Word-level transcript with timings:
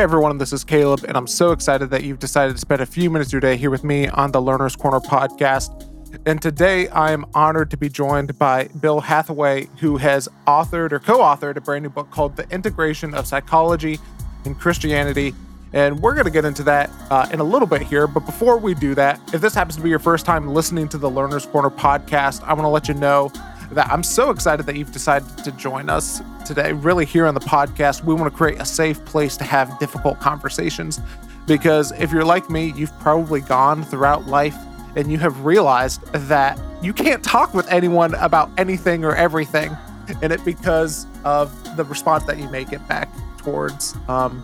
Hey 0.00 0.04
everyone, 0.04 0.38
this 0.38 0.54
is 0.54 0.64
Caleb, 0.64 1.04
and 1.06 1.14
I'm 1.14 1.26
so 1.26 1.52
excited 1.52 1.90
that 1.90 2.04
you've 2.04 2.20
decided 2.20 2.54
to 2.54 2.58
spend 2.58 2.80
a 2.80 2.86
few 2.86 3.10
minutes 3.10 3.28
of 3.28 3.32
your 3.34 3.40
day 3.42 3.58
here 3.58 3.68
with 3.68 3.84
me 3.84 4.08
on 4.08 4.32
the 4.32 4.40
Learner's 4.40 4.74
Corner 4.74 4.98
podcast. 4.98 5.86
And 6.24 6.40
today 6.40 6.88
I 6.88 7.12
am 7.12 7.26
honored 7.34 7.70
to 7.72 7.76
be 7.76 7.90
joined 7.90 8.38
by 8.38 8.68
Bill 8.80 9.00
Hathaway, 9.00 9.68
who 9.78 9.98
has 9.98 10.26
authored 10.46 10.92
or 10.92 11.00
co 11.00 11.18
authored 11.18 11.56
a 11.56 11.60
brand 11.60 11.82
new 11.82 11.90
book 11.90 12.10
called 12.10 12.34
The 12.34 12.48
Integration 12.48 13.12
of 13.12 13.26
Psychology 13.26 13.98
and 14.46 14.58
Christianity. 14.58 15.34
And 15.74 16.00
we're 16.00 16.14
going 16.14 16.24
to 16.24 16.30
get 16.30 16.46
into 16.46 16.62
that 16.62 16.90
uh, 17.10 17.28
in 17.30 17.40
a 17.40 17.44
little 17.44 17.68
bit 17.68 17.82
here. 17.82 18.06
But 18.06 18.24
before 18.24 18.56
we 18.56 18.72
do 18.72 18.94
that, 18.94 19.20
if 19.34 19.42
this 19.42 19.52
happens 19.52 19.76
to 19.76 19.82
be 19.82 19.90
your 19.90 19.98
first 19.98 20.24
time 20.24 20.48
listening 20.48 20.88
to 20.88 20.96
the 20.96 21.10
Learner's 21.10 21.44
Corner 21.44 21.68
podcast, 21.68 22.42
I 22.44 22.54
want 22.54 22.64
to 22.64 22.68
let 22.68 22.88
you 22.88 22.94
know 22.94 23.30
that 23.72 23.88
I'm 23.88 24.02
so 24.02 24.30
excited 24.30 24.66
that 24.66 24.76
you've 24.76 24.92
decided 24.92 25.38
to 25.44 25.52
join 25.52 25.88
us 25.88 26.22
today. 26.44 26.72
Really, 26.72 27.04
here 27.04 27.26
on 27.26 27.34
the 27.34 27.40
podcast, 27.40 28.04
we 28.04 28.14
want 28.14 28.32
to 28.32 28.36
create 28.36 28.60
a 28.60 28.64
safe 28.64 29.04
place 29.04 29.36
to 29.38 29.44
have 29.44 29.78
difficult 29.78 30.20
conversations. 30.20 31.00
Because 31.46 31.92
if 31.92 32.12
you're 32.12 32.24
like 32.24 32.50
me, 32.50 32.72
you've 32.76 32.96
probably 33.00 33.40
gone 33.40 33.84
throughout 33.84 34.26
life 34.26 34.56
and 34.96 35.10
you 35.10 35.18
have 35.18 35.44
realized 35.44 36.04
that 36.12 36.60
you 36.82 36.92
can't 36.92 37.22
talk 37.22 37.54
with 37.54 37.70
anyone 37.70 38.14
about 38.16 38.50
anything 38.58 39.04
or 39.04 39.14
everything 39.14 39.76
in 40.22 40.32
it 40.32 40.44
because 40.44 41.06
of 41.24 41.76
the 41.76 41.84
response 41.84 42.24
that 42.24 42.38
you 42.38 42.48
may 42.50 42.64
get 42.64 42.86
back 42.88 43.08
towards 43.38 43.96
um, 44.08 44.42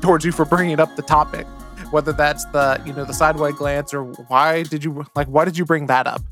towards 0.00 0.24
you 0.24 0.32
for 0.32 0.44
bringing 0.44 0.80
up 0.80 0.94
the 0.96 1.02
topic 1.02 1.46
whether 1.90 2.12
that's 2.12 2.44
the 2.46 2.80
you 2.84 2.92
know 2.92 3.04
the 3.04 3.12
sideway 3.12 3.52
glance 3.52 3.94
or 3.94 4.04
why 4.04 4.62
did 4.64 4.82
you 4.82 5.04
like 5.14 5.26
why 5.28 5.44
did 5.44 5.56
you 5.56 5.64
bring 5.64 5.86
that 5.86 6.06
up 6.06 6.22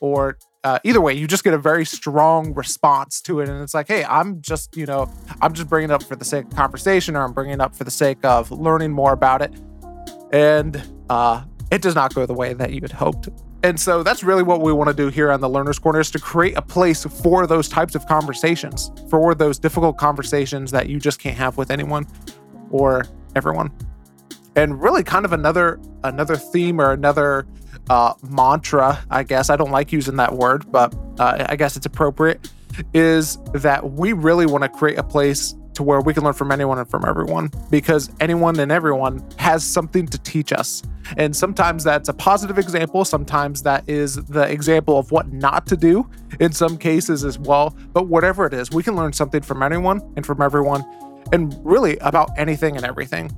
or 0.00 0.36
uh, 0.64 0.78
either 0.84 1.00
way, 1.00 1.14
you 1.14 1.26
just 1.26 1.44
get 1.44 1.54
a 1.54 1.58
very 1.58 1.84
strong 1.84 2.52
response 2.54 3.20
to 3.22 3.40
it. 3.40 3.48
And 3.48 3.62
it's 3.62 3.74
like, 3.74 3.88
hey, 3.88 4.04
I'm 4.04 4.42
just, 4.42 4.76
you 4.76 4.86
know, 4.86 5.10
I'm 5.40 5.52
just 5.52 5.68
bringing 5.68 5.90
it 5.90 5.92
up 5.92 6.02
for 6.02 6.16
the 6.16 6.24
sake 6.24 6.46
of 6.46 6.56
conversation 6.56 7.16
or 7.16 7.22
I'm 7.22 7.32
bringing 7.32 7.54
it 7.54 7.60
up 7.60 7.76
for 7.76 7.84
the 7.84 7.90
sake 7.90 8.18
of 8.24 8.50
learning 8.50 8.90
more 8.90 9.12
about 9.12 9.42
it. 9.42 9.52
And 10.32 10.82
uh, 11.08 11.44
it 11.70 11.80
does 11.80 11.94
not 11.94 12.14
go 12.14 12.26
the 12.26 12.34
way 12.34 12.54
that 12.54 12.72
you 12.72 12.80
had 12.80 12.92
hoped. 12.92 13.28
And 13.62 13.78
so 13.78 14.02
that's 14.02 14.22
really 14.22 14.42
what 14.42 14.60
we 14.60 14.72
want 14.72 14.88
to 14.88 14.94
do 14.94 15.08
here 15.08 15.32
on 15.32 15.40
the 15.40 15.48
Learner's 15.48 15.78
Corner 15.78 16.00
is 16.00 16.10
to 16.12 16.18
create 16.18 16.56
a 16.56 16.62
place 16.62 17.04
for 17.04 17.46
those 17.46 17.68
types 17.68 17.94
of 17.94 18.06
conversations, 18.06 18.92
for 19.10 19.34
those 19.34 19.58
difficult 19.58 19.96
conversations 19.96 20.70
that 20.70 20.88
you 20.88 21.00
just 21.00 21.18
can't 21.18 21.36
have 21.36 21.56
with 21.56 21.70
anyone 21.70 22.06
or 22.70 23.04
everyone. 23.34 23.72
And 24.54 24.80
really 24.80 25.02
kind 25.02 25.24
of 25.24 25.32
another 25.32 25.80
another 26.04 26.36
theme 26.36 26.80
or 26.80 26.92
another 26.92 27.46
uh, 27.90 28.14
mantra, 28.28 29.04
I 29.10 29.22
guess. 29.22 29.50
I 29.50 29.56
don't 29.56 29.70
like 29.70 29.92
using 29.92 30.16
that 30.16 30.34
word, 30.34 30.70
but 30.70 30.94
uh, 31.18 31.46
I 31.48 31.56
guess 31.56 31.76
it's 31.76 31.86
appropriate. 31.86 32.50
Is 32.94 33.38
that 33.54 33.92
we 33.92 34.12
really 34.12 34.46
want 34.46 34.62
to 34.62 34.68
create 34.68 34.98
a 34.98 35.02
place 35.02 35.54
to 35.78 35.84
where 35.84 36.00
we 36.00 36.12
can 36.12 36.24
learn 36.24 36.32
from 36.32 36.50
anyone 36.50 36.76
and 36.78 36.90
from 36.90 37.04
everyone 37.04 37.50
because 37.70 38.10
anyone 38.18 38.58
and 38.58 38.72
everyone 38.72 39.24
has 39.36 39.64
something 39.64 40.06
to 40.08 40.18
teach 40.18 40.52
us. 40.52 40.82
And 41.16 41.34
sometimes 41.34 41.84
that's 41.84 42.08
a 42.08 42.12
positive 42.12 42.58
example, 42.58 43.04
sometimes 43.04 43.62
that 43.62 43.88
is 43.88 44.16
the 44.16 44.42
example 44.42 44.98
of 44.98 45.12
what 45.12 45.32
not 45.32 45.66
to 45.68 45.76
do 45.76 46.10
in 46.40 46.50
some 46.50 46.78
cases 46.78 47.24
as 47.24 47.38
well. 47.38 47.76
But 47.92 48.08
whatever 48.08 48.44
it 48.44 48.54
is, 48.54 48.72
we 48.72 48.82
can 48.82 48.96
learn 48.96 49.12
something 49.12 49.40
from 49.40 49.62
anyone 49.62 50.00
and 50.16 50.26
from 50.26 50.42
everyone 50.42 50.84
and 51.32 51.56
really 51.64 51.96
about 51.98 52.30
anything 52.36 52.76
and 52.76 52.84
everything. 52.84 53.30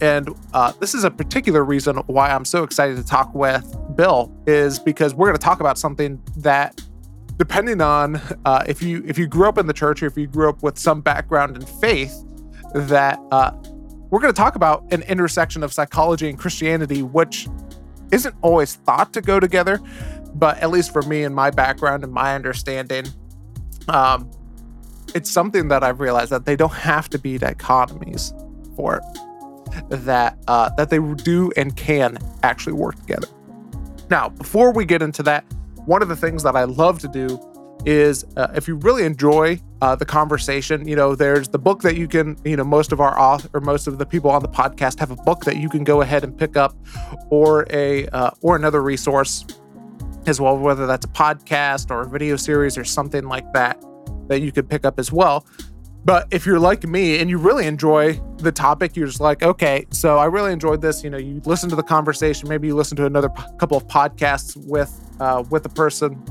And 0.00 0.34
uh, 0.52 0.72
this 0.80 0.94
is 0.94 1.04
a 1.04 1.10
particular 1.10 1.64
reason 1.64 1.96
why 2.06 2.30
I'm 2.30 2.44
so 2.44 2.62
excited 2.62 2.96
to 2.96 3.04
talk 3.04 3.34
with 3.34 3.76
Bill 3.96 4.32
is 4.46 4.78
because 4.78 5.14
we're 5.14 5.26
going 5.26 5.36
to 5.36 5.42
talk 5.42 5.60
about 5.60 5.78
something 5.78 6.20
that, 6.38 6.80
depending 7.36 7.80
on 7.80 8.20
uh, 8.44 8.64
if 8.66 8.82
you 8.82 9.04
if 9.06 9.18
you 9.18 9.26
grew 9.26 9.48
up 9.48 9.58
in 9.58 9.66
the 9.66 9.72
church 9.72 10.02
or 10.02 10.06
if 10.06 10.16
you 10.16 10.26
grew 10.26 10.48
up 10.48 10.62
with 10.62 10.78
some 10.78 11.00
background 11.00 11.56
in 11.56 11.64
faith, 11.64 12.24
that 12.74 13.20
uh, 13.30 13.52
we're 14.10 14.20
going 14.20 14.32
to 14.32 14.36
talk 14.36 14.56
about 14.56 14.84
an 14.92 15.02
intersection 15.02 15.62
of 15.62 15.72
psychology 15.72 16.28
and 16.28 16.38
Christianity, 16.38 17.02
which 17.02 17.48
isn't 18.10 18.34
always 18.42 18.74
thought 18.74 19.12
to 19.12 19.20
go 19.20 19.40
together, 19.40 19.80
but 20.34 20.58
at 20.58 20.70
least 20.70 20.92
for 20.92 21.02
me 21.02 21.24
and 21.24 21.34
my 21.34 21.50
background 21.50 22.04
and 22.04 22.12
my 22.12 22.34
understanding, 22.34 23.06
um, 23.88 24.30
it's 25.14 25.30
something 25.30 25.68
that 25.68 25.82
I've 25.82 26.00
realized 26.00 26.30
that 26.30 26.44
they 26.44 26.56
don't 26.56 26.72
have 26.72 27.08
to 27.10 27.18
be 27.18 27.38
dichotomies 27.38 28.32
for 28.76 28.96
it 28.96 29.04
that 29.88 30.38
uh, 30.48 30.70
that 30.76 30.90
they 30.90 30.98
do 30.98 31.52
and 31.56 31.76
can 31.76 32.18
actually 32.42 32.74
work 32.74 32.96
together. 32.96 33.28
Now, 34.10 34.28
before 34.28 34.72
we 34.72 34.84
get 34.84 35.02
into 35.02 35.22
that, 35.24 35.44
one 35.86 36.02
of 36.02 36.08
the 36.08 36.16
things 36.16 36.42
that 36.42 36.56
I 36.56 36.64
love 36.64 36.98
to 37.00 37.08
do 37.08 37.40
is 37.84 38.24
uh, 38.36 38.48
if 38.54 38.66
you 38.66 38.76
really 38.76 39.04
enjoy 39.04 39.60
uh, 39.82 39.94
the 39.94 40.06
conversation, 40.06 40.88
you 40.88 40.96
know, 40.96 41.14
there's 41.14 41.48
the 41.48 41.58
book 41.58 41.82
that 41.82 41.96
you 41.96 42.08
can, 42.08 42.36
you 42.44 42.56
know, 42.56 42.64
most 42.64 42.92
of 42.92 43.00
our 43.00 43.18
author 43.18 43.50
or 43.52 43.60
most 43.60 43.86
of 43.86 43.98
the 43.98 44.06
people 44.06 44.30
on 44.30 44.40
the 44.42 44.48
podcast 44.48 44.98
have 44.98 45.10
a 45.10 45.16
book 45.16 45.44
that 45.44 45.56
you 45.56 45.68
can 45.68 45.84
go 45.84 46.00
ahead 46.00 46.24
and 46.24 46.36
pick 46.36 46.56
up, 46.56 46.74
or 47.30 47.66
a 47.70 48.06
uh, 48.08 48.30
or 48.40 48.56
another 48.56 48.82
resource 48.82 49.44
as 50.26 50.40
well, 50.40 50.56
whether 50.56 50.86
that's 50.86 51.04
a 51.04 51.08
podcast 51.08 51.90
or 51.90 52.02
a 52.02 52.08
video 52.08 52.36
series 52.36 52.78
or 52.78 52.84
something 52.84 53.24
like 53.24 53.52
that 53.52 53.82
that 54.28 54.40
you 54.40 54.50
could 54.50 54.68
pick 54.68 54.86
up 54.86 54.98
as 54.98 55.12
well. 55.12 55.46
But 56.04 56.28
if 56.30 56.44
you're 56.44 56.60
like 56.60 56.86
me 56.86 57.18
and 57.20 57.30
you 57.30 57.38
really 57.38 57.66
enjoy 57.66 58.20
the 58.36 58.52
topic, 58.52 58.94
you're 58.94 59.06
just 59.06 59.20
like, 59.20 59.42
okay, 59.42 59.86
so 59.90 60.18
I 60.18 60.26
really 60.26 60.52
enjoyed 60.52 60.82
this. 60.82 61.02
You 61.02 61.10
know, 61.10 61.16
you 61.16 61.40
listen 61.46 61.70
to 61.70 61.76
the 61.76 61.82
conversation, 61.82 62.48
maybe 62.48 62.66
you 62.66 62.76
listen 62.76 62.96
to 62.98 63.06
another 63.06 63.30
p- 63.30 63.42
couple 63.58 63.76
of 63.76 63.86
podcasts 63.88 64.56
with 64.66 65.00
uh, 65.20 65.44
with 65.48 65.64
a 65.64 65.70
person, 65.70 66.22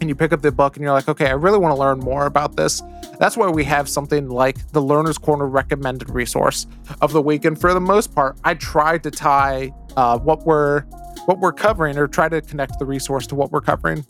and 0.00 0.10
you 0.10 0.14
pick 0.14 0.32
up 0.32 0.42
the 0.42 0.52
book 0.52 0.76
and 0.76 0.82
you're 0.82 0.92
like, 0.92 1.08
okay, 1.08 1.26
I 1.26 1.32
really 1.32 1.58
want 1.58 1.74
to 1.74 1.80
learn 1.80 2.00
more 2.00 2.26
about 2.26 2.56
this. 2.56 2.82
That's 3.18 3.36
why 3.36 3.48
we 3.48 3.64
have 3.64 3.88
something 3.88 4.28
like 4.28 4.70
the 4.72 4.82
Learner's 4.82 5.18
Corner 5.18 5.46
recommended 5.46 6.10
resource 6.10 6.66
of 7.00 7.12
the 7.12 7.22
week. 7.22 7.44
And 7.44 7.58
for 7.58 7.72
the 7.72 7.80
most 7.80 8.14
part, 8.14 8.36
I 8.44 8.54
try 8.54 8.98
to 8.98 9.10
tie 9.10 9.72
uh, 9.96 10.18
what 10.18 10.44
we're 10.44 10.82
what 11.24 11.38
we're 11.38 11.52
covering 11.52 11.96
or 11.96 12.06
try 12.06 12.28
to 12.28 12.42
connect 12.42 12.78
the 12.78 12.84
resource 12.84 13.26
to 13.28 13.34
what 13.34 13.50
we're 13.50 13.62
covering 13.62 14.04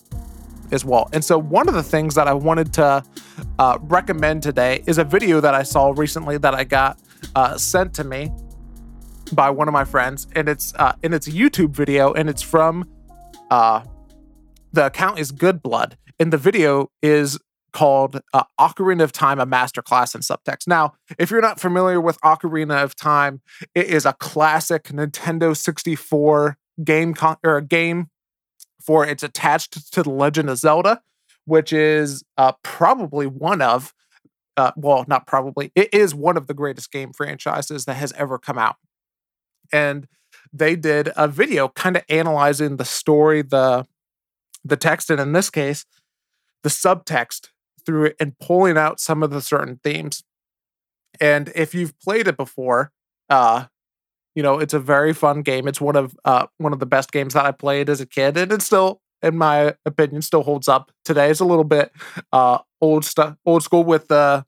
as 0.71 0.85
well. 0.85 1.09
And 1.13 1.25
so, 1.25 1.39
one 1.39 1.69
of 1.69 1.75
the 1.75 1.83
things 1.83 2.15
that 2.15 2.29
I 2.29 2.35
wanted 2.35 2.73
to 2.75 3.05
uh, 3.59 3.79
recommend 3.83 4.43
today 4.43 4.83
is 4.87 4.99
a 4.99 5.05
video 5.05 5.41
that 5.41 5.55
I 5.55 5.63
saw 5.63 5.93
recently 5.97 6.39
that 6.39 6.55
I 6.55 6.65
got 6.65 6.99
uh, 7.35 7.57
sent 7.57 7.95
to 7.95 8.05
me 8.05 8.31
by 9.33 9.51
one 9.51 9.69
of 9.69 9.73
my 9.73 9.85
friends, 9.85 10.27
and 10.35 10.49
it's 10.49 10.75
uh, 10.75 10.95
and 11.03 11.15
it's 11.15 11.27
a 11.27 11.33
YouTube 11.33 11.71
video, 11.71 12.13
and 12.13 12.29
it's 12.29 12.43
from 12.43 12.89
uh, 13.51 13.83
the 14.73 14.87
account 14.87 15.19
is 15.19 15.33
Good 15.33 15.63
Blood, 15.63 15.97
and 16.19 16.33
the 16.33 16.39
video 16.39 16.91
is 17.03 17.39
called 17.73 18.21
uh, 18.33 18.45
Ocarina 18.59 19.03
of 19.03 19.13
Time, 19.13 19.41
a 19.41 19.47
masterclass 19.47 20.15
in 20.15 20.21
subtext. 20.21 20.67
Now, 20.67 20.95
if 21.19 21.31
you're 21.31 21.43
not 21.43 21.61
familiar 21.61 22.01
with 22.01 22.19
Ocarina 22.21 22.83
of 22.83 22.95
Time, 22.95 23.43
it 23.75 23.87
is 23.87 24.07
a 24.07 24.13
classic 24.15 24.85
Nintendo 24.85 25.57
64 25.57 26.57
game 26.83 27.15
con- 27.15 27.37
or 27.45 27.57
a 27.57 27.63
game 27.63 28.09
for 28.85 29.07
it's 29.07 29.23
attached 29.23 29.93
to 29.93 30.03
the 30.03 30.11
Legend 30.11 30.51
of 30.51 30.59
Zelda, 30.59 31.01
which 31.45 31.73
is 31.73 32.23
uh, 32.37 32.53
probably 32.63 33.27
one 33.27 33.63
of, 33.63 33.95
uh, 34.57 34.73
well, 34.77 35.05
not 35.09 35.27
probably, 35.27 35.73
it 35.75 35.93
is 35.93 36.15
one 36.15 36.37
of 36.37 36.47
the 36.47 36.55
greatest 36.55 36.93
game 36.93 37.13
franchises 37.13 37.85
that 37.85 37.95
has 37.95 38.13
ever 38.13 38.39
come 38.39 38.59
out. 38.59 38.77
And 39.73 40.07
they 40.53 40.77
did 40.77 41.11
a 41.17 41.29
video 41.29 41.69
kind 41.69 41.97
of 41.97 42.05
analyzing 42.09 42.77
the 42.77 42.85
story, 42.85 43.43
the 43.43 43.87
the 44.67 44.77
text, 44.77 45.11
and 45.11 45.21
in 45.21 45.33
this 45.33 45.51
case, 45.51 45.85
the 46.63 46.71
subtext 46.71 47.49
through 47.85 48.07
it 48.07 48.17
and 48.19 48.39
pulling 48.39 48.79
out 48.79 48.99
some 48.99 49.23
of 49.23 49.31
the 49.31 49.43
certain 49.43 49.79
themes. 49.85 50.25
And 51.21 51.53
if 51.55 51.75
you've 51.75 51.99
played 52.01 52.27
it 52.29 52.37
before, 52.37 52.91
uh, 53.29 53.67
you 54.35 54.43
know, 54.43 54.59
it's 54.59 54.75
a 54.75 54.81
very 54.81 55.13
fun 55.13 55.43
game. 55.43 55.69
It's 55.69 55.81
one 55.81 55.97
of 55.97 56.17
uh, 56.25 56.47
one 56.59 56.73
of 56.73 56.81
the 56.81 56.87
best 56.87 57.13
games 57.13 57.35
that 57.35 57.45
I 57.45 57.53
played 57.53 57.89
as 57.89 58.01
a 58.01 58.07
kid, 58.07 58.37
and 58.37 58.53
it 58.53 58.63
still, 58.63 59.01
in 59.23 59.37
my 59.37 59.75
opinion, 59.87 60.23
still 60.23 60.43
holds 60.43 60.69
up 60.69 60.91
today. 61.05 61.31
It's 61.31 61.41
a 61.41 61.45
little 61.45 61.65
bit 61.65 61.93
uh, 62.33 62.59
old 62.81 63.05
stuff, 63.05 63.37
old 63.47 63.63
school 63.63 63.85
with 63.85 64.09
the 64.09 64.45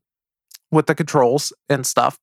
with 0.71 0.87
the 0.87 0.95
controls 0.95 1.53
and 1.69 1.87
stuff. 1.87 2.19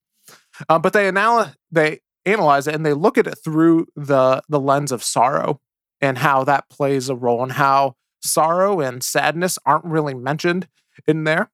Uh, 0.69 0.79
but 0.79 0.93
they 0.93 1.07
anal- 1.07 1.51
they 1.71 1.99
analyze 2.25 2.67
it 2.67 2.75
and 2.75 2.85
they 2.85 2.93
look 2.93 3.17
at 3.17 3.27
it 3.27 3.37
through 3.43 3.87
the 3.95 4.41
the 4.49 4.59
lens 4.59 4.91
of 4.91 5.03
sorrow 5.03 5.59
and 6.01 6.17
how 6.17 6.43
that 6.43 6.69
plays 6.69 7.09
a 7.09 7.15
role 7.15 7.43
and 7.43 7.53
how 7.53 7.95
sorrow 8.21 8.79
and 8.79 9.03
sadness 9.03 9.57
aren't 9.65 9.85
really 9.85 10.13
mentioned 10.13 10.67
in 11.07 11.23
there. 11.23 11.49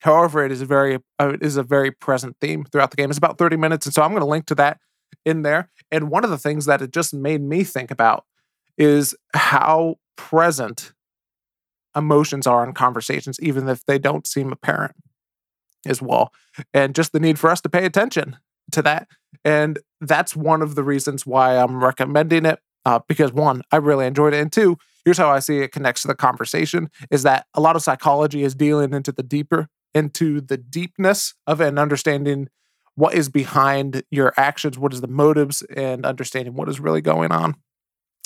However, 0.00 0.44
it 0.44 0.52
is 0.52 0.60
a 0.60 0.66
very 0.66 0.98
uh, 1.18 1.32
it 1.34 1.42
is 1.42 1.56
a 1.56 1.62
very 1.62 1.90
present 1.90 2.36
theme 2.40 2.64
throughout 2.64 2.90
the 2.90 2.96
game. 2.96 3.10
It's 3.10 3.18
about 3.18 3.38
30 3.38 3.56
minutes, 3.56 3.86
and 3.86 3.94
so 3.94 4.02
I'm 4.02 4.10
going 4.10 4.20
to 4.20 4.26
link 4.26 4.46
to 4.46 4.54
that 4.56 4.78
in 5.24 5.42
there. 5.42 5.70
And 5.90 6.10
one 6.10 6.24
of 6.24 6.30
the 6.30 6.38
things 6.38 6.66
that 6.66 6.82
it 6.82 6.92
just 6.92 7.12
made 7.12 7.42
me 7.42 7.64
think 7.64 7.90
about 7.90 8.24
is 8.78 9.14
how 9.34 9.96
present 10.16 10.92
emotions 11.96 12.46
are 12.46 12.64
in 12.64 12.74
conversations, 12.74 13.40
even 13.40 13.68
if 13.68 13.84
they 13.86 13.98
don't 13.98 14.26
seem 14.26 14.52
apparent 14.52 14.94
as 15.86 16.02
well. 16.02 16.32
And 16.74 16.94
just 16.94 17.12
the 17.12 17.20
need 17.20 17.38
for 17.38 17.50
us 17.50 17.60
to 17.62 17.68
pay 17.68 17.84
attention 17.84 18.36
to 18.72 18.82
that. 18.82 19.08
And 19.44 19.78
that's 20.00 20.36
one 20.36 20.62
of 20.62 20.74
the 20.74 20.82
reasons 20.82 21.26
why 21.26 21.56
I'm 21.56 21.82
recommending 21.82 22.44
it. 22.44 22.58
Uh, 22.84 23.00
because 23.08 23.32
one, 23.32 23.62
I 23.72 23.76
really 23.76 24.06
enjoyed 24.06 24.32
it. 24.32 24.40
And 24.40 24.52
two, 24.52 24.76
here's 25.04 25.18
how 25.18 25.28
I 25.28 25.40
see 25.40 25.58
it 25.58 25.72
connects 25.72 26.02
to 26.02 26.08
the 26.08 26.14
conversation 26.14 26.88
is 27.10 27.24
that 27.24 27.46
a 27.54 27.60
lot 27.60 27.74
of 27.74 27.82
psychology 27.82 28.44
is 28.44 28.54
dealing 28.54 28.92
into 28.92 29.10
the 29.10 29.24
deeper, 29.24 29.68
into 29.92 30.40
the 30.40 30.56
deepness 30.56 31.34
of 31.48 31.60
and 31.60 31.80
understanding 31.80 32.48
what 32.96 33.14
is 33.14 33.28
behind 33.28 34.02
your 34.10 34.32
actions, 34.36 34.78
what 34.78 34.92
is 34.92 35.00
the 35.00 35.06
motives, 35.06 35.62
and 35.62 36.04
understanding 36.04 36.54
what 36.54 36.68
is 36.68 36.80
really 36.80 37.00
going 37.00 37.30
on 37.30 37.54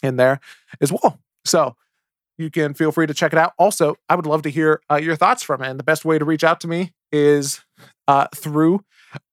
in 0.02 0.16
there 0.16 0.40
as 0.80 0.90
well. 0.90 1.20
So 1.44 1.76
you 2.38 2.50
can 2.50 2.72
feel 2.74 2.92
free 2.92 3.06
to 3.06 3.14
check 3.14 3.32
it 3.32 3.38
out. 3.38 3.52
Also, 3.58 3.96
I 4.08 4.14
would 4.14 4.26
love 4.26 4.42
to 4.42 4.50
hear 4.50 4.80
uh, 4.90 4.96
your 4.96 5.16
thoughts 5.16 5.42
from 5.42 5.62
it. 5.62 5.68
And 5.68 5.78
the 5.78 5.84
best 5.84 6.04
way 6.04 6.18
to 6.18 6.24
reach 6.24 6.42
out 6.44 6.60
to 6.60 6.68
me 6.68 6.92
is 7.12 7.60
uh, 8.08 8.28
through 8.34 8.84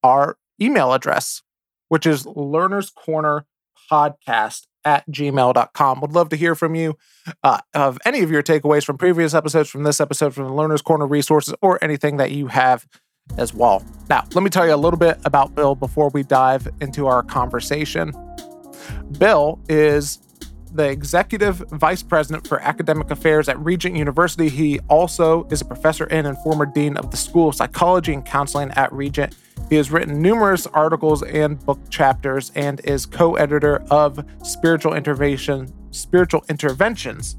our 0.02 0.36
email 0.60 0.92
address, 0.92 1.42
which 1.88 2.04
is 2.04 2.26
learners 2.26 2.90
corner 2.90 3.46
podcast 3.90 4.66
at 4.84 5.08
gmail.com. 5.10 6.00
Would 6.00 6.12
love 6.12 6.28
to 6.30 6.36
hear 6.36 6.54
from 6.54 6.74
you 6.74 6.96
uh, 7.42 7.60
of 7.74 7.98
any 8.04 8.20
of 8.20 8.30
your 8.30 8.42
takeaways 8.42 8.84
from 8.84 8.98
previous 8.98 9.34
episodes, 9.34 9.70
from 9.70 9.84
this 9.84 10.00
episode, 10.00 10.34
from 10.34 10.44
the 10.44 10.52
Learner's 10.52 10.82
Corner 10.82 11.06
resources, 11.06 11.54
or 11.62 11.82
anything 11.82 12.16
that 12.16 12.30
you 12.30 12.48
have 12.48 12.86
as 13.36 13.54
well. 13.54 13.84
Now, 14.08 14.24
let 14.34 14.42
me 14.42 14.50
tell 14.50 14.66
you 14.66 14.74
a 14.74 14.76
little 14.76 14.98
bit 14.98 15.18
about 15.24 15.54
Bill 15.54 15.74
before 15.74 16.08
we 16.10 16.22
dive 16.22 16.68
into 16.80 17.06
our 17.06 17.22
conversation. 17.22 18.12
Bill 19.18 19.60
is 19.68 20.20
the 20.72 20.88
executive 20.88 21.58
vice 21.70 22.02
president 22.02 22.46
for 22.46 22.60
academic 22.60 23.10
affairs 23.10 23.48
at 23.48 23.58
Regent 23.58 23.96
University. 23.96 24.48
He 24.48 24.80
also 24.88 25.46
is 25.50 25.60
a 25.60 25.64
professor 25.64 26.04
and, 26.04 26.26
and 26.26 26.36
former 26.38 26.66
dean 26.66 26.96
of 26.96 27.10
the 27.10 27.16
School 27.16 27.48
of 27.48 27.54
Psychology 27.54 28.12
and 28.12 28.24
Counseling 28.24 28.70
at 28.72 28.92
Regent. 28.92 29.34
He 29.68 29.76
has 29.76 29.90
written 29.90 30.22
numerous 30.22 30.66
articles 30.68 31.22
and 31.22 31.58
book 31.64 31.78
chapters 31.90 32.52
and 32.54 32.80
is 32.84 33.06
co-editor 33.06 33.82
of 33.90 34.24
Spiritual 34.42 34.94
Intervention, 34.94 35.72
Spiritual 35.90 36.44
Interventions 36.48 37.36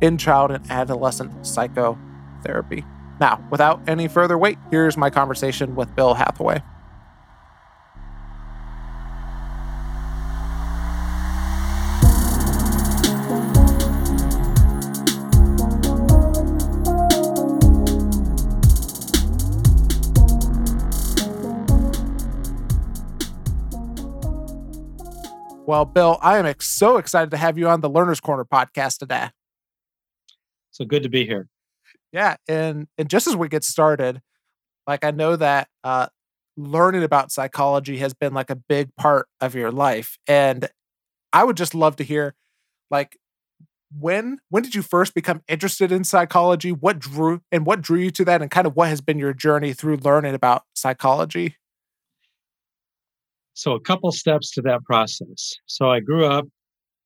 in 0.00 0.18
Child 0.18 0.50
and 0.50 0.70
Adolescent 0.70 1.46
Psychotherapy. 1.46 2.84
Now, 3.20 3.46
without 3.50 3.82
any 3.86 4.08
further 4.08 4.38
wait, 4.38 4.56
here's 4.70 4.96
my 4.96 5.10
conversation 5.10 5.76
with 5.76 5.94
Bill 5.94 6.14
Hathaway. 6.14 6.62
Well, 25.66 25.84
Bill, 25.84 26.18
I 26.20 26.38
am 26.38 26.46
ex- 26.46 26.66
so 26.66 26.96
excited 26.96 27.30
to 27.30 27.36
have 27.36 27.56
you 27.56 27.68
on 27.68 27.80
the 27.80 27.88
Learner's 27.88 28.18
Corner 28.18 28.44
podcast 28.44 28.98
today. 28.98 29.28
So 30.72 30.84
good 30.84 31.02
to 31.02 31.08
be 31.08 31.26
here. 31.26 31.48
Yeah, 32.12 32.36
and 32.48 32.88
and 32.98 33.08
just 33.08 33.26
as 33.26 33.36
we 33.36 33.48
get 33.48 33.64
started, 33.64 34.20
like 34.86 35.04
I 35.04 35.10
know 35.12 35.36
that 35.36 35.68
uh, 35.84 36.08
learning 36.56 37.04
about 37.04 37.32
psychology 37.32 37.98
has 37.98 38.14
been 38.14 38.34
like 38.34 38.50
a 38.50 38.56
big 38.56 38.94
part 38.96 39.28
of 39.40 39.54
your 39.54 39.70
life, 39.72 40.18
and 40.26 40.68
I 41.32 41.44
would 41.44 41.56
just 41.56 41.74
love 41.74 41.96
to 41.96 42.04
hear, 42.04 42.34
like, 42.90 43.16
when 43.98 44.38
when 44.50 44.62
did 44.62 44.74
you 44.74 44.82
first 44.82 45.14
become 45.14 45.42
interested 45.48 45.92
in 45.92 46.04
psychology? 46.04 46.72
What 46.72 46.98
drew 47.00 47.42
and 47.52 47.66
what 47.66 47.82
drew 47.82 47.98
you 48.00 48.10
to 48.12 48.24
that, 48.26 48.42
and 48.42 48.50
kind 48.50 48.66
of 48.66 48.76
what 48.76 48.88
has 48.88 49.00
been 49.00 49.18
your 49.18 49.34
journey 49.34 49.72
through 49.72 49.96
learning 49.98 50.34
about 50.34 50.64
psychology? 50.74 51.56
So, 53.54 53.72
a 53.74 53.80
couple 53.80 54.10
steps 54.12 54.50
to 54.52 54.62
that 54.62 54.84
process. 54.84 55.54
So, 55.66 55.90
I 55.90 56.00
grew 56.00 56.24
up 56.26 56.46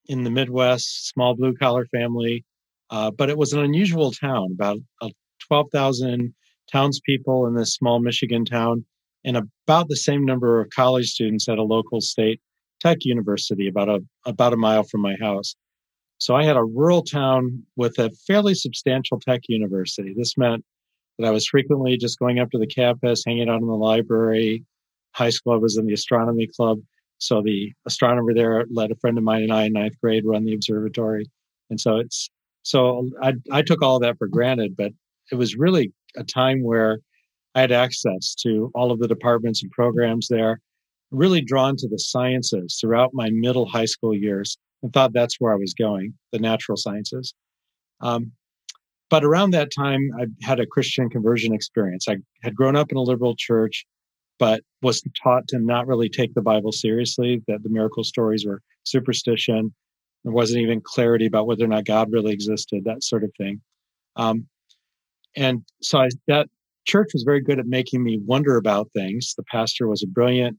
in 0.06 0.24
the 0.24 0.30
Midwest, 0.30 1.08
small 1.08 1.34
blue 1.34 1.54
collar 1.54 1.86
family, 1.86 2.44
uh, 2.94 3.10
but 3.10 3.28
it 3.28 3.36
was 3.36 3.52
an 3.52 3.58
unusual 3.58 4.12
town, 4.12 4.52
about 4.52 4.78
uh, 5.02 5.08
12,000 5.48 6.32
townspeople 6.70 7.44
in 7.48 7.56
this 7.56 7.74
small 7.74 7.98
Michigan 7.98 8.44
town, 8.44 8.84
and 9.24 9.36
about 9.36 9.88
the 9.88 9.96
same 9.96 10.24
number 10.24 10.60
of 10.60 10.70
college 10.70 11.08
students 11.08 11.48
at 11.48 11.58
a 11.58 11.62
local 11.64 12.00
state 12.00 12.40
tech 12.78 12.98
university 13.00 13.66
about 13.66 13.88
a, 13.88 14.00
about 14.26 14.52
a 14.52 14.56
mile 14.56 14.84
from 14.84 15.00
my 15.00 15.16
house. 15.20 15.56
So, 16.18 16.36
I 16.36 16.44
had 16.44 16.56
a 16.56 16.62
rural 16.62 17.02
town 17.02 17.64
with 17.74 17.98
a 17.98 18.10
fairly 18.28 18.54
substantial 18.54 19.18
tech 19.18 19.40
university. 19.48 20.14
This 20.16 20.38
meant 20.38 20.64
that 21.18 21.26
I 21.26 21.32
was 21.32 21.48
frequently 21.48 21.96
just 21.96 22.20
going 22.20 22.38
up 22.38 22.52
to 22.52 22.58
the 22.58 22.66
campus, 22.66 23.24
hanging 23.26 23.48
out 23.48 23.60
in 23.60 23.66
the 23.66 23.74
library, 23.74 24.64
high 25.14 25.30
school, 25.30 25.54
I 25.54 25.56
was 25.56 25.76
in 25.76 25.86
the 25.86 25.94
astronomy 25.94 26.46
club. 26.46 26.78
So 27.18 27.42
the 27.42 27.72
astronomer 27.86 28.34
there 28.34 28.64
let 28.70 28.92
a 28.92 28.96
friend 28.96 29.18
of 29.18 29.24
mine 29.24 29.42
and 29.42 29.52
I 29.52 29.64
in 29.64 29.72
ninth 29.72 29.94
grade 30.00 30.24
run 30.24 30.44
the 30.44 30.54
observatory. 30.54 31.26
And 31.70 31.80
so 31.80 31.96
it's, 31.96 32.30
so 32.64 33.08
I, 33.22 33.34
I 33.52 33.62
took 33.62 33.82
all 33.82 34.00
that 34.00 34.18
for 34.18 34.26
granted, 34.26 34.76
but 34.76 34.90
it 35.30 35.36
was 35.36 35.56
really 35.56 35.92
a 36.16 36.24
time 36.24 36.62
where 36.62 36.98
I 37.54 37.60
had 37.60 37.72
access 37.72 38.34
to 38.42 38.72
all 38.74 38.90
of 38.90 38.98
the 38.98 39.08
departments 39.08 39.62
and 39.62 39.70
programs 39.70 40.26
there, 40.28 40.60
really 41.12 41.40
drawn 41.40 41.76
to 41.76 41.88
the 41.88 41.98
sciences 41.98 42.78
throughout 42.80 43.10
my 43.14 43.30
middle 43.30 43.66
high 43.66 43.84
school 43.84 44.14
years 44.14 44.58
and 44.82 44.92
thought 44.92 45.12
that's 45.12 45.36
where 45.38 45.52
I 45.52 45.56
was 45.56 45.72
going, 45.72 46.14
the 46.32 46.40
natural 46.40 46.76
sciences. 46.76 47.32
Um, 48.00 48.32
but 49.08 49.24
around 49.24 49.52
that 49.52 49.70
time, 49.70 50.10
I 50.18 50.26
had 50.42 50.58
a 50.58 50.66
Christian 50.66 51.08
conversion 51.08 51.54
experience. 51.54 52.08
I 52.08 52.16
had 52.42 52.56
grown 52.56 52.74
up 52.74 52.90
in 52.90 52.98
a 52.98 53.02
liberal 53.02 53.36
church 53.38 53.86
but 54.38 54.62
was 54.82 55.02
taught 55.22 55.46
to 55.48 55.58
not 55.58 55.86
really 55.86 56.08
take 56.08 56.34
the 56.34 56.42
Bible 56.42 56.72
seriously, 56.72 57.42
that 57.46 57.62
the 57.62 57.68
miracle 57.68 58.04
stories 58.04 58.44
were 58.44 58.60
superstition. 58.84 59.72
There 60.24 60.32
wasn't 60.32 60.62
even 60.62 60.80
clarity 60.80 61.26
about 61.26 61.46
whether 61.46 61.64
or 61.64 61.68
not 61.68 61.84
God 61.84 62.10
really 62.10 62.32
existed, 62.32 62.84
that 62.84 63.04
sort 63.04 63.24
of 63.24 63.30
thing. 63.36 63.60
Um, 64.16 64.46
and 65.36 65.64
so 65.82 65.98
I, 65.98 66.08
that 66.28 66.48
church 66.86 67.10
was 67.12 67.24
very 67.24 67.40
good 67.40 67.58
at 67.58 67.66
making 67.66 68.02
me 68.02 68.20
wonder 68.24 68.56
about 68.56 68.90
things. 68.94 69.34
The 69.36 69.44
pastor 69.44 69.88
was 69.88 70.02
a 70.02 70.06
brilliant 70.06 70.58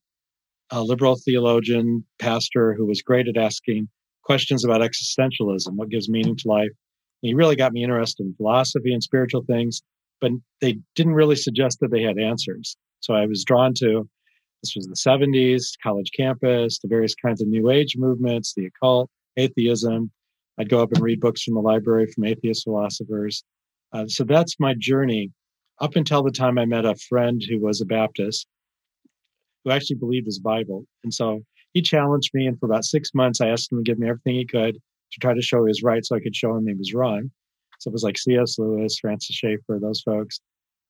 uh, 0.72 0.82
liberal 0.82 1.16
theologian 1.16 2.06
pastor 2.20 2.74
who 2.74 2.86
was 2.86 3.02
great 3.02 3.28
at 3.28 3.38
asking 3.38 3.88
questions 4.24 4.66
about 4.66 4.82
existentialism, 4.82 5.70
what 5.76 5.90
gives 5.90 6.10
meaning 6.10 6.36
to 6.38 6.48
life. 6.48 6.72
And 7.24 7.30
he 7.30 7.34
really 7.34 7.56
got 7.56 7.72
me 7.72 7.84
interested 7.84 8.26
in 8.26 8.36
philosophy 8.36 8.94
and 8.94 9.04
spiritual 9.04 9.44
things, 9.44 9.82
but 10.20 10.32
they 10.62 10.80
didn't 10.96 11.14
really 11.14 11.36
suggest 11.36 11.80
that 11.80 11.92
they 11.92 12.02
had 12.02 12.18
answers. 12.18 12.76
So 13.00 13.14
I 13.14 13.26
was 13.26 13.44
drawn 13.44 13.74
to 13.76 14.08
this 14.64 14.74
was 14.76 14.88
the 14.88 15.10
70s, 15.10 15.74
college 15.84 16.10
campus, 16.18 16.80
the 16.80 16.88
various 16.88 17.14
kinds 17.14 17.40
of 17.42 17.48
new 17.48 17.70
age 17.70 17.96
movements, 17.98 18.54
the 18.56 18.66
occult, 18.66 19.12
atheism. 19.38 20.12
I'd 20.58 20.70
go 20.70 20.82
up 20.82 20.92
and 20.94 21.02
read 21.02 21.20
books 21.20 21.44
from 21.44 21.56
the 21.56 21.62
library 21.62 22.08
from 22.08 22.26
atheist 22.26 22.64
philosophers. 22.64 23.44
Uh, 23.92 24.08
so 24.08 24.24
that's 24.24 24.60
my 24.60 24.74
journey 24.78 25.32
up 25.82 25.96
until 25.96 26.24
the 26.24 26.32
time 26.32 26.58
I 26.58 26.66
met 26.66 26.86
a 26.86 26.96
friend 26.96 27.44
who 27.48 27.60
was 27.60 27.82
a 27.82 27.86
Baptist 27.86 28.48
who 29.64 29.72
actually 29.72 29.98
believed 29.98 30.26
his 30.26 30.40
Bible. 30.40 30.86
And 31.04 31.14
so 31.14 31.42
he 31.74 31.82
challenged 31.82 32.32
me. 32.34 32.48
And 32.48 32.58
for 32.60 32.68
about 32.68 32.86
six 32.86 33.14
months, 33.14 33.42
I 33.42 33.50
asked 33.50 33.72
him 33.72 33.80
to 33.80 33.84
give 33.84 34.00
me 34.00 34.08
everything 34.08 34.36
he 34.36 34.46
could 34.46 34.76
to 34.76 35.20
try 35.20 35.34
to 35.34 35.42
show 35.42 35.58
he 35.66 35.70
was 35.70 35.84
right 35.84 36.06
so 36.06 36.16
I 36.16 36.22
could 36.22 36.36
show 36.36 36.56
him 36.56 36.68
he 36.68 36.74
was 36.74 36.94
wrong. 36.94 37.32
So 37.80 37.90
it 37.90 37.94
was 37.94 38.04
like 38.04 38.18
C.S. 38.18 38.58
Lewis, 38.58 38.98
Francis 39.00 39.36
Schaeffer, 39.36 39.80
those 39.82 40.02
folks 40.02 40.40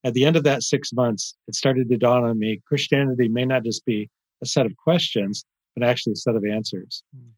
at 0.06 0.14
the 0.14 0.24
end 0.24 0.36
of 0.36 0.44
that 0.44 0.62
six 0.62 0.92
months, 0.92 1.34
it 1.48 1.56
started 1.56 1.88
to 1.88 1.96
dawn 1.96 2.24
on 2.24 2.38
me 2.38 2.60
Christianity 2.66 3.28
may 3.28 3.44
not 3.44 3.64
just 3.64 3.84
be 3.84 4.08
a 4.40 4.46
set 4.46 4.64
of 4.64 4.76
questions, 4.76 5.44
but 5.74 5.86
actually 5.86 6.12
a 6.12 6.16
set 6.16 6.36
of 6.36 6.44
answers. 6.44 7.02
Mm. 7.16 7.30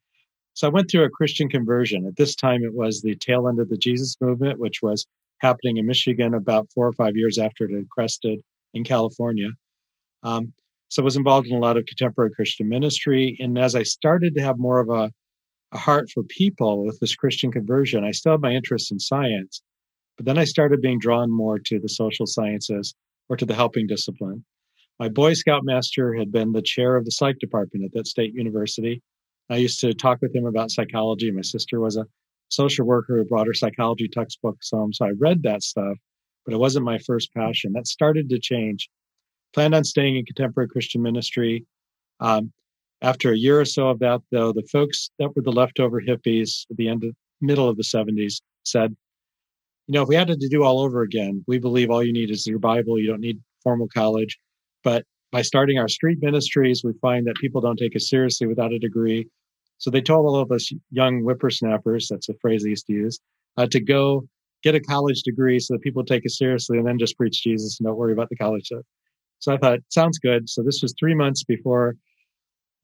So 0.58 0.66
I 0.66 0.70
went 0.70 0.90
through 0.90 1.04
a 1.04 1.08
Christian 1.08 1.48
conversion. 1.48 2.04
At 2.04 2.16
this 2.16 2.34
time, 2.34 2.64
it 2.64 2.74
was 2.74 3.00
the 3.00 3.14
tail 3.14 3.46
end 3.46 3.60
of 3.60 3.68
the 3.68 3.76
Jesus 3.76 4.16
movement, 4.20 4.58
which 4.58 4.82
was 4.82 5.06
happening 5.38 5.76
in 5.76 5.86
Michigan 5.86 6.34
about 6.34 6.66
four 6.74 6.84
or 6.84 6.92
five 6.94 7.16
years 7.16 7.38
after 7.38 7.66
it 7.66 7.72
had 7.72 7.88
crested 7.90 8.40
in 8.74 8.82
California. 8.82 9.50
Um, 10.24 10.52
so 10.88 11.00
I 11.00 11.04
was 11.04 11.14
involved 11.14 11.46
in 11.46 11.54
a 11.54 11.60
lot 11.60 11.76
of 11.76 11.86
contemporary 11.86 12.32
Christian 12.32 12.68
ministry. 12.68 13.36
And 13.38 13.56
as 13.56 13.76
I 13.76 13.84
started 13.84 14.34
to 14.34 14.42
have 14.42 14.58
more 14.58 14.80
of 14.80 14.88
a, 14.88 15.12
a 15.70 15.78
heart 15.78 16.10
for 16.12 16.24
people 16.24 16.84
with 16.84 16.98
this 16.98 17.14
Christian 17.14 17.52
conversion, 17.52 18.02
I 18.02 18.10
still 18.10 18.32
had 18.32 18.40
my 18.40 18.50
interest 18.50 18.90
in 18.90 18.98
science. 18.98 19.62
But 20.16 20.26
then 20.26 20.38
I 20.38 20.44
started 20.44 20.80
being 20.80 20.98
drawn 20.98 21.30
more 21.30 21.60
to 21.60 21.78
the 21.78 21.88
social 21.88 22.26
sciences 22.26 22.96
or 23.28 23.36
to 23.36 23.46
the 23.46 23.54
helping 23.54 23.86
discipline. 23.86 24.44
My 24.98 25.08
Boy 25.08 25.34
Scout 25.34 25.62
master 25.62 26.14
had 26.14 26.32
been 26.32 26.50
the 26.50 26.62
chair 26.62 26.96
of 26.96 27.04
the 27.04 27.12
psych 27.12 27.38
department 27.38 27.84
at 27.84 27.92
that 27.92 28.08
state 28.08 28.34
university. 28.34 29.02
I 29.50 29.56
used 29.56 29.80
to 29.80 29.94
talk 29.94 30.18
with 30.20 30.34
him 30.34 30.46
about 30.46 30.70
psychology. 30.70 31.30
My 31.30 31.42
sister 31.42 31.80
was 31.80 31.96
a 31.96 32.06
social 32.48 32.86
worker 32.86 33.16
who 33.16 33.24
brought 33.24 33.46
her 33.46 33.54
psychology 33.54 34.08
textbooks 34.08 34.70
home. 34.70 34.92
So 34.92 35.06
I 35.06 35.12
read 35.18 35.42
that 35.42 35.62
stuff, 35.62 35.96
but 36.44 36.54
it 36.54 36.58
wasn't 36.58 36.84
my 36.84 36.98
first 36.98 37.32
passion. 37.34 37.72
That 37.72 37.86
started 37.86 38.28
to 38.30 38.38
change. 38.38 38.88
Planned 39.54 39.74
on 39.74 39.84
staying 39.84 40.16
in 40.16 40.26
contemporary 40.26 40.68
Christian 40.68 41.02
ministry. 41.02 41.64
Um, 42.20 42.52
after 43.00 43.32
a 43.32 43.36
year 43.36 43.60
or 43.60 43.64
so 43.64 43.88
of 43.88 43.98
that, 44.00 44.20
though, 44.30 44.52
the 44.52 44.66
folks 44.70 45.10
that 45.18 45.34
were 45.34 45.42
the 45.42 45.52
leftover 45.52 46.00
hippies 46.00 46.66
at 46.70 46.76
the 46.76 46.88
end 46.88 47.04
of 47.04 47.14
middle 47.40 47.68
of 47.68 47.76
the 47.76 47.82
70s 47.82 48.40
said, 48.64 48.94
you 49.86 49.94
know, 49.94 50.02
if 50.02 50.08
we 50.08 50.16
had 50.16 50.28
to 50.28 50.36
do 50.36 50.64
all 50.64 50.80
over 50.80 51.02
again, 51.02 51.42
we 51.46 51.58
believe 51.58 51.90
all 51.90 52.02
you 52.02 52.12
need 52.12 52.30
is 52.30 52.46
your 52.46 52.58
Bible. 52.58 52.98
You 52.98 53.06
don't 53.06 53.20
need 53.20 53.40
formal 53.62 53.88
college. 53.88 54.38
But 54.84 55.04
by 55.32 55.42
starting 55.42 55.78
our 55.78 55.88
street 55.88 56.18
ministries, 56.20 56.82
we 56.84 56.92
find 57.00 57.26
that 57.26 57.36
people 57.36 57.60
don't 57.60 57.78
take 57.78 57.96
us 57.96 58.08
seriously 58.08 58.46
without 58.46 58.72
a 58.72 58.78
degree. 58.78 59.28
So 59.78 59.90
they 59.90 60.00
told 60.00 60.26
all 60.26 60.40
of 60.40 60.50
us 60.52 60.70
young 60.90 61.20
whippersnappers, 61.20 62.08
that's 62.08 62.28
a 62.28 62.34
phrase 62.40 62.64
they 62.64 62.70
used 62.70 62.86
to 62.86 62.92
use, 62.92 63.18
uh, 63.56 63.66
to 63.68 63.80
go 63.80 64.24
get 64.62 64.74
a 64.74 64.80
college 64.80 65.22
degree 65.22 65.60
so 65.60 65.74
that 65.74 65.82
people 65.82 66.04
take 66.04 66.26
us 66.26 66.36
seriously 66.36 66.78
and 66.78 66.86
then 66.86 66.98
just 66.98 67.16
preach 67.16 67.42
Jesus 67.42 67.78
and 67.78 67.86
don't 67.86 67.96
worry 67.96 68.12
about 68.12 68.28
the 68.28 68.36
college 68.36 68.66
stuff. 68.66 68.82
So 69.38 69.52
I 69.52 69.56
thought, 69.56 69.78
sounds 69.88 70.18
good. 70.18 70.48
So 70.48 70.62
this 70.62 70.80
was 70.82 70.94
three 70.98 71.14
months 71.14 71.44
before 71.44 71.94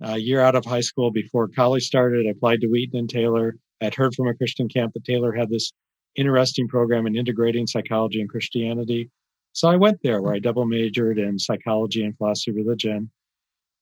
a 0.00 0.18
year 0.18 0.40
out 0.40 0.54
of 0.54 0.64
high 0.64 0.80
school, 0.80 1.10
before 1.10 1.48
college 1.48 1.84
started. 1.84 2.26
I 2.26 2.30
applied 2.30 2.60
to 2.60 2.68
Wheaton 2.68 2.98
and 2.98 3.10
Taylor. 3.10 3.56
I'd 3.82 3.94
heard 3.94 4.14
from 4.14 4.28
a 4.28 4.34
Christian 4.34 4.68
camp 4.68 4.92
that 4.94 5.04
Taylor 5.04 5.32
had 5.32 5.50
this 5.50 5.72
interesting 6.16 6.68
program 6.68 7.06
in 7.06 7.16
integrating 7.16 7.66
psychology 7.66 8.20
and 8.20 8.30
Christianity. 8.30 9.10
So 9.52 9.68
I 9.68 9.76
went 9.76 10.00
there 10.02 10.22
where 10.22 10.34
I 10.34 10.38
double 10.38 10.66
majored 10.66 11.18
in 11.18 11.38
psychology 11.38 12.04
and 12.04 12.16
philosophy 12.16 12.52
of 12.52 12.56
religion, 12.56 13.10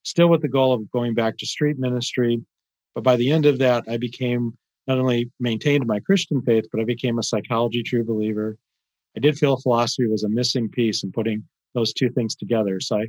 still 0.02 0.28
with 0.28 0.42
the 0.42 0.48
goal 0.48 0.72
of 0.72 0.90
going 0.90 1.14
back 1.14 1.36
to 1.38 1.46
street 1.46 1.78
ministry. 1.78 2.42
But 2.94 3.04
by 3.04 3.16
the 3.16 3.30
end 3.30 3.46
of 3.46 3.58
that, 3.58 3.84
I 3.88 3.96
became 3.96 4.56
not 4.86 4.98
only 4.98 5.30
maintained 5.38 5.86
my 5.86 6.00
Christian 6.00 6.42
faith, 6.42 6.64
but 6.72 6.80
I 6.80 6.84
became 6.84 7.18
a 7.18 7.22
psychology 7.22 7.82
true 7.82 8.04
believer. 8.04 8.56
I 9.16 9.20
did 9.20 9.38
feel 9.38 9.56
philosophy 9.56 10.06
was 10.06 10.24
a 10.24 10.28
missing 10.28 10.68
piece 10.68 11.04
in 11.04 11.12
putting 11.12 11.44
those 11.74 11.92
two 11.92 12.10
things 12.10 12.34
together. 12.34 12.80
So 12.80 12.98
I 12.98 13.06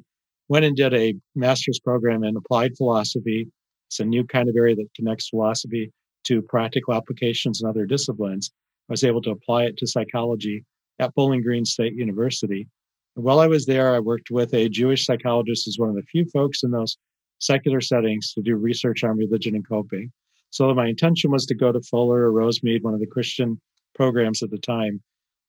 went 0.50 0.66
and 0.66 0.76
did 0.76 0.94
a 0.94 1.16
master's 1.36 1.80
program 1.80 2.24
in 2.24 2.36
applied 2.38 2.78
philosophy. 2.78 3.48
It's 3.88 4.00
a 4.00 4.06
new 4.06 4.26
kind 4.26 4.50
of 4.50 4.56
area 4.56 4.76
that 4.76 4.94
connects 4.96 5.30
philosophy 5.30 5.92
to 6.26 6.42
practical 6.42 6.94
applications 6.94 7.62
and 7.62 7.70
other 7.70 7.86
disciplines. 7.86 8.52
I 8.90 8.94
was 8.94 9.04
able 9.04 9.22
to 9.24 9.32
apply 9.32 9.66
it 9.66 9.78
to 9.78 9.88
psychology 9.88 10.64
at 11.00 11.14
Bowling 11.16 11.42
Green 11.42 11.66
State 11.66 11.94
University. 11.94 12.68
And 13.16 13.26
while 13.26 13.40
I 13.40 13.48
was 13.48 13.66
there, 13.66 13.94
I 13.94 14.00
worked 14.00 14.32
with 14.32 14.54
a 14.54 14.70
Jewish 14.70 15.06
psychologist 15.06 15.68
as 15.68 15.78
one 15.78 15.90
of 15.90 15.96
the 15.96 16.04
few 16.04 16.26
folks 16.26 16.64
in 16.64 16.72
those 16.72 16.98
secular 17.40 17.82
settings 17.82 18.34
to 18.34 18.42
do 18.42 18.56
research 18.56 19.04
on 19.04 19.18
religion 19.18 19.56
and 19.56 19.68
coping. 19.68 20.12
So 20.50 20.74
my 20.74 20.88
intention 20.88 21.32
was 21.32 21.46
to 21.48 21.56
go 21.56 21.72
to 21.72 21.82
Fuller 21.82 22.30
or 22.30 22.32
Rosemead, 22.32 22.84
one 22.84 22.94
of 22.94 23.00
the 23.00 23.08
Christian 23.08 23.60
programs 23.96 24.44
at 24.44 24.52
the 24.52 24.58
time. 24.58 25.02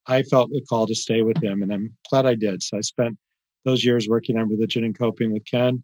I 0.06 0.22
felt 0.22 0.50
the 0.50 0.64
call 0.68 0.86
to 0.86 0.94
stay 0.94 1.22
with 1.22 1.42
him, 1.42 1.62
and 1.62 1.72
I'm 1.72 1.92
glad 2.10 2.26
I 2.26 2.34
did. 2.34 2.62
So 2.62 2.78
I 2.78 2.80
spent 2.80 3.16
those 3.64 3.84
years 3.84 4.08
working 4.08 4.38
on 4.38 4.48
religion 4.48 4.84
and 4.84 4.98
coping 4.98 5.32
with 5.32 5.44
Ken. 5.44 5.82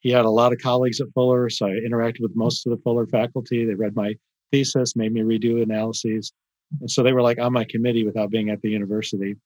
He 0.00 0.10
had 0.10 0.24
a 0.24 0.30
lot 0.30 0.52
of 0.52 0.58
colleagues 0.58 1.00
at 1.00 1.08
Fuller, 1.14 1.50
so 1.50 1.66
I 1.66 1.70
interacted 1.70 2.20
with 2.20 2.34
most 2.34 2.66
of 2.66 2.70
the 2.70 2.82
Fuller 2.82 3.06
faculty. 3.06 3.64
They 3.64 3.74
read 3.74 3.94
my 3.94 4.14
thesis, 4.50 4.96
made 4.96 5.12
me 5.12 5.20
redo 5.20 5.62
analyses. 5.62 6.32
And 6.80 6.90
so 6.90 7.02
they 7.02 7.12
were 7.12 7.22
like 7.22 7.38
on 7.38 7.52
my 7.52 7.64
committee 7.64 8.04
without 8.04 8.30
being 8.30 8.50
at 8.50 8.62
the 8.62 8.70
university. 8.70 9.36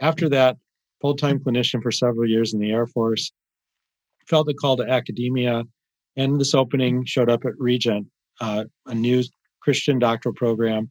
After 0.00 0.28
that, 0.30 0.56
full 1.00 1.14
time 1.14 1.38
clinician 1.38 1.82
for 1.82 1.90
several 1.90 2.28
years 2.28 2.54
in 2.54 2.60
the 2.60 2.70
Air 2.70 2.86
Force, 2.86 3.32
felt 4.30 4.46
the 4.46 4.54
call 4.54 4.76
to 4.76 4.88
academia, 4.88 5.64
and 6.16 6.40
this 6.40 6.54
opening 6.54 7.04
showed 7.04 7.28
up 7.28 7.44
at 7.44 7.52
Regent, 7.58 8.06
uh, 8.40 8.64
a 8.86 8.94
new 8.94 9.22
Christian 9.60 9.98
doctoral 9.98 10.34
program. 10.34 10.88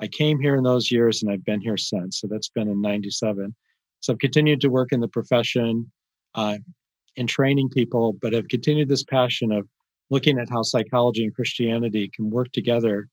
I 0.00 0.08
came 0.08 0.40
here 0.40 0.56
in 0.56 0.64
those 0.64 0.90
years 0.90 1.22
and 1.22 1.32
I've 1.32 1.44
been 1.44 1.60
here 1.60 1.76
since. 1.76 2.20
So 2.20 2.26
that's 2.26 2.48
been 2.48 2.68
in 2.68 2.80
97. 2.80 3.54
So 4.00 4.12
I've 4.12 4.18
continued 4.18 4.60
to 4.62 4.68
work 4.68 4.92
in 4.92 5.00
the 5.00 5.08
profession 5.08 5.90
uh, 6.34 6.58
in 7.14 7.26
training 7.26 7.70
people, 7.70 8.14
but 8.20 8.32
have 8.32 8.48
continued 8.48 8.88
this 8.88 9.04
passion 9.04 9.52
of 9.52 9.68
looking 10.10 10.38
at 10.38 10.50
how 10.50 10.62
psychology 10.62 11.24
and 11.24 11.34
Christianity 11.34 12.10
can 12.14 12.30
work 12.30 12.50
together 12.52 13.08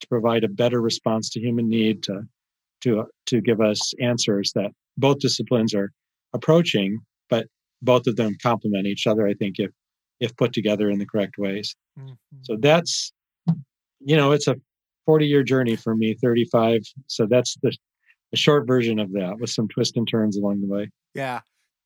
to 0.00 0.08
provide 0.08 0.44
a 0.44 0.48
better 0.48 0.80
response 0.80 1.28
to 1.30 1.40
human 1.40 1.68
need 1.68 2.02
to 2.04 2.22
to 2.82 3.04
to 3.26 3.40
give 3.40 3.60
us 3.60 3.92
answers 4.00 4.52
that 4.54 4.70
both 4.96 5.18
disciplines 5.18 5.74
are 5.74 5.90
approaching, 6.32 7.00
both 7.82 8.06
of 8.06 8.16
them 8.16 8.36
complement 8.42 8.86
each 8.86 9.06
other. 9.06 9.26
I 9.26 9.34
think 9.34 9.56
if 9.58 9.70
if 10.20 10.36
put 10.36 10.52
together 10.52 10.90
in 10.90 10.98
the 10.98 11.06
correct 11.06 11.38
ways. 11.38 11.76
Mm-hmm. 11.98 12.14
So 12.42 12.56
that's 12.60 13.12
you 14.00 14.16
know 14.16 14.32
it's 14.32 14.46
a 14.46 14.56
40 15.06 15.26
year 15.26 15.42
journey 15.42 15.74
for 15.74 15.96
me 15.96 16.14
35 16.22 16.82
so 17.06 17.26
that's 17.28 17.56
the, 17.62 17.74
the 18.30 18.36
short 18.36 18.66
version 18.66 18.98
of 18.98 19.10
that 19.12 19.38
with 19.40 19.50
some 19.50 19.66
twists 19.66 19.96
and 19.96 20.06
turns 20.06 20.36
along 20.36 20.60
the 20.60 20.68
way 20.68 20.90
yeah 21.14 21.40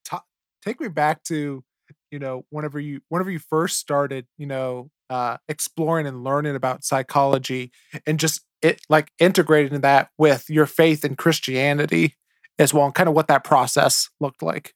T- 0.05 0.19
take 0.63 0.81
me 0.81 0.89
back 0.89 1.23
to 1.25 1.65
you 2.11 2.19
know 2.19 2.45
whenever 2.51 2.79
you 2.79 3.01
whenever 3.09 3.31
you 3.31 3.39
first 3.39 3.79
started 3.79 4.27
you 4.37 4.47
know 4.47 4.91
uh, 5.09 5.37
exploring 5.49 6.07
and 6.07 6.25
learning 6.25 6.57
about 6.57 6.85
psychology 6.85 7.71
and 8.07 8.19
just 8.19 8.41
it 8.63 8.81
like 8.89 9.11
integrating 9.19 9.81
that 9.81 10.09
with 10.17 10.49
your 10.49 10.67
faith 10.67 11.05
in 11.05 11.17
Christianity 11.17 12.15
as 12.59 12.73
well, 12.73 12.87
and 12.87 12.95
kind 12.95 13.09
of 13.09 13.15
what 13.15 13.29
that 13.29 13.45
process 13.45 14.09
looked 14.21 14.43
like. 14.43 14.73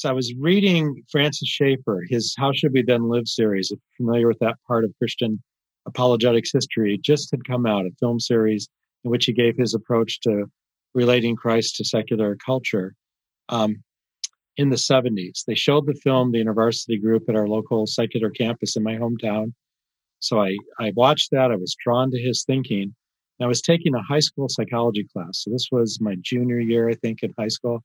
So 0.00 0.08
I 0.08 0.12
was 0.12 0.32
reading 0.40 1.02
Francis 1.12 1.46
Schaeffer, 1.46 2.06
his 2.08 2.34
How 2.38 2.52
Should 2.54 2.72
We 2.72 2.80
Then 2.80 3.10
Live 3.10 3.28
series, 3.28 3.70
if 3.70 3.78
you're 3.78 4.06
familiar 4.06 4.28
with 4.28 4.38
that 4.38 4.56
part 4.66 4.84
of 4.84 4.94
Christian 4.96 5.42
apologetics 5.84 6.52
history, 6.54 6.94
it 6.94 7.02
just 7.02 7.30
had 7.30 7.46
come 7.46 7.66
out, 7.66 7.84
a 7.84 7.90
film 8.00 8.18
series 8.18 8.66
in 9.04 9.10
which 9.10 9.26
he 9.26 9.34
gave 9.34 9.58
his 9.58 9.74
approach 9.74 10.20
to 10.20 10.46
relating 10.94 11.36
Christ 11.36 11.76
to 11.76 11.84
secular 11.84 12.34
culture. 12.36 12.94
Um, 13.50 13.84
in 14.56 14.70
the 14.70 14.76
70s. 14.76 15.44
They 15.46 15.54
showed 15.54 15.86
the 15.86 16.00
film, 16.02 16.32
the 16.32 16.38
university 16.38 16.98
group, 16.98 17.28
at 17.28 17.36
our 17.36 17.46
local 17.46 17.86
secular 17.86 18.30
campus 18.30 18.76
in 18.76 18.82
my 18.82 18.94
hometown. 18.96 19.52
So 20.18 20.40
I, 20.40 20.56
I 20.78 20.92
watched 20.96 21.30
that. 21.32 21.50
I 21.50 21.56
was 21.56 21.76
drawn 21.84 22.10
to 22.10 22.18
his 22.18 22.44
thinking. 22.44 22.94
I 23.38 23.46
was 23.46 23.60
taking 23.60 23.94
a 23.94 24.02
high 24.02 24.20
school 24.20 24.48
psychology 24.48 25.06
class. 25.12 25.42
So 25.44 25.50
this 25.50 25.68
was 25.70 25.98
my 26.00 26.16
junior 26.22 26.58
year, 26.58 26.88
I 26.88 26.94
think, 26.94 27.22
in 27.22 27.34
high 27.38 27.48
school. 27.48 27.84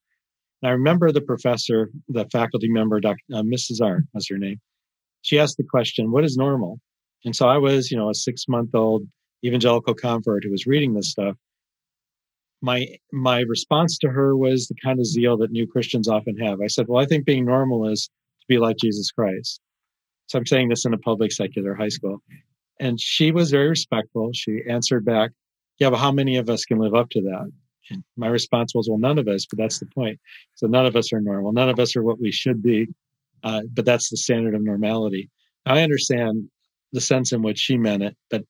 I 0.66 0.72
remember 0.72 1.12
the 1.12 1.22
professor, 1.22 1.92
the 2.08 2.26
faculty 2.32 2.70
member, 2.70 3.00
Dr. 3.00 3.20
Uh, 3.34 3.44
Mrs. 3.44 3.82
Art 3.82 4.04
was 4.14 4.28
her 4.30 4.38
name. 4.38 4.60
She 5.22 5.40
asked 5.40 5.58
the 5.58 5.64
question, 5.64 6.12
What 6.12 6.24
is 6.24 6.38
normal? 6.38 6.80
And 7.24 7.36
so 7.36 7.48
I 7.48 7.58
was, 7.58 7.92
you 7.92 7.98
know, 7.98 8.10
a 8.10 8.16
six 8.16 8.46
month 8.48 8.74
old 8.74 9.04
evangelical 9.46 9.94
convert 9.94 10.44
who 10.44 10.52
was 10.52 10.66
reading 10.66 10.94
this 10.94 11.12
stuff. 11.12 11.36
My 12.62 12.88
my 13.12 13.42
response 13.42 13.98
to 14.00 14.10
her 14.10 14.36
was 14.36 14.68
the 14.68 14.76
kind 14.84 15.00
of 15.00 15.06
zeal 15.06 15.38
that 15.38 15.52
new 15.52 15.68
Christians 15.68 16.08
often 16.08 16.38
have. 16.38 16.60
I 16.62 16.68
said, 16.68 16.88
Well, 16.88 17.02
I 17.02 17.06
think 17.06 17.26
being 17.26 17.46
normal 17.46 17.88
is 17.88 18.10
to 18.42 18.46
be 18.48 18.58
like 18.58 18.78
Jesus 18.78 19.12
Christ. 19.12 19.60
So 20.28 20.40
I'm 20.40 20.46
saying 20.48 20.70
this 20.70 20.86
in 20.86 20.94
a 20.94 20.98
public 20.98 21.32
secular 21.32 21.76
high 21.76 21.90
school. 21.90 22.24
And 22.80 23.00
she 23.00 23.32
was 23.32 23.52
very 23.52 23.70
respectful. 23.70 24.32
She 24.34 24.62
answered 24.68 25.06
back, 25.06 25.32
Yeah, 25.80 25.92
but 25.92 26.00
how 26.00 26.12
many 26.12 26.38
of 26.38 26.50
us 26.50 26.66
can 26.66 26.80
live 26.80 26.96
up 26.96 27.10
to 27.12 27.22
that? 27.22 27.52
And 27.90 28.04
my 28.18 28.28
response 28.28 28.74
was, 28.74 28.88
Well, 28.90 29.00
none 29.00 29.18
of 29.18 29.28
us, 29.28 29.46
but 29.46 29.58
that's 29.58 29.80
the 29.80 29.88
point. 29.88 30.20
So 30.56 30.68
none 30.68 30.86
of 30.86 30.96
us 30.96 31.14
are 31.14 31.22
normal. 31.22 31.54
None 31.54 31.70
of 31.70 31.80
us 31.80 31.96
are 31.96 32.04
what 32.04 32.20
we 32.20 32.32
should 32.32 32.62
be, 32.62 32.88
uh, 33.44 33.62
but 33.74 33.86
that's 33.86 34.10
the 34.10 34.18
standard 34.18 34.56
of 34.56 34.64
normality. 34.64 35.30
I 35.66 35.82
understand 35.82 36.50
the 36.92 37.02
sense 37.02 37.32
in 37.32 37.42
which 37.42 37.60
she 37.60 37.78
meant 37.78 38.04
it, 38.04 38.16
but 38.30 38.44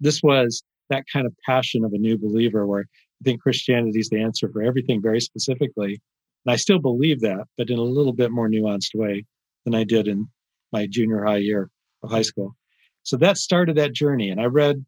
this 0.00 0.22
was 0.22 0.62
that 0.90 1.04
kind 1.12 1.26
of 1.26 1.34
passion 1.44 1.84
of 1.84 1.92
a 1.92 1.98
new 1.98 2.16
believer 2.18 2.66
where 2.66 2.84
I 3.20 3.24
think 3.24 3.42
Christianity 3.42 3.98
is 3.98 4.08
the 4.08 4.22
answer 4.22 4.48
for 4.52 4.62
everything 4.62 5.02
very 5.02 5.20
specifically. 5.20 6.00
And 6.46 6.52
I 6.52 6.56
still 6.56 6.78
believe 6.78 7.20
that, 7.20 7.44
but 7.56 7.70
in 7.70 7.78
a 7.78 7.82
little 7.82 8.12
bit 8.12 8.30
more 8.30 8.48
nuanced 8.48 8.94
way 8.94 9.24
than 9.64 9.74
I 9.74 9.84
did 9.84 10.08
in 10.08 10.28
my 10.72 10.86
junior 10.86 11.24
high 11.24 11.38
year 11.38 11.70
of 12.02 12.10
high 12.10 12.22
school. 12.22 12.54
So 13.02 13.16
that 13.18 13.38
started 13.38 13.76
that 13.76 13.92
journey. 13.92 14.30
And 14.30 14.40
I 14.40 14.44
read 14.44 14.84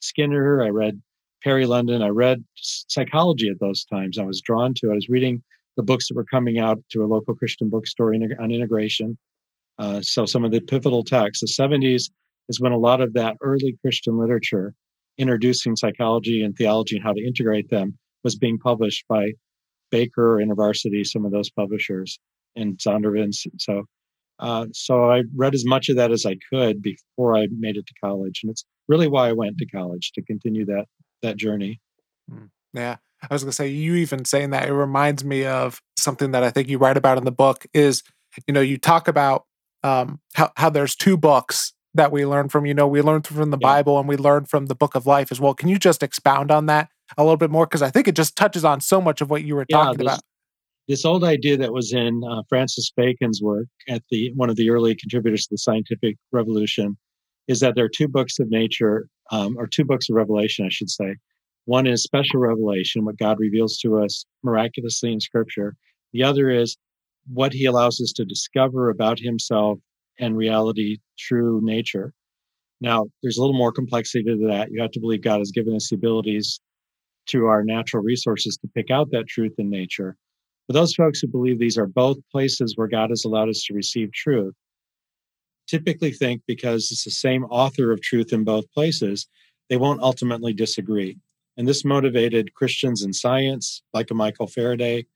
Skinner, 0.00 0.62
I 0.62 0.68
read 0.68 1.00
Perry 1.44 1.66
London, 1.66 2.00
I 2.00 2.08
read 2.08 2.42
psychology 2.56 3.50
at 3.50 3.60
those 3.60 3.84
times. 3.84 4.18
I 4.18 4.24
was 4.24 4.40
drawn 4.40 4.72
to 4.76 4.88
it. 4.88 4.92
I 4.92 4.94
was 4.94 5.10
reading 5.10 5.42
the 5.76 5.82
books 5.82 6.08
that 6.08 6.16
were 6.16 6.24
coming 6.24 6.58
out 6.58 6.78
to 6.92 7.04
a 7.04 7.06
local 7.06 7.34
Christian 7.34 7.68
bookstore 7.68 8.14
on 8.14 8.50
integration. 8.50 9.18
Uh, 9.78 10.00
so 10.00 10.24
some 10.24 10.44
of 10.44 10.52
the 10.52 10.60
pivotal 10.60 11.04
texts, 11.04 11.42
the 11.42 11.62
70s 11.62 12.10
is 12.48 12.60
when 12.60 12.72
a 12.72 12.78
lot 12.78 13.02
of 13.02 13.12
that 13.12 13.36
early 13.42 13.76
Christian 13.82 14.18
literature 14.18 14.74
introducing 15.18 15.76
psychology 15.76 16.42
and 16.42 16.56
theology 16.56 16.96
and 16.96 17.04
how 17.04 17.12
to 17.12 17.24
integrate 17.24 17.68
them 17.68 17.98
was 18.22 18.36
being 18.36 18.58
published 18.58 19.04
by 19.08 19.32
Baker, 19.90 20.40
InterVarsity, 20.42 21.04
some 21.04 21.26
of 21.26 21.32
those 21.32 21.50
publishers, 21.50 22.18
and 22.56 22.78
Zondervan. 22.78 23.34
So 23.58 23.84
uh, 24.40 24.66
so 24.72 25.10
I 25.10 25.22
read 25.36 25.54
as 25.54 25.64
much 25.64 25.88
of 25.88 25.96
that 25.96 26.10
as 26.10 26.26
I 26.26 26.36
could 26.52 26.82
before 26.82 27.36
I 27.36 27.46
made 27.56 27.76
it 27.76 27.86
to 27.86 27.94
college, 28.02 28.40
and 28.42 28.50
it's 28.50 28.64
really 28.88 29.06
why 29.06 29.28
I 29.28 29.32
went 29.32 29.58
to 29.58 29.66
college 29.66 30.10
to 30.14 30.22
continue 30.22 30.64
that 30.66 30.86
that 31.24 31.36
journey. 31.36 31.80
Hmm. 32.30 32.46
Yeah, 32.72 32.96
I 33.22 33.34
was 33.34 33.42
gonna 33.42 33.52
say 33.52 33.68
you 33.68 33.94
even 33.96 34.24
saying 34.24 34.50
that 34.50 34.68
it 34.68 34.72
reminds 34.72 35.24
me 35.24 35.44
of 35.44 35.80
something 35.98 36.32
that 36.32 36.44
I 36.44 36.50
think 36.50 36.68
you 36.68 36.78
write 36.78 36.96
about 36.96 37.18
in 37.18 37.24
the 37.24 37.32
book 37.32 37.66
is 37.74 38.02
you 38.46 38.54
know 38.54 38.60
you 38.60 38.78
talk 38.78 39.08
about 39.08 39.44
um, 39.82 40.20
how 40.34 40.50
how 40.56 40.70
there's 40.70 40.96
two 40.96 41.16
books 41.16 41.72
that 41.94 42.10
we 42.10 42.26
learn 42.26 42.48
from. 42.48 42.66
You 42.66 42.74
know, 42.74 42.86
we 42.86 43.02
learn 43.02 43.22
from 43.22 43.50
the 43.50 43.58
yeah. 43.60 43.68
Bible 43.68 43.98
and 43.98 44.08
we 44.08 44.16
learn 44.16 44.46
from 44.46 44.66
the 44.66 44.74
Book 44.74 44.94
of 44.94 45.06
Life 45.06 45.30
as 45.30 45.40
well. 45.40 45.54
Can 45.54 45.68
you 45.68 45.78
just 45.78 46.02
expound 46.02 46.50
on 46.50 46.66
that 46.66 46.88
a 47.16 47.22
little 47.22 47.36
bit 47.36 47.50
more 47.50 47.66
because 47.66 47.82
I 47.82 47.90
think 47.90 48.08
it 48.08 48.16
just 48.16 48.36
touches 48.36 48.64
on 48.64 48.80
so 48.80 49.00
much 49.00 49.20
of 49.20 49.30
what 49.30 49.44
you 49.44 49.54
were 49.54 49.66
yeah, 49.68 49.76
talking 49.76 50.00
about 50.00 50.20
this 50.88 51.04
old 51.04 51.24
idea 51.24 51.56
that 51.56 51.72
was 51.72 51.92
in 51.92 52.22
uh, 52.28 52.42
Francis 52.48 52.92
Bacon's 52.96 53.40
work 53.42 53.66
at 53.88 54.02
the 54.10 54.32
one 54.34 54.50
of 54.50 54.56
the 54.56 54.70
early 54.70 54.94
contributors 54.94 55.44
to 55.44 55.54
the 55.54 55.58
scientific 55.58 56.16
revolution 56.32 56.96
is 57.48 57.60
that 57.60 57.74
there 57.74 57.84
are 57.84 57.90
two 57.90 58.08
books 58.08 58.38
of 58.38 58.50
nature 58.50 59.06
um, 59.30 59.56
or 59.58 59.66
two 59.66 59.84
books 59.84 60.08
of 60.10 60.16
revelation, 60.16 60.66
I 60.66 60.70
should 60.70 60.90
say. 60.90 61.16
One 61.66 61.86
is 61.86 62.02
special 62.02 62.40
revelation, 62.40 63.04
what 63.04 63.18
God 63.18 63.38
reveals 63.40 63.78
to 63.78 63.98
us 64.02 64.26
miraculously 64.42 65.12
in 65.12 65.20
Scripture. 65.20 65.76
The 66.12 66.24
other 66.24 66.50
is 66.50 66.76
what 67.32 67.52
He 67.52 67.66
allows 67.66 68.00
us 68.00 68.12
to 68.16 68.24
discover 68.24 68.90
about 68.90 69.18
Himself 69.20 69.78
and 70.20 70.36
reality, 70.36 70.98
true 71.18 71.60
nature. 71.62 72.12
Now, 72.80 73.06
there's 73.22 73.38
a 73.38 73.42
little 73.42 73.56
more 73.56 73.72
complexity 73.72 74.24
to 74.24 74.48
that. 74.48 74.70
You 74.70 74.82
have 74.82 74.92
to 74.92 75.00
believe 75.00 75.22
God 75.22 75.38
has 75.40 75.52
given 75.52 75.74
us 75.76 75.90
the 75.90 75.96
abilities 75.96 76.60
to 77.28 77.46
our 77.46 77.64
natural 77.64 78.02
resources 78.02 78.56
to 78.58 78.68
pick 78.74 78.90
out 78.90 79.10
that 79.12 79.28
truth 79.28 79.54
in 79.58 79.70
nature 79.70 80.16
But 80.68 80.74
those 80.74 80.94
folks 80.94 81.20
who 81.20 81.28
believe 81.28 81.58
these 81.58 81.78
are 81.78 81.86
both 81.86 82.18
places 82.32 82.74
where 82.76 82.88
God 82.88 83.10
has 83.10 83.24
allowed 83.24 83.50
us 83.50 83.64
to 83.66 83.74
receive 83.74 84.12
truth 84.12 84.54
typically 85.66 86.12
think 86.12 86.42
because 86.46 86.90
it's 86.90 87.04
the 87.04 87.10
same 87.10 87.44
author 87.44 87.92
of 87.92 88.00
truth 88.00 88.32
in 88.32 88.44
both 88.44 88.70
places, 88.72 89.26
they 89.68 89.76
won't 89.76 90.02
ultimately 90.02 90.52
disagree. 90.52 91.18
And 91.56 91.68
this 91.68 91.84
motivated 91.84 92.54
Christians 92.54 93.02
in 93.02 93.12
science, 93.12 93.82
like 93.92 94.10
a 94.10 94.14
Michael 94.14 94.46
Faraday, 94.46 95.06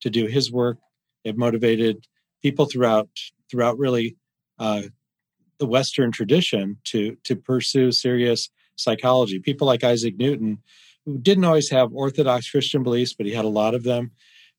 to 0.00 0.10
do 0.10 0.26
his 0.26 0.50
work. 0.50 0.78
It 1.24 1.36
motivated 1.36 2.06
people 2.42 2.66
throughout 2.66 3.08
throughout 3.50 3.78
really 3.78 4.16
uh, 4.58 4.82
the 5.58 5.66
Western 5.66 6.12
tradition 6.12 6.78
to 6.84 7.16
to 7.24 7.36
pursue 7.36 7.92
serious 7.92 8.48
psychology. 8.76 9.38
People 9.38 9.66
like 9.66 9.84
Isaac 9.84 10.16
Newton, 10.16 10.58
who 11.04 11.18
didn't 11.18 11.44
always 11.44 11.70
have 11.70 11.92
orthodox 11.92 12.50
Christian 12.50 12.82
beliefs, 12.82 13.14
but 13.14 13.26
he 13.26 13.32
had 13.32 13.44
a 13.44 13.48
lot 13.48 13.74
of 13.74 13.82
them. 13.82 14.12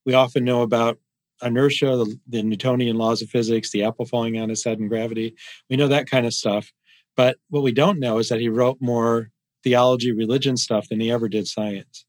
We 0.05 0.13
often 0.13 0.43
know 0.43 0.61
about 0.61 0.99
inertia, 1.41 1.97
the, 1.97 2.19
the 2.27 2.43
Newtonian 2.43 2.97
laws 2.97 3.21
of 3.21 3.29
physics, 3.29 3.71
the 3.71 3.83
apple 3.83 4.05
falling 4.05 4.37
on 4.39 4.49
his 4.49 4.63
head 4.63 4.79
and 4.79 4.89
gravity. 4.89 5.35
We 5.69 5.77
know 5.77 5.87
that 5.87 6.09
kind 6.09 6.25
of 6.25 6.33
stuff. 6.33 6.71
But 7.15 7.37
what 7.49 7.63
we 7.63 7.71
don't 7.71 7.99
know 7.99 8.17
is 8.17 8.29
that 8.29 8.39
he 8.39 8.49
wrote 8.49 8.77
more 8.79 9.31
theology, 9.63 10.11
religion 10.11 10.57
stuff 10.57 10.89
than 10.89 10.99
he 10.99 11.11
ever 11.11 11.29
did 11.29 11.47
science. 11.47 12.05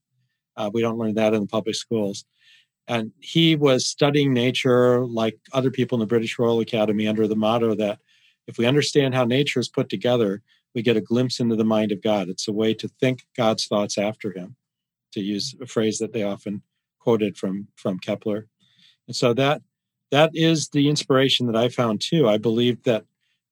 Uh, 0.56 0.70
we 0.72 0.80
don't 0.80 0.98
learn 0.98 1.14
that 1.14 1.34
in 1.34 1.42
the 1.42 1.46
public 1.46 1.74
schools. 1.74 2.24
And 2.88 3.12
he 3.20 3.56
was 3.56 3.86
studying 3.86 4.32
nature 4.32 5.04
like 5.04 5.38
other 5.52 5.70
people 5.70 5.96
in 5.96 6.00
the 6.00 6.06
British 6.06 6.38
Royal 6.38 6.60
Academy 6.60 7.06
under 7.06 7.26
the 7.26 7.36
motto 7.36 7.74
that 7.76 8.00
if 8.46 8.58
we 8.58 8.66
understand 8.66 9.14
how 9.14 9.24
nature 9.24 9.60
is 9.60 9.68
put 9.68 9.88
together, 9.88 10.42
we 10.74 10.82
get 10.82 10.96
a 10.96 11.00
glimpse 11.00 11.38
into 11.38 11.56
the 11.56 11.64
mind 11.64 11.92
of 11.92 12.02
God. 12.02 12.28
It's 12.28 12.48
a 12.48 12.52
way 12.52 12.74
to 12.74 12.88
think 12.88 13.26
God's 13.36 13.66
thoughts 13.66 13.98
after 13.98 14.32
him, 14.32 14.56
to 15.12 15.20
use 15.20 15.54
a 15.60 15.66
phrase 15.66 15.98
that 15.98 16.12
they 16.12 16.22
often 16.22 16.62
quoted 16.98 17.36
from, 17.36 17.68
from 17.76 17.98
Kepler. 17.98 18.48
So 19.12 19.34
that 19.34 19.62
that 20.10 20.30
is 20.34 20.68
the 20.68 20.88
inspiration 20.88 21.46
that 21.46 21.56
I 21.56 21.68
found 21.68 22.00
too. 22.00 22.28
I 22.28 22.36
believed 22.38 22.84
that 22.84 23.04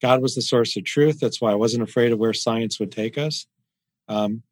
God 0.02 0.22
was 0.22 0.34
the 0.34 0.42
source 0.42 0.76
of 0.76 0.84
truth. 0.84 1.18
That's 1.20 1.40
why 1.40 1.52
I 1.52 1.56
wasn't 1.56 1.82
afraid 1.82 2.12
of 2.12 2.18
where 2.18 2.32
science 2.32 2.78
would 2.78 2.92
take 2.92 3.18
us. 3.18 3.46
Um, 4.08 4.42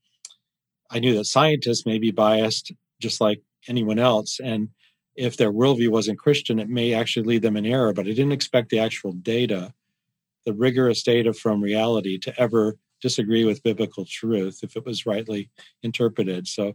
I 0.91 0.99
knew 1.01 1.15
that 1.17 1.27
scientists 1.27 1.85
may 1.85 1.99
be 1.99 2.11
biased 2.11 2.73
just 3.01 3.21
like 3.21 3.43
anyone 3.69 3.99
else. 3.99 4.41
And 4.43 4.71
if 5.17 5.37
their 5.37 5.53
worldview 5.53 5.89
wasn't 5.89 6.19
Christian, 6.19 6.59
it 6.59 6.69
may 6.69 6.95
actually 6.95 7.27
lead 7.27 7.43
them 7.43 7.57
in 7.57 7.67
error. 7.67 7.93
But 7.93 8.07
I 8.07 8.11
didn't 8.11 8.33
expect 8.33 8.71
the 8.71 8.79
actual 8.79 9.13
data, 9.13 9.75
the 10.47 10.55
rigorous 10.55 11.03
data 11.03 11.33
from 11.33 11.63
reality, 11.63 12.19
to 12.21 12.41
ever 12.41 12.77
disagree 13.03 13.45
with 13.45 13.63
biblical 13.63 14.05
truth 14.05 14.61
if 14.63 14.77
it 14.77 14.85
was 14.85 15.07
rightly 15.07 15.51
interpreted. 15.83 16.49
So 16.49 16.75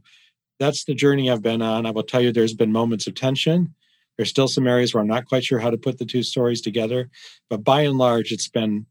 that's 0.59 0.85
the 0.85 0.93
journey 0.93 1.29
I've 1.29 1.41
been 1.41 1.61
on. 1.61 1.85
I 1.85 1.91
will 1.91 2.03
tell 2.03 2.21
you 2.21 2.31
there's 2.31 2.53
been 2.53 2.71
moments 2.71 3.07
of 3.07 3.15
tension. 3.15 3.73
There's 4.17 4.29
still 4.29 4.47
some 4.47 4.67
areas 4.67 4.93
where 4.93 5.01
I'm 5.01 5.07
not 5.07 5.25
quite 5.25 5.43
sure 5.43 5.59
how 5.59 5.69
to 5.69 5.77
put 5.77 5.97
the 5.97 6.05
two 6.05 6.23
stories 6.23 6.61
together, 6.61 7.09
but 7.49 7.63
by 7.63 7.81
and 7.81 7.97
large, 7.97 8.31
it's 8.31 8.47
been 8.47 8.85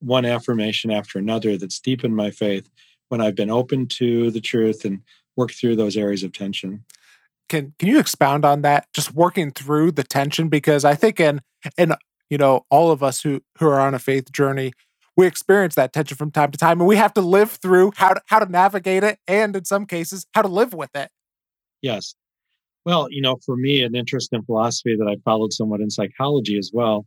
one 0.00 0.24
affirmation 0.24 0.90
after 0.90 1.18
another 1.18 1.56
that's 1.56 1.80
deepened 1.80 2.16
my 2.16 2.30
faith 2.30 2.68
when 3.08 3.20
I've 3.20 3.34
been 3.34 3.50
open 3.50 3.86
to 3.86 4.30
the 4.30 4.40
truth 4.40 4.84
and 4.84 5.00
worked 5.36 5.54
through 5.54 5.76
those 5.76 5.96
areas 5.96 6.22
of 6.22 6.32
tension. 6.32 6.84
Can 7.48 7.74
can 7.78 7.88
you 7.88 7.98
expound 7.98 8.44
on 8.44 8.62
that? 8.62 8.86
Just 8.94 9.14
working 9.14 9.50
through 9.50 9.92
the 9.92 10.02
tension 10.02 10.48
because 10.48 10.84
I 10.84 10.94
think 10.94 11.20
in 11.20 11.40
in 11.76 11.94
you 12.30 12.38
know 12.38 12.64
all 12.70 12.90
of 12.90 13.02
us 13.02 13.20
who 13.22 13.42
who 13.58 13.68
are 13.68 13.80
on 13.80 13.94
a 13.94 13.98
faith 13.98 14.32
journey, 14.32 14.72
we 15.16 15.26
experience 15.26 15.74
that 15.74 15.92
tension 15.92 16.16
from 16.16 16.30
time 16.30 16.50
to 16.50 16.58
time, 16.58 16.80
and 16.80 16.88
we 16.88 16.96
have 16.96 17.14
to 17.14 17.20
live 17.20 17.52
through 17.52 17.92
how 17.96 18.14
to, 18.14 18.20
how 18.26 18.38
to 18.38 18.50
navigate 18.50 19.04
it, 19.04 19.18
and 19.28 19.54
in 19.54 19.64
some 19.64 19.86
cases, 19.86 20.26
how 20.34 20.42
to 20.42 20.48
live 20.48 20.72
with 20.72 20.94
it. 20.96 21.10
Yes, 21.82 22.14
well, 22.84 23.08
you 23.10 23.22
know, 23.22 23.38
for 23.44 23.56
me, 23.56 23.82
an 23.82 23.94
interest 23.94 24.32
in 24.32 24.42
philosophy 24.44 24.96
that 24.96 25.08
I 25.08 25.16
followed 25.24 25.52
somewhat 25.52 25.80
in 25.80 25.90
psychology 25.90 26.58
as 26.58 26.70
well 26.72 27.06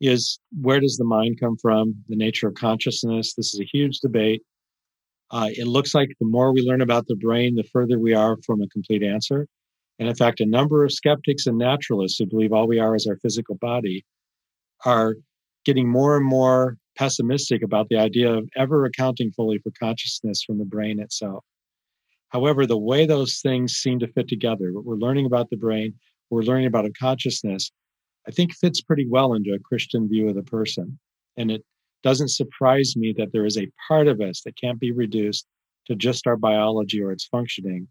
is 0.00 0.38
where 0.60 0.80
does 0.80 0.96
the 0.96 1.04
mind 1.04 1.38
come 1.40 1.56
from? 1.56 1.94
The 2.08 2.16
nature 2.16 2.48
of 2.48 2.54
consciousness. 2.54 3.34
This 3.34 3.54
is 3.54 3.60
a 3.60 3.68
huge 3.72 4.00
debate. 4.00 4.42
Uh, 5.30 5.48
it 5.50 5.66
looks 5.66 5.94
like 5.94 6.10
the 6.20 6.26
more 6.26 6.52
we 6.52 6.62
learn 6.62 6.80
about 6.80 7.06
the 7.06 7.16
brain, 7.16 7.54
the 7.54 7.64
further 7.72 7.98
we 7.98 8.12
are 8.12 8.36
from 8.44 8.60
a 8.60 8.68
complete 8.68 9.02
answer. 9.02 9.46
And 9.98 10.08
in 10.08 10.14
fact, 10.14 10.40
a 10.40 10.46
number 10.46 10.84
of 10.84 10.92
skeptics 10.92 11.46
and 11.46 11.56
naturalists 11.56 12.18
who 12.18 12.26
believe 12.26 12.52
all 12.52 12.66
we 12.66 12.80
are 12.80 12.94
is 12.94 13.06
our 13.06 13.16
physical 13.16 13.56
body 13.56 14.04
are 14.84 15.14
getting 15.64 15.88
more 15.88 16.16
and 16.16 16.26
more 16.26 16.76
pessimistic 16.96 17.62
about 17.62 17.88
the 17.88 17.96
idea 17.96 18.32
of 18.32 18.48
ever 18.56 18.84
accounting 18.84 19.32
fully 19.32 19.58
for 19.58 19.72
consciousness 19.80 20.42
from 20.42 20.58
the 20.58 20.64
brain 20.64 21.00
itself. 21.00 21.44
However, 22.34 22.66
the 22.66 22.76
way 22.76 23.06
those 23.06 23.38
things 23.40 23.74
seem 23.74 24.00
to 24.00 24.08
fit 24.08 24.26
together, 24.26 24.72
what 24.72 24.84
we're 24.84 24.96
learning 24.96 25.24
about 25.24 25.50
the 25.50 25.56
brain, 25.56 25.94
we're 26.30 26.42
learning 26.42 26.66
about 26.66 26.84
a 26.84 26.90
consciousness, 26.90 27.70
I 28.26 28.32
think 28.32 28.52
fits 28.52 28.82
pretty 28.82 29.06
well 29.08 29.34
into 29.34 29.54
a 29.54 29.60
Christian 29.60 30.08
view 30.08 30.28
of 30.28 30.34
the 30.34 30.42
person. 30.42 30.98
And 31.36 31.52
it 31.52 31.64
doesn't 32.02 32.32
surprise 32.32 32.94
me 32.96 33.14
that 33.18 33.32
there 33.32 33.46
is 33.46 33.56
a 33.56 33.70
part 33.86 34.08
of 34.08 34.20
us 34.20 34.42
that 34.42 34.60
can't 34.60 34.80
be 34.80 34.90
reduced 34.90 35.46
to 35.86 35.94
just 35.94 36.26
our 36.26 36.36
biology 36.36 37.00
or 37.00 37.12
its 37.12 37.24
functioning, 37.26 37.86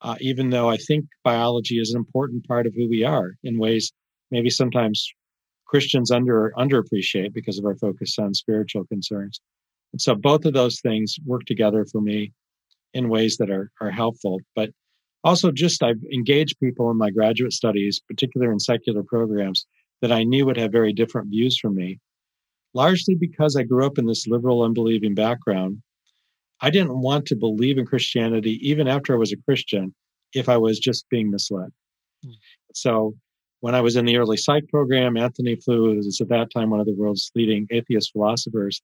uh, 0.00 0.16
even 0.20 0.48
though 0.48 0.70
I 0.70 0.78
think 0.78 1.04
biology 1.22 1.78
is 1.78 1.90
an 1.90 1.98
important 1.98 2.48
part 2.48 2.66
of 2.66 2.72
who 2.74 2.88
we 2.88 3.04
are 3.04 3.32
in 3.44 3.58
ways 3.58 3.92
maybe 4.30 4.48
sometimes 4.48 5.06
Christians 5.66 6.10
under 6.10 6.54
underappreciate 6.56 7.34
because 7.34 7.58
of 7.58 7.66
our 7.66 7.76
focus 7.76 8.18
on 8.18 8.32
spiritual 8.32 8.86
concerns. 8.86 9.38
And 9.92 10.00
so 10.00 10.14
both 10.14 10.46
of 10.46 10.54
those 10.54 10.80
things 10.80 11.16
work 11.26 11.44
together 11.44 11.84
for 11.84 12.00
me 12.00 12.32
in 12.96 13.08
ways 13.08 13.36
that 13.36 13.50
are, 13.50 13.70
are 13.80 13.90
helpful. 13.90 14.40
But 14.54 14.70
also, 15.22 15.50
just 15.50 15.82
I've 15.82 16.02
engaged 16.12 16.58
people 16.60 16.90
in 16.90 16.96
my 16.96 17.10
graduate 17.10 17.52
studies, 17.52 18.00
particularly 18.08 18.52
in 18.52 18.60
secular 18.60 19.02
programs, 19.02 19.66
that 20.00 20.12
I 20.12 20.24
knew 20.24 20.46
would 20.46 20.56
have 20.56 20.72
very 20.72 20.92
different 20.92 21.30
views 21.30 21.58
from 21.58 21.74
me, 21.74 21.98
largely 22.74 23.14
because 23.14 23.56
I 23.56 23.62
grew 23.64 23.84
up 23.84 23.98
in 23.98 24.06
this 24.06 24.26
liberal, 24.26 24.62
unbelieving 24.62 25.14
background. 25.14 25.82
I 26.60 26.70
didn't 26.70 27.00
want 27.00 27.26
to 27.26 27.36
believe 27.36 27.76
in 27.76 27.86
Christianity 27.86 28.58
even 28.62 28.88
after 28.88 29.14
I 29.14 29.18
was 29.18 29.32
a 29.32 29.36
Christian 29.36 29.94
if 30.32 30.48
I 30.48 30.56
was 30.56 30.78
just 30.78 31.08
being 31.10 31.30
misled. 31.30 31.70
Mm. 32.24 32.32
So 32.74 33.14
when 33.60 33.74
I 33.74 33.80
was 33.80 33.96
in 33.96 34.04
the 34.04 34.16
early 34.16 34.36
psych 34.36 34.68
program, 34.68 35.16
Antony 35.16 35.56
Flew, 35.56 35.90
who 35.90 35.96
was 35.96 36.20
at 36.20 36.28
that 36.28 36.48
time 36.54 36.70
one 36.70 36.80
of 36.80 36.86
the 36.86 36.94
world's 36.94 37.30
leading 37.34 37.66
atheist 37.70 38.12
philosophers, 38.12 38.80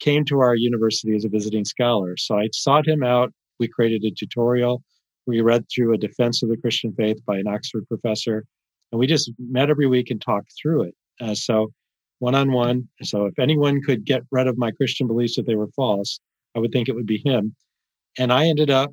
came 0.00 0.24
to 0.26 0.40
our 0.40 0.54
university 0.54 1.14
as 1.14 1.24
a 1.24 1.28
visiting 1.28 1.64
scholar. 1.64 2.16
So 2.16 2.38
I 2.38 2.48
sought 2.52 2.86
him 2.86 3.02
out. 3.02 3.32
We 3.58 3.68
created 3.68 4.04
a 4.04 4.10
tutorial. 4.10 4.82
We 5.26 5.40
read 5.40 5.66
through 5.72 5.94
a 5.94 5.98
defense 5.98 6.42
of 6.42 6.48
the 6.48 6.56
Christian 6.56 6.92
faith 6.94 7.18
by 7.26 7.38
an 7.38 7.46
Oxford 7.46 7.86
professor. 7.88 8.44
And 8.92 8.98
we 8.98 9.06
just 9.06 9.30
met 9.38 9.70
every 9.70 9.86
week 9.86 10.10
and 10.10 10.20
talked 10.20 10.52
through 10.60 10.84
it. 10.84 10.94
Uh, 11.20 11.34
so 11.34 11.72
one 12.20 12.34
on 12.34 12.52
one. 12.52 12.88
So 13.02 13.26
if 13.26 13.38
anyone 13.38 13.82
could 13.82 14.04
get 14.04 14.22
rid 14.30 14.46
of 14.46 14.58
my 14.58 14.70
Christian 14.70 15.06
beliefs 15.06 15.36
that 15.36 15.46
they 15.46 15.54
were 15.54 15.68
false, 15.76 16.18
I 16.56 16.58
would 16.60 16.72
think 16.72 16.88
it 16.88 16.94
would 16.94 17.06
be 17.06 17.22
him. 17.24 17.54
And 18.18 18.32
I 18.32 18.46
ended 18.46 18.70
up 18.70 18.92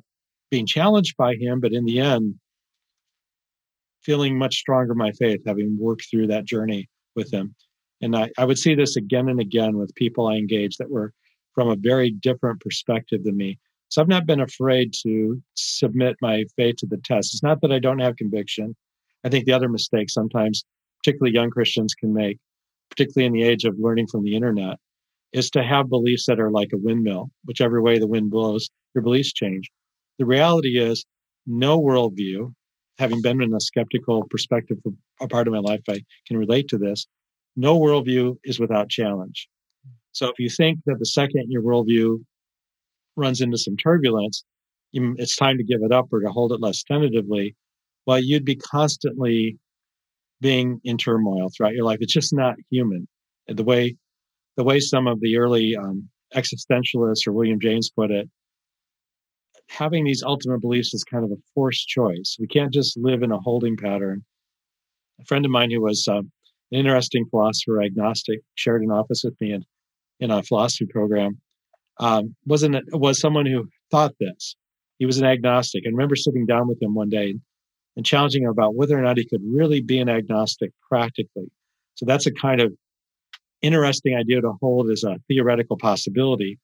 being 0.50 0.66
challenged 0.66 1.16
by 1.16 1.34
him, 1.34 1.60
but 1.60 1.72
in 1.72 1.84
the 1.84 2.00
end, 2.00 2.34
feeling 4.02 4.38
much 4.38 4.56
stronger 4.56 4.94
my 4.94 5.10
faith, 5.12 5.40
having 5.44 5.76
worked 5.80 6.06
through 6.08 6.28
that 6.28 6.44
journey 6.44 6.88
with 7.16 7.32
him. 7.32 7.54
And 8.00 8.14
I, 8.14 8.30
I 8.38 8.44
would 8.44 8.58
see 8.58 8.74
this 8.74 8.96
again 8.96 9.28
and 9.28 9.40
again 9.40 9.76
with 9.76 9.94
people 9.94 10.28
I 10.28 10.34
engaged 10.36 10.78
that 10.78 10.90
were 10.90 11.12
from 11.54 11.68
a 11.68 11.76
very 11.76 12.10
different 12.10 12.60
perspective 12.60 13.24
than 13.24 13.36
me. 13.36 13.58
So 13.88 14.02
I've 14.02 14.08
not 14.08 14.26
been 14.26 14.40
afraid 14.40 14.92
to 15.02 15.40
submit 15.54 16.16
my 16.20 16.44
faith 16.56 16.76
to 16.78 16.86
the 16.86 16.98
test. 16.98 17.34
It's 17.34 17.42
not 17.42 17.60
that 17.62 17.72
I 17.72 17.78
don't 17.78 18.00
have 18.00 18.16
conviction. 18.16 18.74
I 19.24 19.28
think 19.28 19.44
the 19.44 19.52
other 19.52 19.68
mistake 19.68 20.10
sometimes, 20.10 20.64
particularly 21.02 21.34
young 21.34 21.50
Christians 21.50 21.94
can 21.94 22.12
make, 22.12 22.38
particularly 22.90 23.26
in 23.26 23.32
the 23.32 23.42
age 23.42 23.64
of 23.64 23.78
learning 23.78 24.08
from 24.08 24.22
the 24.22 24.34
internet, 24.34 24.76
is 25.32 25.50
to 25.50 25.62
have 25.62 25.88
beliefs 25.88 26.26
that 26.26 26.40
are 26.40 26.50
like 26.50 26.70
a 26.72 26.78
windmill. 26.78 27.30
Whichever 27.44 27.80
way 27.80 27.98
the 27.98 28.06
wind 28.06 28.30
blows, 28.30 28.70
your 28.94 29.02
beliefs 29.02 29.32
change. 29.32 29.70
The 30.18 30.26
reality 30.26 30.78
is, 30.78 31.04
no 31.46 31.80
worldview, 31.80 32.52
having 32.98 33.22
been 33.22 33.42
in 33.42 33.54
a 33.54 33.60
skeptical 33.60 34.24
perspective 34.30 34.78
for 34.82 34.92
a 35.20 35.28
part 35.28 35.46
of 35.46 35.52
my 35.52 35.60
life, 35.60 35.82
I 35.88 36.00
can 36.26 36.38
relate 36.38 36.68
to 36.68 36.78
this 36.78 37.06
no 37.56 37.78
worldview 37.78 38.36
is 38.44 38.60
without 38.60 38.90
challenge. 38.90 39.48
So 40.12 40.28
if 40.28 40.38
you 40.38 40.50
think 40.50 40.80
that 40.86 40.98
the 40.98 41.06
second 41.06 41.46
your 41.48 41.62
worldview 41.62 42.22
runs 43.16 43.40
into 43.40 43.58
some 43.58 43.76
turbulence, 43.76 44.44
it's 44.92 45.36
time 45.36 45.58
to 45.58 45.64
give 45.64 45.80
it 45.82 45.92
up 45.92 46.06
or 46.12 46.20
to 46.20 46.28
hold 46.28 46.52
it 46.52 46.60
less 46.60 46.82
tentatively. 46.82 47.54
Well, 48.06 48.18
you'd 48.18 48.44
be 48.44 48.56
constantly 48.56 49.58
being 50.40 50.80
in 50.84 50.96
turmoil 50.96 51.48
throughout 51.54 51.74
your 51.74 51.84
life. 51.84 51.98
It's 52.00 52.12
just 52.12 52.32
not 52.32 52.54
human. 52.70 53.08
The 53.48 53.64
way 53.64 53.96
the 54.56 54.64
way 54.64 54.80
some 54.80 55.06
of 55.06 55.20
the 55.20 55.36
early 55.36 55.76
um, 55.76 56.08
existentialists 56.34 57.26
or 57.26 57.32
William 57.32 57.60
James 57.60 57.90
put 57.90 58.10
it, 58.10 58.28
having 59.68 60.04
these 60.04 60.22
ultimate 60.22 60.60
beliefs 60.60 60.94
is 60.94 61.04
kind 61.04 61.24
of 61.24 61.30
a 61.30 61.42
forced 61.54 61.88
choice. 61.88 62.36
We 62.40 62.46
can't 62.46 62.72
just 62.72 62.96
live 62.96 63.22
in 63.22 63.32
a 63.32 63.38
holding 63.38 63.76
pattern. 63.76 64.24
A 65.20 65.24
friend 65.24 65.44
of 65.44 65.50
mine 65.50 65.70
who 65.70 65.82
was 65.82 66.06
uh, 66.08 66.18
an 66.18 66.30
interesting 66.70 67.26
philosopher, 67.30 67.82
agnostic, 67.82 68.40
shared 68.54 68.82
an 68.82 68.90
office 68.90 69.22
with 69.24 69.38
me 69.40 69.52
in, 69.52 69.64
in 70.20 70.30
a 70.30 70.42
philosophy 70.42 70.86
program. 70.86 71.40
Um, 71.98 72.34
wasn't 72.44 72.76
was 72.92 73.20
someone 73.20 73.46
who 73.46 73.68
thought 73.90 74.14
this. 74.20 74.56
He 74.98 75.06
was 75.06 75.18
an 75.18 75.26
agnostic. 75.26 75.84
I 75.86 75.90
remember 75.90 76.16
sitting 76.16 76.46
down 76.46 76.68
with 76.68 76.82
him 76.82 76.94
one 76.94 77.08
day. 77.08 77.34
and 77.96 78.04
challenging 78.04 78.42
him 78.42 78.50
about 78.50 78.74
whether 78.74 78.96
or 78.96 79.02
not 79.02 79.16
he 79.16 79.26
could 79.26 79.42
really 79.44 79.80
be 79.80 79.98
an 79.98 80.08
agnostic 80.08 80.70
practically. 80.88 81.50
So 81.94 82.04
that's 82.06 82.26
a 82.26 82.32
kind 82.32 82.60
of 82.60 82.72
interesting 83.62 84.14
idea 84.14 84.42
to 84.42 84.52
hold 84.60 84.90
as 84.90 85.02
a 85.02 85.16
theoretical 85.28 85.78
possibility. 85.78 86.58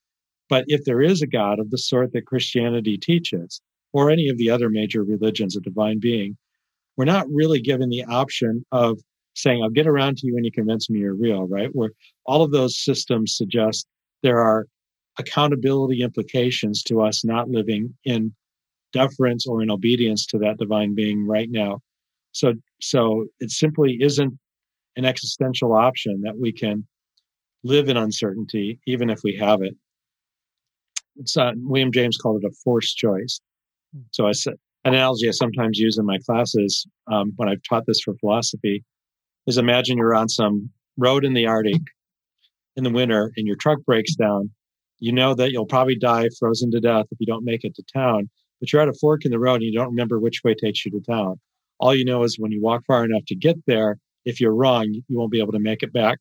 But 0.48 0.64
if 0.68 0.84
there 0.84 1.00
is 1.00 1.22
a 1.22 1.26
God 1.26 1.58
of 1.58 1.70
the 1.70 1.78
sort 1.78 2.12
that 2.12 2.26
Christianity 2.26 2.98
teaches, 2.98 3.62
or 3.94 4.10
any 4.10 4.28
of 4.28 4.38
the 4.38 4.50
other 4.50 4.68
major 4.68 5.02
religions, 5.02 5.56
a 5.56 5.60
divine 5.60 5.98
being, 6.00 6.36
we're 6.96 7.04
not 7.06 7.26
really 7.30 7.60
given 7.60 7.88
the 7.88 8.04
option 8.04 8.64
of 8.72 8.98
saying, 9.34 9.62
I'll 9.62 9.70
get 9.70 9.86
around 9.86 10.18
to 10.18 10.26
you 10.26 10.34
when 10.34 10.44
you 10.44 10.52
convince 10.52 10.90
me 10.90 11.00
you're 11.00 11.14
real, 11.14 11.46
right? 11.46 11.70
Where 11.72 11.90
all 12.26 12.42
of 12.42 12.52
those 12.52 12.78
systems 12.78 13.34
suggest 13.34 13.86
there 14.22 14.40
are 14.40 14.66
accountability 15.18 16.02
implications 16.02 16.82
to 16.84 17.02
us 17.02 17.24
not 17.24 17.48
living 17.48 17.94
in 18.04 18.34
deference 18.92 19.46
or 19.46 19.62
in 19.62 19.70
obedience 19.70 20.26
to 20.26 20.38
that 20.38 20.58
divine 20.58 20.94
being 20.94 21.26
right 21.26 21.50
now. 21.50 21.80
So, 22.32 22.54
so 22.80 23.26
it 23.40 23.50
simply 23.50 23.98
isn't 24.00 24.38
an 24.96 25.04
existential 25.04 25.72
option 25.72 26.22
that 26.22 26.38
we 26.38 26.52
can 26.52 26.86
live 27.64 27.88
in 27.88 27.96
uncertainty, 27.96 28.80
even 28.86 29.10
if 29.10 29.20
we 29.22 29.36
have 29.36 29.62
it. 29.62 29.74
It's 31.16 31.36
uh, 31.36 31.52
William 31.56 31.92
James 31.92 32.16
called 32.16 32.42
it 32.42 32.46
a 32.46 32.54
forced 32.64 32.96
choice. 32.96 33.40
So 34.10 34.26
I 34.26 34.32
said 34.32 34.54
an 34.84 34.94
analogy 34.94 35.28
I 35.28 35.32
sometimes 35.32 35.78
use 35.78 35.98
in 35.98 36.06
my 36.06 36.18
classes 36.26 36.86
um, 37.10 37.32
when 37.36 37.48
I've 37.48 37.62
taught 37.68 37.84
this 37.86 38.00
for 38.00 38.14
philosophy 38.14 38.84
is 39.46 39.58
imagine 39.58 39.98
you're 39.98 40.14
on 40.14 40.28
some 40.28 40.70
road 40.96 41.24
in 41.24 41.34
the 41.34 41.46
Arctic 41.46 41.82
in 42.76 42.84
the 42.84 42.90
winter 42.90 43.32
and 43.36 43.46
your 43.46 43.56
truck 43.56 43.78
breaks 43.84 44.14
down. 44.14 44.50
You 45.02 45.10
know 45.10 45.34
that 45.34 45.50
you'll 45.50 45.66
probably 45.66 45.96
die 45.96 46.28
frozen 46.38 46.70
to 46.70 46.80
death 46.80 47.06
if 47.10 47.18
you 47.18 47.26
don't 47.26 47.44
make 47.44 47.64
it 47.64 47.74
to 47.74 47.82
town, 47.92 48.30
but 48.60 48.72
you're 48.72 48.80
at 48.80 48.88
a 48.88 48.92
fork 48.92 49.24
in 49.24 49.32
the 49.32 49.38
road 49.40 49.56
and 49.56 49.64
you 49.64 49.76
don't 49.76 49.88
remember 49.88 50.20
which 50.20 50.42
way 50.44 50.54
takes 50.54 50.84
you 50.84 50.92
to 50.92 51.00
town. 51.00 51.40
All 51.80 51.92
you 51.92 52.04
know 52.04 52.22
is 52.22 52.38
when 52.38 52.52
you 52.52 52.62
walk 52.62 52.84
far 52.86 53.04
enough 53.04 53.24
to 53.26 53.34
get 53.34 53.56
there, 53.66 53.98
if 54.24 54.40
you're 54.40 54.54
wrong, 54.54 54.94
you 54.94 55.18
won't 55.18 55.32
be 55.32 55.40
able 55.40 55.50
to 55.54 55.58
make 55.58 55.82
it 55.82 55.92
back. 55.92 56.18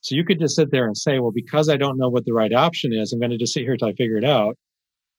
So 0.00 0.16
you 0.16 0.24
could 0.24 0.40
just 0.40 0.56
sit 0.56 0.72
there 0.72 0.84
and 0.86 0.98
say, 0.98 1.20
well, 1.20 1.30
because 1.30 1.68
I 1.68 1.76
don't 1.76 1.96
know 1.96 2.08
what 2.08 2.24
the 2.24 2.32
right 2.32 2.52
option 2.52 2.92
is, 2.92 3.12
I'm 3.12 3.20
going 3.20 3.30
to 3.30 3.38
just 3.38 3.52
sit 3.52 3.62
here 3.62 3.74
until 3.74 3.86
I 3.86 3.92
figure 3.92 4.16
it 4.16 4.24
out. 4.24 4.58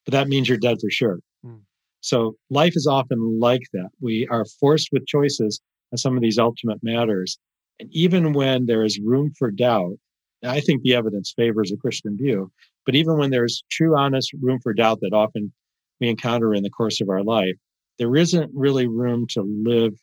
But 0.05 0.11
that 0.11 0.27
means 0.27 0.49
you're 0.49 0.57
dead 0.57 0.79
for 0.81 0.89
sure. 0.89 1.19
Mm. 1.45 1.61
So 2.01 2.35
life 2.49 2.73
is 2.75 2.85
often 2.85 3.39
like 3.39 3.63
that. 3.71 3.91
We 4.01 4.27
are 4.29 4.43
forced 4.59 4.89
with 4.91 5.07
choices 5.07 5.61
on 5.93 5.99
some 5.99 6.17
of 6.17 6.21
these 6.21 6.37
ultimate 6.37 6.79
matters. 6.83 7.39
And 7.79 7.87
even 7.93 8.33
when 8.33 8.65
there 8.65 8.83
is 8.83 8.99
room 8.99 9.31
for 9.39 9.51
doubt, 9.51 9.95
I 10.43 10.59
think 10.59 10.81
the 10.81 10.95
evidence 10.95 11.33
favors 11.35 11.71
a 11.71 11.77
Christian 11.77 12.17
view, 12.17 12.51
but 12.85 12.95
even 12.95 13.17
when 13.17 13.29
there's 13.29 13.63
true, 13.71 13.97
honest 13.97 14.33
room 14.41 14.59
for 14.59 14.73
doubt 14.73 14.99
that 15.01 15.13
often 15.13 15.51
we 15.99 16.09
encounter 16.09 16.53
in 16.53 16.63
the 16.63 16.69
course 16.69 17.01
of 17.01 17.09
our 17.09 17.23
life, 17.23 17.55
there 17.99 18.15
isn't 18.15 18.51
really 18.53 18.87
room 18.87 19.27
to 19.27 19.41
live 19.41 19.93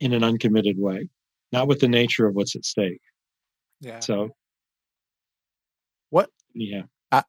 in 0.00 0.12
an 0.12 0.24
uncommitted 0.24 0.76
way, 0.78 1.08
not 1.52 1.68
with 1.68 1.80
the 1.80 1.88
nature 1.88 2.26
of 2.26 2.34
what's 2.34 2.56
at 2.56 2.64
stake. 2.64 3.00
Yeah. 3.80 4.00
So, 4.00 4.30
what? 6.10 6.30
Yeah. 6.54 6.82
I, 7.12 7.22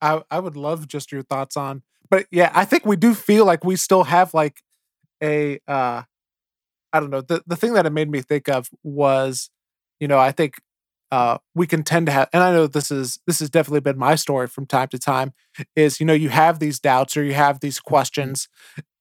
I, 0.00 0.22
I 0.30 0.38
would 0.38 0.56
love 0.56 0.86
just 0.86 1.10
your 1.10 1.22
thoughts 1.22 1.56
on 1.56 1.82
but 2.12 2.26
yeah, 2.30 2.52
I 2.54 2.66
think 2.66 2.84
we 2.84 2.96
do 2.96 3.14
feel 3.14 3.46
like 3.46 3.64
we 3.64 3.74
still 3.74 4.04
have 4.04 4.34
like 4.34 4.62
a 5.22 5.58
uh 5.66 6.02
I 6.92 7.00
don't 7.00 7.08
know. 7.08 7.22
The 7.22 7.42
the 7.46 7.56
thing 7.56 7.72
that 7.72 7.86
it 7.86 7.90
made 7.90 8.10
me 8.10 8.20
think 8.20 8.50
of 8.50 8.68
was, 8.82 9.48
you 9.98 10.08
know, 10.08 10.18
I 10.18 10.30
think 10.30 10.56
uh 11.12 11.38
we 11.54 11.66
can 11.68 11.84
tend 11.84 12.06
to 12.06 12.12
have 12.12 12.28
and 12.32 12.42
I 12.42 12.52
know 12.52 12.66
this 12.66 12.90
is 12.90 13.20
this 13.26 13.38
has 13.38 13.50
definitely 13.50 13.80
been 13.80 13.98
my 13.98 14.16
story 14.16 14.48
from 14.48 14.66
time 14.66 14.88
to 14.88 14.98
time, 14.98 15.32
is 15.76 16.00
you 16.00 16.06
know, 16.06 16.12
you 16.12 16.30
have 16.30 16.58
these 16.58 16.80
doubts 16.80 17.16
or 17.16 17.22
you 17.22 17.34
have 17.34 17.60
these 17.60 17.78
questions 17.78 18.48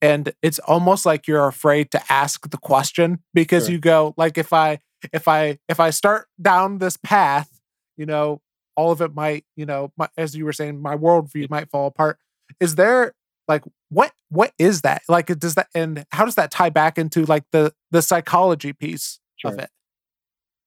and 0.01 0.31
it's 0.43 0.59
almost 0.59 1.05
like 1.05 1.27
you're 1.27 1.47
afraid 1.47 1.89
to 1.91 2.01
ask 2.09 2.49
the 2.51 2.57
question 2.57 3.23
because 3.33 3.65
sure. 3.65 3.71
you 3.73 3.79
go, 3.79 4.13
like 4.17 4.37
if 4.37 4.53
I 4.53 4.79
if 5.11 5.27
I 5.27 5.57
if 5.67 5.79
I 5.79 5.89
start 5.89 6.27
down 6.39 6.77
this 6.77 6.97
path, 6.97 7.49
you 7.97 8.05
know, 8.05 8.41
all 8.75 8.91
of 8.91 9.01
it 9.01 9.15
might, 9.15 9.45
you 9.55 9.65
know, 9.65 9.91
my, 9.97 10.07
as 10.17 10.35
you 10.35 10.45
were 10.45 10.53
saying, 10.53 10.81
my 10.81 10.95
worldview 10.95 11.49
might 11.49 11.71
fall 11.71 11.87
apart 11.87 12.19
is 12.59 12.75
there 12.75 13.13
like 13.47 13.63
what 13.89 14.11
what 14.29 14.53
is 14.57 14.81
that 14.81 15.01
like 15.07 15.27
does 15.39 15.55
that 15.55 15.67
and 15.73 16.05
how 16.11 16.25
does 16.25 16.35
that 16.35 16.51
tie 16.51 16.69
back 16.69 16.97
into 16.97 17.25
like 17.25 17.43
the 17.51 17.73
the 17.91 18.01
psychology 18.01 18.73
piece 18.73 19.19
sure. 19.37 19.51
of 19.51 19.59
it 19.59 19.69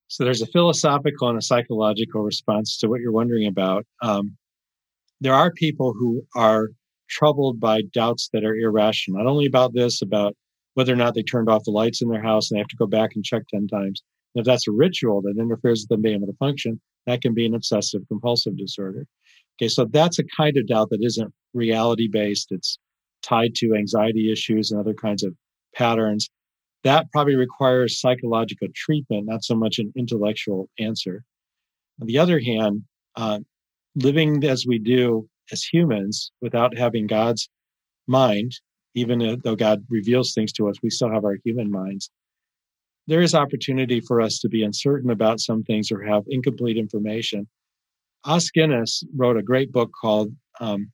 so 0.09 0.25
there's 0.25 0.43
a 0.43 0.47
philosophical 0.47 1.29
and 1.29 1.39
a 1.39 1.43
psychological 1.43 2.23
response 2.23 2.79
to 2.79 2.89
what 2.89 3.01
you're 3.01 3.13
wondering 3.13 3.47
about 3.47 3.85
um, 4.03 4.37
there 5.21 5.35
are 5.35 5.53
people 5.53 5.95
who 5.99 6.23
are 6.37 6.69
troubled 7.09 7.61
by 7.61 7.83
doubts 7.93 8.29
that 8.33 8.45
are 8.45 8.57
irrational 8.57 9.19
not 9.19 9.31
only 9.31 9.47
about 9.47 9.73
this 9.75 10.03
about 10.03 10.35
whether 10.75 10.93
or 10.93 10.97
not 10.97 11.15
they 11.15 11.23
turned 11.23 11.49
off 11.49 11.65
the 11.65 11.71
lights 11.71 12.03
in 12.03 12.09
their 12.09 12.23
house 12.23 12.51
and 12.51 12.57
they 12.57 12.61
have 12.61 12.69
to 12.69 12.77
go 12.77 12.87
back 12.87 13.11
and 13.15 13.25
check 13.25 13.43
10 13.53 13.69
times 13.69 14.03
and 14.35 14.41
if 14.41 14.47
that's 14.47 14.67
a 14.67 14.73
ritual 14.73 15.23
that 15.23 15.37
interferes 15.39 15.83
with 15.83 15.89
them 15.89 16.03
being 16.03 16.17
able 16.17 16.27
to 16.27 16.37
function 16.39 16.81
that 17.07 17.21
can 17.21 17.35
be 17.35 17.47
an 17.47 17.55
obsessive 17.55 18.01
compulsive 18.09 18.57
disorder 18.57 19.07
Okay, 19.61 19.69
so 19.69 19.85
that's 19.85 20.19
a 20.19 20.25
kind 20.37 20.57
of 20.57 20.67
doubt 20.67 20.91
that 20.91 21.03
isn't 21.03 21.33
reality 21.53 22.09
based. 22.09 22.49
It's 22.51 22.79
tied 23.23 23.55
to 23.57 23.75
anxiety 23.75 24.31
issues 24.33 24.71
and 24.71 24.81
other 24.81 24.95
kinds 24.95 25.23
of 25.23 25.35
patterns. 25.75 26.29
That 26.85 27.11
probably 27.13 27.37
requires 27.37 28.01
psychological 28.01 28.69
treatment, 28.75 29.27
not 29.27 29.45
so 29.45 29.57
much 29.57 29.79
an 29.79 29.93
intellectual 29.97 30.71
answer. 30.79 31.25
On 32.01 32.07
the 32.07 32.19
other 32.19 32.41
hand, 32.41 32.85
uh, 33.17 33.41
living 33.97 34.45
as 34.45 34.67
we 34.67 34.79
do 34.79 35.29
as 35.53 35.63
humans 35.65 36.33
without 36.43 36.77
having 36.77 37.07
God's 37.07 37.49
mind, 38.07 38.53
even 38.95 39.41
though 39.45 39.57
God 39.57 39.85
reveals 39.91 40.35
things 40.35 40.53
to 40.55 40.69
us, 40.69 40.77
we 40.83 40.91
still 40.91 41.11
have 41.13 41.25
our 41.25 41.39
human 41.45 41.71
minds. 41.71 42.11
There 43.09 43.23
is 43.23 43.35
opportunity 43.35 44.01
for 44.01 44.21
us 44.21 44.39
to 44.41 44.49
be 44.49 44.65
uncertain 44.65 45.11
about 45.11 45.41
some 45.41 45.63
things 45.65 45.93
or 45.93 46.03
have 46.03 46.25
incomplete 46.29 46.79
information 46.79 47.47
Os 48.25 48.51
Guinness 48.51 49.05
wrote 49.17 49.37
a 49.37 49.43
great 49.43 49.73
book 49.73 49.91
called, 50.01 50.33
um, 50.61 50.91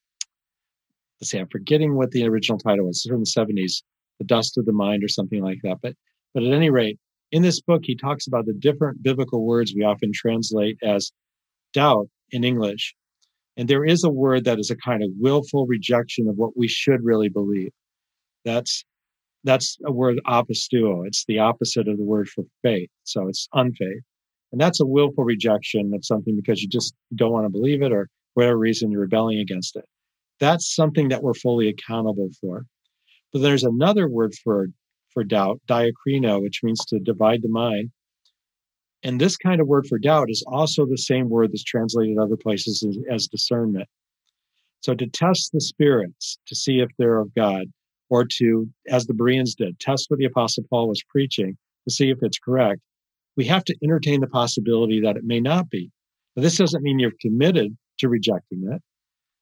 let's 1.21 1.31
see, 1.31 1.39
I'm 1.39 1.49
forgetting 1.49 1.95
what 1.97 2.11
the 2.11 2.27
original 2.27 2.59
title 2.59 2.87
was. 2.87 2.99
It's 2.99 3.09
from 3.09 3.21
the 3.21 3.63
70s, 3.63 3.83
The 4.21 4.25
Dust 4.25 4.57
of 4.57 4.67
the 4.67 4.73
Mind 4.73 5.03
or 5.03 5.09
something 5.09 5.43
like 5.43 5.59
that. 5.65 5.79
But, 5.83 5.95
but 6.33 6.45
at 6.45 6.53
any 6.53 6.71
rate, 6.71 7.01
in 7.33 7.43
this 7.43 7.61
book, 7.61 7.83
he 7.85 7.97
talks 7.97 8.27
about 8.27 8.47
the 8.47 8.53
different 8.53 9.03
biblical 9.03 9.45
words 9.45 9.73
we 9.75 9.83
often 9.83 10.13
translate 10.15 10.79
as 10.83 11.11
doubt 11.73 12.09
in 12.31 12.45
English. 12.45 12.95
And 13.57 13.69
there 13.69 13.85
is 13.85 14.05
a 14.05 14.11
word 14.11 14.45
that 14.45 14.59
is 14.59 14.71
a 14.71 14.77
kind 14.77 15.03
of 15.03 15.11
willful 15.19 15.67
rejection 15.67 16.29
of 16.29 16.37
what 16.37 16.57
we 16.57 16.69
should 16.69 17.01
really 17.03 17.29
believe. 17.29 17.71
That's 18.45 18.85
that's 19.45 19.79
a 19.87 19.93
word 19.93 20.21
aposteuo. 20.27 21.07
It's 21.07 21.25
the 21.27 21.39
opposite 21.39 21.89
of 21.89 21.97
the 21.97 22.05
word 22.05 22.29
for 22.29 22.45
faith. 22.63 22.91
So 23.05 23.27
it's 23.29 23.49
unfaith. 23.55 24.03
And 24.53 24.61
that's 24.61 24.81
a 24.81 24.87
willful 24.87 25.25
rejection 25.25 25.93
of 25.95 26.05
something 26.05 26.37
because 26.37 26.61
you 26.61 26.69
just 26.69 26.95
don't 27.15 27.33
want 27.33 27.47
to 27.47 27.51
believe 27.51 27.83
it 27.83 27.93
or 27.93 28.09
whatever 28.35 28.59
reason 28.59 28.91
you're 28.91 29.01
rebelling 29.01 29.39
against 29.39 29.77
it. 29.77 29.85
That's 30.41 30.75
something 30.75 31.09
that 31.09 31.23
we're 31.23 31.35
fully 31.35 31.69
accountable 31.69 32.29
for. 32.41 32.65
But 33.33 33.43
there's 33.43 33.65
another 33.65 34.09
word 34.09 34.35
for, 34.43 34.69
for 35.13 35.25
doubt, 35.25 35.61
diakrino, 35.69 36.43
which 36.43 36.61
means 36.63 36.85
to 36.87 36.99
divide 36.99 37.43
the 37.43 37.49
mind. 37.49 37.91
And 39.03 39.21
this 39.21 39.37
kind 39.37 39.61
of 39.61 39.67
word 39.67 39.87
for 39.87 39.99
doubt 39.99 40.31
is 40.31 40.45
also 40.47 40.85
the 40.85 40.99
same 40.99 41.29
word 41.29 41.53
that's 41.53 41.65
translated 41.65 42.19
other 42.19 42.37
places 42.37 42.85
as, 42.87 42.99
as 43.11 43.27
discernment. 43.29 43.89
So 44.81 44.95
to 44.95 45.07
test 45.07 45.51
the 45.53 45.61
spirits 45.61 46.39
to 46.47 46.55
see 46.55 46.81
if 46.81 46.89
they're 46.99 47.19
of 47.19 47.35
God, 47.35 47.67
or 48.09 48.27
to, 48.39 48.69
as 48.89 49.07
the 49.07 49.15
Bereans 49.15 49.55
did, 49.55 49.79
test 49.79 50.07
what 50.09 50.19
the 50.19 50.25
Apostle 50.25 50.65
Paul 50.69 50.89
was 50.89 51.03
preaching 51.09 51.57
to 51.89 51.95
see 51.95 52.11
if 52.11 52.19
it's 52.23 52.39
correct, 52.39 52.81
we 53.37 53.45
have 53.47 53.65
to 53.65 53.77
entertain 53.85 54.21
the 54.21 54.27
possibility 54.27 55.01
that 55.01 55.17
it 55.17 55.25
may 55.25 55.41
not 55.41 55.71
be. 55.71 55.91
This 56.37 56.57
doesn't 56.59 56.83
mean 56.83 56.99
you're 56.99 57.13
committed 57.21 57.77
to 57.99 58.09
rejecting 58.09 58.69
it. 58.71 58.83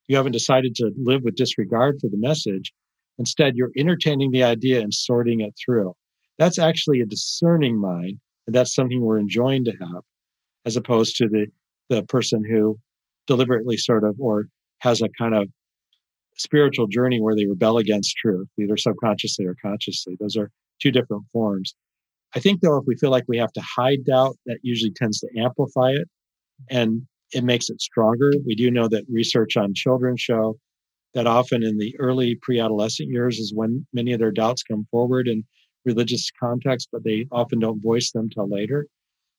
You 0.06 0.16
haven't 0.16 0.32
decided 0.32 0.74
to 0.76 0.92
live 0.96 1.22
with 1.22 1.36
disregard 1.36 1.98
for 2.00 2.08
the 2.08 2.16
message. 2.16 2.72
Instead, 3.18 3.56
you're 3.56 3.72
entertaining 3.76 4.30
the 4.30 4.44
idea 4.44 4.80
and 4.80 4.94
sorting 4.94 5.40
it 5.40 5.54
through. 5.62 5.94
That's 6.38 6.58
actually 6.58 7.00
a 7.00 7.06
discerning 7.06 7.78
mind, 7.80 8.18
and 8.46 8.54
that's 8.54 8.74
something 8.74 9.00
we're 9.00 9.18
enjoying 9.18 9.64
to 9.64 9.72
have, 9.72 10.02
as 10.64 10.76
opposed 10.76 11.16
to 11.16 11.28
the, 11.28 11.46
the 11.88 12.04
person 12.04 12.44
who 12.44 12.78
deliberately 13.26 13.76
sort 13.76 14.04
of 14.04 14.16
or 14.20 14.46
has 14.78 15.02
a 15.02 15.08
kind 15.18 15.34
of 15.34 15.48
spiritual 16.36 16.86
journey 16.86 17.20
where 17.20 17.34
they 17.34 17.46
rebel 17.46 17.78
against 17.78 18.16
truth, 18.16 18.48
either 18.58 18.76
subconsciously 18.76 19.44
or 19.44 19.56
consciously. 19.60 20.16
Those 20.20 20.36
are 20.36 20.50
two 20.80 20.92
different 20.92 21.24
forms. 21.32 21.74
I 22.34 22.40
think 22.40 22.60
though, 22.60 22.76
if 22.76 22.84
we 22.86 22.96
feel 22.96 23.10
like 23.10 23.24
we 23.26 23.38
have 23.38 23.52
to 23.54 23.62
hide 23.62 24.04
doubt, 24.04 24.36
that 24.46 24.58
usually 24.62 24.92
tends 24.92 25.18
to 25.20 25.28
amplify 25.36 25.90
it 25.90 26.08
and 26.70 27.02
it 27.32 27.44
makes 27.44 27.68
it 27.68 27.80
stronger. 27.80 28.32
We 28.46 28.54
do 28.54 28.70
know 28.70 28.88
that 28.88 29.04
research 29.10 29.56
on 29.56 29.74
children 29.74 30.16
show 30.16 30.58
that 31.14 31.26
often 31.26 31.62
in 31.62 31.78
the 31.78 31.94
early 31.98 32.38
pre-adolescent 32.42 33.08
years 33.08 33.38
is 33.38 33.52
when 33.54 33.86
many 33.92 34.12
of 34.12 34.18
their 34.18 34.30
doubts 34.30 34.62
come 34.62 34.86
forward 34.90 35.28
in 35.28 35.44
religious 35.84 36.30
context, 36.38 36.88
but 36.92 37.04
they 37.04 37.26
often 37.32 37.58
don't 37.58 37.82
voice 37.82 38.12
them 38.12 38.28
till 38.28 38.48
later, 38.48 38.86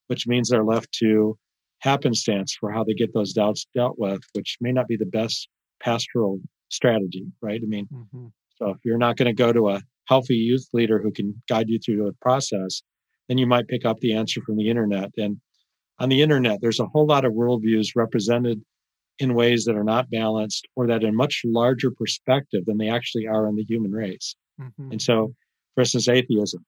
which 0.08 0.28
means 0.28 0.50
they're 0.50 0.64
left 0.64 0.92
to 0.94 1.38
happenstance 1.80 2.56
for 2.60 2.72
how 2.72 2.84
they 2.84 2.94
get 2.94 3.14
those 3.14 3.34
doubts 3.34 3.68
dealt 3.74 3.96
with, 3.98 4.22
which 4.34 4.58
may 4.60 4.72
not 4.72 4.88
be 4.88 4.98
the 4.98 5.06
best 5.06 5.48
pastoral 5.82 6.40
strategy, 6.70 7.26
right? 7.42 7.62
I 7.64 7.68
mean, 7.68 7.88
mm-hmm. 7.94 8.28
so 8.58 8.70
if 8.72 8.78
you're 8.84 8.98
not 8.98 9.16
going 9.16 9.28
to 9.28 9.34
go 9.34 9.54
to 9.54 9.70
a 9.70 9.82
healthy 10.08 10.36
youth 10.36 10.68
leader 10.74 11.00
who 11.02 11.12
can 11.12 11.42
guide 11.48 11.70
you 11.70 11.80
through 11.80 12.04
the 12.04 12.16
process, 12.22 12.82
then 13.28 13.38
you 13.38 13.48
might 13.48 13.68
pick 13.68 13.86
up 13.86 14.00
the 14.00 14.14
answer 14.14 14.42
from 14.42 14.58
the 14.58 14.70
internet. 14.70 15.12
And 15.18 15.38
on 16.00 16.10
the 16.10 16.22
internet, 16.22 16.60
there's 16.62 16.80
a 16.80 16.88
whole 16.88 17.06
lot 17.06 17.26
of 17.26 17.34
worldviews 17.34 17.90
represented 17.96 18.62
in 19.20 19.34
ways 19.34 19.66
that 19.66 19.76
are 19.76 19.84
not 19.84 20.10
balanced 20.10 20.68
or 20.76 20.88
that 20.88 21.04
in 21.04 21.16
much 21.16 21.42
larger 21.46 21.92
perspective 21.92 22.66
than 22.66 22.78
they 22.78 22.90
actually 22.90 23.28
are 23.28 23.48
in 23.48 23.56
the 23.56 23.66
human 23.66 23.92
race. 23.92 24.36
Mm-hmm. 24.60 24.92
And 24.92 25.02
so, 25.02 25.34
for 25.76 25.82
instance, 25.82 26.08
atheism, 26.08 26.66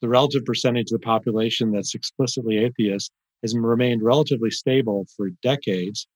the 0.00 0.08
relative 0.08 0.44
percentage 0.44 0.90
of 0.92 1.00
the 1.00 1.04
population 1.04 1.72
that's 1.72 1.94
explicitly 1.94 2.58
atheist 2.58 3.12
has 3.42 3.56
remained 3.56 4.02
relatively 4.02 4.50
stable 4.50 5.06
for 5.16 5.30
decades. 5.42 6.06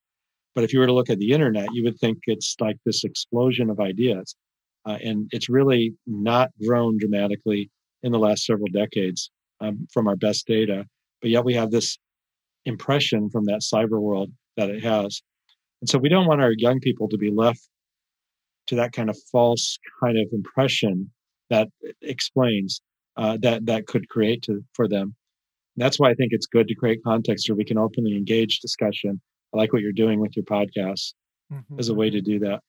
But 0.54 0.64
if 0.64 0.72
you 0.72 0.80
were 0.80 0.86
to 0.86 0.92
look 0.92 1.10
at 1.10 1.18
the 1.18 1.32
internet, 1.32 1.68
you 1.72 1.84
would 1.84 1.98
think 1.98 2.18
it's 2.26 2.56
like 2.60 2.76
this 2.84 3.04
explosion 3.04 3.70
of 3.70 3.80
ideas. 3.80 4.34
Uh, 4.84 4.98
and 5.02 5.28
it's 5.32 5.48
really 5.48 5.94
not 6.06 6.50
grown 6.64 6.98
dramatically 6.98 7.70
in 8.02 8.10
the 8.10 8.18
last 8.18 8.44
several 8.44 8.66
decades 8.72 9.30
um, 9.60 9.86
from 9.92 10.08
our 10.08 10.16
best 10.16 10.46
data. 10.46 10.84
But 11.20 11.30
yet 11.30 11.44
we 11.44 11.54
have 11.54 11.70
this 11.70 11.98
impression 12.64 13.30
from 13.30 13.44
that 13.44 13.60
cyber 13.60 14.00
world 14.00 14.32
that 14.56 14.70
it 14.70 14.82
has. 14.82 15.22
And 15.82 15.90
so 15.90 15.98
we 15.98 16.08
don't 16.08 16.26
want 16.26 16.40
our 16.40 16.52
young 16.56 16.78
people 16.78 17.08
to 17.08 17.18
be 17.18 17.30
left 17.30 17.68
to 18.68 18.76
that 18.76 18.92
kind 18.92 19.10
of 19.10 19.18
false 19.32 19.78
kind 20.00 20.16
of 20.16 20.28
impression 20.32 21.10
that 21.50 21.68
explains 22.00 22.80
uh, 23.16 23.36
that 23.42 23.66
that 23.66 23.86
could 23.86 24.08
create 24.08 24.42
to, 24.42 24.64
for 24.74 24.86
them. 24.86 25.16
And 25.76 25.84
that's 25.84 25.98
why 25.98 26.10
I 26.10 26.14
think 26.14 26.32
it's 26.32 26.46
good 26.46 26.68
to 26.68 26.74
create 26.76 27.00
context 27.04 27.48
where 27.48 27.56
we 27.56 27.64
can 27.64 27.78
openly 27.78 28.16
engage 28.16 28.60
discussion. 28.60 29.20
I 29.52 29.58
like 29.58 29.72
what 29.72 29.82
you're 29.82 29.92
doing 29.92 30.20
with 30.20 30.36
your 30.36 30.44
podcast 30.44 31.14
mm-hmm. 31.52 31.78
as 31.80 31.88
a 31.88 31.94
way 31.94 32.10
to 32.10 32.20
do 32.20 32.38
that. 32.38 32.60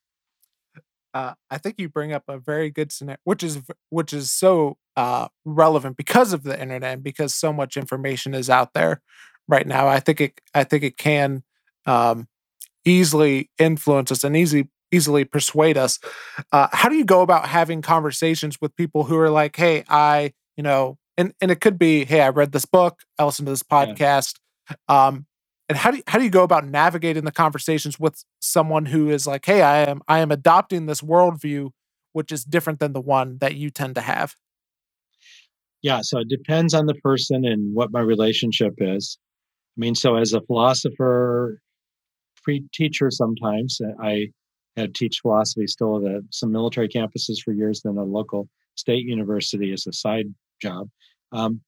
Uh, 1.14 1.34
I 1.52 1.60
think 1.60 1.76
you 1.78 1.90
bring 1.90 2.12
up 2.12 2.24
a 2.28 2.40
very 2.40 2.72
good 2.72 2.92
scenario, 2.92 3.20
which 3.26 3.44
is 3.44 3.62
which 3.92 4.12
is 4.12 4.32
so 4.32 4.78
uh, 4.98 5.28
relevant 5.46 5.98
because 5.98 6.34
of 6.34 6.42
the 6.42 6.60
internet 6.60 6.96
and 6.96 7.04
because 7.04 7.36
so 7.36 7.54
much 7.54 7.78
information 7.78 8.34
is 8.34 8.50
out 8.50 8.74
there 8.74 9.04
right 9.48 9.68
now. 9.68 9.88
I 9.88 10.00
think 10.00 10.20
it 10.20 10.42
I 10.56 10.64
think 10.64 10.84
it 10.84 10.98
can 10.98 11.44
um, 11.86 12.28
easily 12.86 13.50
influence 13.60 14.12
us 14.12 14.24
and 14.24 14.36
easy 14.36 14.68
easily 14.94 15.26
persuade 15.26 15.76
us. 15.76 16.00
Uh, 16.52 16.68
how 16.72 16.88
do 16.88 16.96
you 16.96 17.04
go 17.04 17.22
about 17.22 17.48
having 17.48 17.82
conversations 17.82 18.58
with 18.62 18.76
people 18.76 19.04
who 19.06 19.18
are 19.18 19.30
like, 19.30 19.56
"Hey, 19.56 19.84
I, 19.90 20.34
you 20.56 20.64
know," 20.64 20.98
and 21.18 21.34
and 21.42 21.52
it 21.52 21.62
could 21.62 21.80
be, 21.80 22.06
"Hey, 22.06 22.22
I 22.22 22.30
read 22.30 22.52
this 22.52 22.66
book, 22.66 23.02
I 23.18 23.26
listened 23.26 23.48
to 23.48 23.52
this 23.52 23.64
podcast," 23.64 24.36
yeah. 24.70 24.76
um, 24.88 25.26
and 25.68 25.78
how 25.78 25.92
do 25.92 25.98
you, 25.98 26.04
how 26.08 26.20
do 26.20 26.24
you 26.24 26.30
go 26.30 26.44
about 26.44 26.66
navigating 26.66 27.26
the 27.26 27.32
conversations 27.32 28.00
with 28.00 28.24
someone 28.40 28.86
who 28.86 29.10
is 29.10 29.26
like, 29.26 29.46
"Hey, 29.46 29.62
I 29.62 29.80
am 29.90 30.02
I 30.08 30.20
am 30.20 30.32
adopting 30.32 30.86
this 30.86 31.02
worldview, 31.02 31.72
which 32.14 32.32
is 32.32 32.44
different 32.44 32.80
than 32.80 32.94
the 32.94 33.02
one 33.02 33.40
that 33.40 33.56
you 33.56 33.70
tend 33.72 33.96
to 33.96 34.02
have." 34.02 34.36
Yeah, 35.82 36.00
so 36.02 36.20
it 36.20 36.30
depends 36.30 36.74
on 36.74 36.86
the 36.86 36.94
person 36.96 37.44
and 37.46 37.76
what 37.76 37.92
my 37.92 38.00
relationship 38.00 38.76
is. 38.78 39.18
I 39.76 39.80
mean, 39.80 39.96
so 39.96 40.16
as 40.16 40.32
a 40.34 40.40
philosopher, 40.42 41.60
pre 42.44 42.64
teacher 42.74 43.10
sometimes, 43.12 43.80
I 44.02 44.30
had 44.76 44.96
teach 44.96 45.20
philosophy 45.22 45.68
still 45.68 46.06
at 46.08 46.24
some 46.32 46.52
military 46.52 46.90
campuses 46.90 47.38
for 47.44 47.54
years, 47.54 47.82
then 47.82 47.98
a 47.98 48.04
local 48.04 48.48
state 48.76 49.06
university 49.06 49.72
as 49.72 49.86
a 49.88 49.94
side 49.94 50.26
job. 50.62 50.90
Um, 51.32 51.62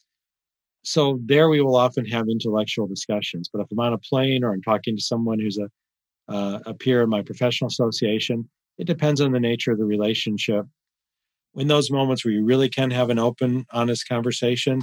so 0.84 1.20
there 1.26 1.50
we 1.50 1.62
will 1.62 1.76
often 1.76 2.06
have 2.06 2.28
intellectual 2.30 2.88
discussions. 2.88 3.50
But 3.52 3.62
if 3.62 3.68
I'm 3.72 3.80
on 3.80 3.94
a 3.94 3.98
plane 3.98 4.44
or 4.44 4.54
I'm 4.54 4.62
talking 4.62 4.96
to 4.96 5.02
someone 5.02 5.40
who's 5.40 5.58
a, 5.58 5.70
uh, 6.32 6.60
a 6.68 6.74
peer 6.74 7.02
in 7.02 7.10
my 7.10 7.22
professional 7.22 7.68
association, 7.68 8.48
it 8.78 8.86
depends 8.86 9.22
on 9.22 9.32
the 9.32 9.40
nature 9.40 9.72
of 9.72 9.80
the 9.80 9.86
relationship. 9.86 10.66
In 11.56 11.68
those 11.68 11.90
moments 11.90 12.24
where 12.24 12.34
you 12.34 12.44
really 12.44 12.70
can 12.70 12.92
have 12.92 13.10
an 13.10 13.18
open, 13.18 13.66
honest 13.72 14.08
conversation, 14.08 14.82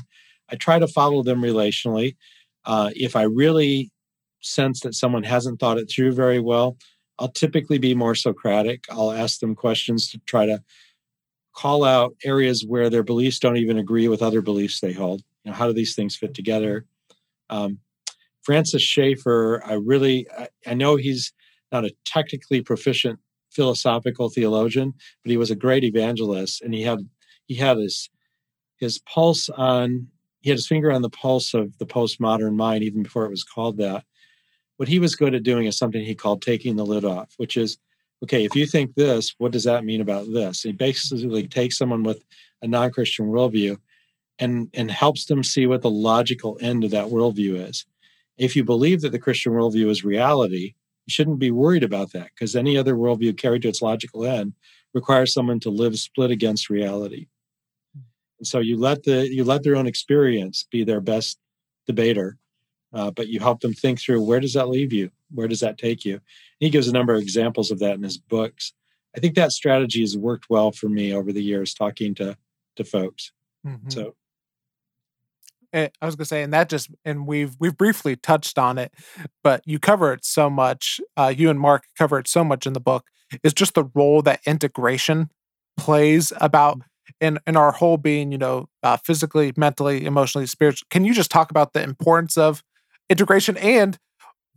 I 0.51 0.57
try 0.57 0.79
to 0.79 0.89
follow 0.89 1.23
them 1.23 1.41
relationally. 1.41 2.17
Uh, 2.65 2.91
if 2.95 3.15
I 3.15 3.23
really 3.23 3.91
sense 4.43 4.81
that 4.81 4.95
someone 4.95 5.23
hasn't 5.23 5.59
thought 5.59 5.79
it 5.79 5.91
through 5.91 6.13
very 6.13 6.41
well, 6.41 6.77
I'll 7.19 7.29
typically 7.29 7.79
be 7.79 7.95
more 7.95 8.15
Socratic. 8.15 8.85
I'll 8.91 9.13
ask 9.13 9.41
them 9.41 9.55
questions 9.55 10.11
to 10.11 10.19
try 10.27 10.47
to 10.47 10.63
call 11.55 11.85
out 11.85 12.15
areas 12.25 12.65
where 12.67 12.91
their 12.91 13.03
beliefs 13.03 13.39
don't 13.39 13.57
even 13.57 13.79
agree 13.79 14.09
with 14.09 14.23
other 14.23 14.41
beliefs 14.41 14.81
they 14.81 14.93
hold. 14.93 15.23
You 15.45 15.51
know, 15.51 15.57
how 15.57 15.67
do 15.67 15.73
these 15.73 15.95
things 15.95 16.17
fit 16.17 16.35
together? 16.35 16.87
Um, 17.51 17.79
Francis 18.43 18.83
Schaeffer, 18.83 19.63
I 19.65 19.75
really, 19.75 20.27
I, 20.37 20.49
I 20.67 20.75
know 20.75 20.97
he's 20.97 21.33
not 21.71 21.85
a 21.85 21.95
technically 22.05 22.61
proficient 22.61 23.19
philosophical 23.51 24.31
theologian, 24.31 24.95
but 25.23 25.31
he 25.31 25.37
was 25.37 25.51
a 25.51 25.57
great 25.57 25.85
evangelist, 25.85 26.63
and 26.63 26.75
he 26.75 26.83
had 26.83 26.99
he 27.47 27.55
had 27.55 27.77
his 27.77 28.11
his 28.79 28.99
pulse 29.01 29.49
on 29.51 30.09
he 30.41 30.51
had 30.51 30.59
his 30.59 30.67
finger 30.67 30.91
on 30.91 31.03
the 31.03 31.11
pulse 31.11 31.55
of 31.55 31.77
the 31.79 31.87
postmodern 31.87 32.57
mind 32.57 32.83
even 32.83 33.03
before 33.03 33.25
it 33.25 33.31
was 33.31 33.45
called 33.45 33.77
that 33.77 34.05
what 34.77 34.89
he 34.89 34.99
was 34.99 35.15
good 35.15 35.35
at 35.35 35.43
doing 35.43 35.67
is 35.67 35.77
something 35.77 36.03
he 36.03 36.15
called 36.15 36.43
taking 36.43 36.77
the 36.77 36.87
lid 36.87 37.05
off, 37.05 37.33
which 37.37 37.57
is 37.57 37.79
okay, 38.23 38.45
if 38.45 38.55
you 38.55 38.67
think 38.67 38.95
this, 38.95 39.35
what 39.39 39.53
does 39.53 39.65
that 39.65 39.85
mean 39.85 40.01
about 40.01 40.27
this? 40.33 40.63
He 40.63 40.73
basically 40.73 41.49
takes 41.49 41.77
someone 41.77 42.03
with 42.03 42.25
a 42.63 42.69
non 42.69 42.91
Christian 42.91 43.27
worldview 43.27 43.79
and, 44.39 44.69
and 44.75 44.91
helps 44.91 45.27
them 45.27 45.43
see 45.43 45.67
what 45.67 45.83
the 45.83 45.91
logical 45.91 46.57
end 46.61 46.85
of 46.85 46.91
that 46.93 47.07
worldview 47.07 47.69
is. 47.69 47.85
If 48.39 48.57
you 48.57 48.65
believe 48.65 49.03
that 49.03 49.13
the 49.13 49.19
Christian 49.19 49.53
worldview 49.53 49.89
is 49.91 50.05
reality, 50.05 50.75
you 51.07 51.11
shouldn't 51.11 51.39
be 51.39 51.51
worried 51.51 51.83
about 51.83 52.13
that 52.13 52.31
because 52.35 52.57
any 52.57 52.77
other 52.77 52.95
worldview 52.95 53.37
carried 53.37 53.63
to 53.63 53.69
its 53.69 53.83
logical 53.83 54.25
end 54.25 54.55
requires 54.95 55.33
someone 55.33 55.61
to 55.61 55.71
live 55.71 55.99
split 55.99 56.31
against 56.31 56.71
reality. 56.71 57.27
Hmm. 57.95 58.03
And 58.39 58.47
so 58.47 58.61
you 58.61 58.79
let 58.79 59.03
the 59.03 59.29
you 59.29 59.45
let 59.45 59.65
their 59.65 59.77
own 59.77 59.87
experience 59.87 60.67
be 60.71 60.85
their 60.85 61.01
best 61.01 61.39
debater 61.87 62.39
uh, 62.93 63.11
but 63.11 63.29
you 63.29 63.41
help 63.41 63.61
them 63.61 63.73
think 63.73 64.01
through 64.01 64.23
where 64.23 64.41
does 64.41 64.55
that 64.55 64.69
leave 64.69 64.93
you? 64.93 65.11
Where 65.31 65.49
does 65.49 65.61
that 65.61 65.79
take 65.79 66.05
you? 66.05 66.15
And 66.15 66.23
he 66.61 66.71
gives 66.71 66.89
a 66.89 66.93
number 66.93 67.15
of 67.15 67.23
examples 67.23 67.71
of 67.71 67.79
that 67.79 67.95
in 67.95 68.03
his 68.03 68.19
books. 68.19 68.73
I 69.17 69.21
think 69.21 69.35
that 69.35 69.53
strategy 69.53 70.01
has 70.01 70.17
worked 70.17 70.47
well 70.49 70.73
for 70.73 70.89
me 70.89 71.13
over 71.13 71.33
the 71.33 71.43
years 71.43 71.75
talking 71.75 72.15
to 72.17 72.37
to 72.77 72.85
folks. 72.85 73.33
Mm-hmm. 73.67 73.91
So 73.91 74.15
eh, 75.73 75.89
I 76.01 76.07
was 76.07 76.17
gonna 76.17 76.27
say, 76.27 76.43
and 76.43 76.53
that 76.53 76.69
just 76.69 76.91
and 77.05 77.27
we've 77.27 77.57
we've 77.59 77.77
briefly 77.77 78.17
touched 78.17 78.59
on 78.59 78.79
it, 78.79 78.93
but 79.43 79.63
you 79.67 79.79
cover 79.79 80.13
it 80.13 80.25
so 80.25 80.49
much. 80.49 81.01
Uh, 81.17 81.33
you 81.35 81.51
and 81.51 81.61
Mark 81.61 81.85
cover 81.97 82.19
it 82.19 82.29
so 82.29 82.45
much 82.45 82.67
in 82.67 82.73
the 82.73 82.81
book. 82.81 83.07
Is 83.43 83.55
just 83.55 83.75
the 83.75 83.85
role 83.95 84.21
that 84.23 84.41
integration 84.47 85.31
plays 85.79 86.33
about 86.39 86.81
in 87.21 87.39
in 87.47 87.57
our 87.57 87.73
whole 87.73 87.97
being. 87.97 88.33
You 88.33 88.39
know, 88.39 88.69
uh, 88.83 88.99
physically, 88.99 89.53
mentally, 89.57 90.05
emotionally, 90.05 90.47
spiritually. 90.47 90.89
Can 90.91 91.05
you 91.05 91.15
just 91.15 91.31
talk 91.31 91.51
about 91.51 91.73
the 91.73 91.83
importance 91.83 92.37
of 92.37 92.63
integration 93.13 93.57
and 93.59 93.99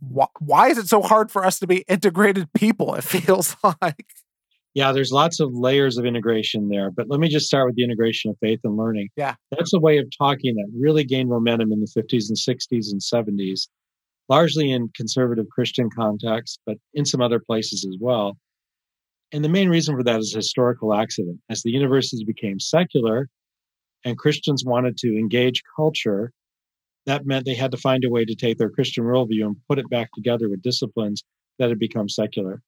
wh- 0.00 0.40
why 0.40 0.68
is 0.68 0.78
it 0.78 0.88
so 0.88 1.02
hard 1.02 1.30
for 1.30 1.44
us 1.44 1.58
to 1.60 1.66
be 1.66 1.84
integrated 1.88 2.52
people 2.54 2.94
it 2.94 3.04
feels 3.04 3.56
like? 3.82 4.06
Yeah 4.74 4.92
there's 4.92 5.12
lots 5.12 5.38
of 5.40 5.50
layers 5.52 5.98
of 5.98 6.04
integration 6.04 6.68
there 6.68 6.90
but 6.90 7.06
let 7.08 7.20
me 7.20 7.28
just 7.28 7.46
start 7.46 7.66
with 7.66 7.76
the 7.76 7.84
integration 7.84 8.30
of 8.30 8.36
faith 8.40 8.60
and 8.64 8.76
learning. 8.76 9.08
Yeah. 9.16 9.34
That's 9.52 9.72
a 9.72 9.78
way 9.78 9.98
of 9.98 10.06
talking 10.18 10.54
that 10.56 10.66
really 10.78 11.04
gained 11.04 11.28
momentum 11.28 11.70
in 11.70 11.80
the 11.80 11.86
50s 11.86 12.24
and 12.28 12.36
60s 12.36 12.90
and 12.90 13.00
70s 13.00 13.68
largely 14.28 14.72
in 14.72 14.88
conservative 14.96 15.46
christian 15.50 15.88
contexts 15.94 16.58
but 16.66 16.76
in 16.94 17.04
some 17.04 17.20
other 17.20 17.38
places 17.38 17.86
as 17.88 17.96
well. 18.00 18.36
And 19.32 19.44
the 19.44 19.48
main 19.48 19.68
reason 19.68 19.96
for 19.96 20.04
that 20.04 20.20
is 20.20 20.32
historical 20.32 20.94
accident. 20.94 21.40
As 21.50 21.62
the 21.62 21.70
universities 21.70 22.24
became 22.24 22.58
secular 22.58 23.28
and 24.04 24.18
christians 24.18 24.64
wanted 24.64 24.96
to 24.98 25.08
engage 25.08 25.62
culture 25.76 26.32
that 27.06 27.26
meant 27.26 27.46
they 27.46 27.54
had 27.54 27.70
to 27.70 27.76
find 27.76 28.04
a 28.04 28.10
way 28.10 28.24
to 28.24 28.34
take 28.34 28.58
their 28.58 28.70
Christian 28.70 29.04
worldview 29.04 29.46
and 29.46 29.56
put 29.68 29.78
it 29.78 29.88
back 29.88 30.10
together 30.14 30.48
with 30.48 30.62
disciplines 30.62 31.22
that 31.58 31.68
had 31.68 31.78
become 31.78 32.08
secular. 32.08 32.62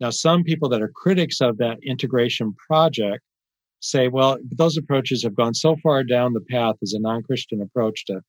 Now, 0.00 0.10
some 0.10 0.42
people 0.42 0.68
that 0.68 0.82
are 0.82 0.90
critics 0.94 1.40
of 1.40 1.56
that 1.58 1.78
integration 1.82 2.54
project 2.68 3.22
say, 3.80 4.08
well, 4.08 4.38
those 4.50 4.76
approaches 4.76 5.22
have 5.22 5.34
gone 5.34 5.54
so 5.54 5.76
far 5.82 6.02
down 6.04 6.32
the 6.32 6.44
path 6.50 6.76
as 6.82 6.92
a 6.92 7.00
non 7.00 7.22
Christian 7.22 7.62
approach 7.62 8.04
to 8.06 8.20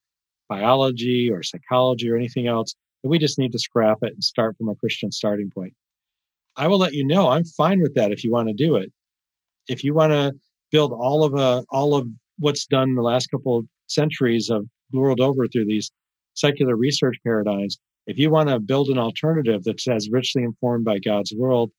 biology 0.47 1.29
or 1.31 1.43
psychology 1.43 2.09
or 2.09 2.15
anything 2.15 2.47
else 2.47 2.73
that 3.03 3.09
we 3.09 3.19
just 3.19 3.37
need 3.37 3.51
to 3.51 3.59
scrap 3.59 3.97
it 4.01 4.13
and 4.13 4.23
start 4.23 4.55
from 4.57 4.69
a 4.69 4.75
Christian 4.75 5.11
starting 5.11 5.51
point. 5.53 5.73
I 6.55 6.67
will 6.67 6.79
let 6.79 6.93
you 6.93 7.05
know 7.05 7.29
I'm 7.29 7.43
fine 7.43 7.81
with 7.81 7.95
that 7.95 8.11
if 8.11 8.23
you 8.23 8.31
want 8.31 8.47
to 8.47 8.53
do 8.53 8.75
it. 8.75 8.91
If 9.67 9.83
you 9.83 9.93
want 9.93 10.13
to 10.13 10.33
build 10.71 10.93
all 10.93 11.23
of 11.23 11.35
a, 11.35 11.65
all 11.69 11.95
of 11.95 12.07
what's 12.39 12.65
done 12.65 12.89
in 12.89 12.95
the 12.95 13.01
last 13.01 13.27
couple 13.27 13.57
of 13.57 13.65
centuries 13.87 14.49
of 14.49 14.65
world 14.91 15.19
over 15.19 15.47
through 15.47 15.65
these 15.65 15.91
secular 16.33 16.75
research 16.75 17.17
paradigms. 17.23 17.77
If 18.05 18.17
you 18.17 18.29
want 18.29 18.49
to 18.49 18.59
build 18.59 18.89
an 18.89 18.97
alternative 18.97 19.63
that's 19.63 19.87
as 19.87 20.09
richly 20.11 20.43
informed 20.43 20.85
by 20.85 20.99
God's 20.99 21.33
world, 21.35 21.71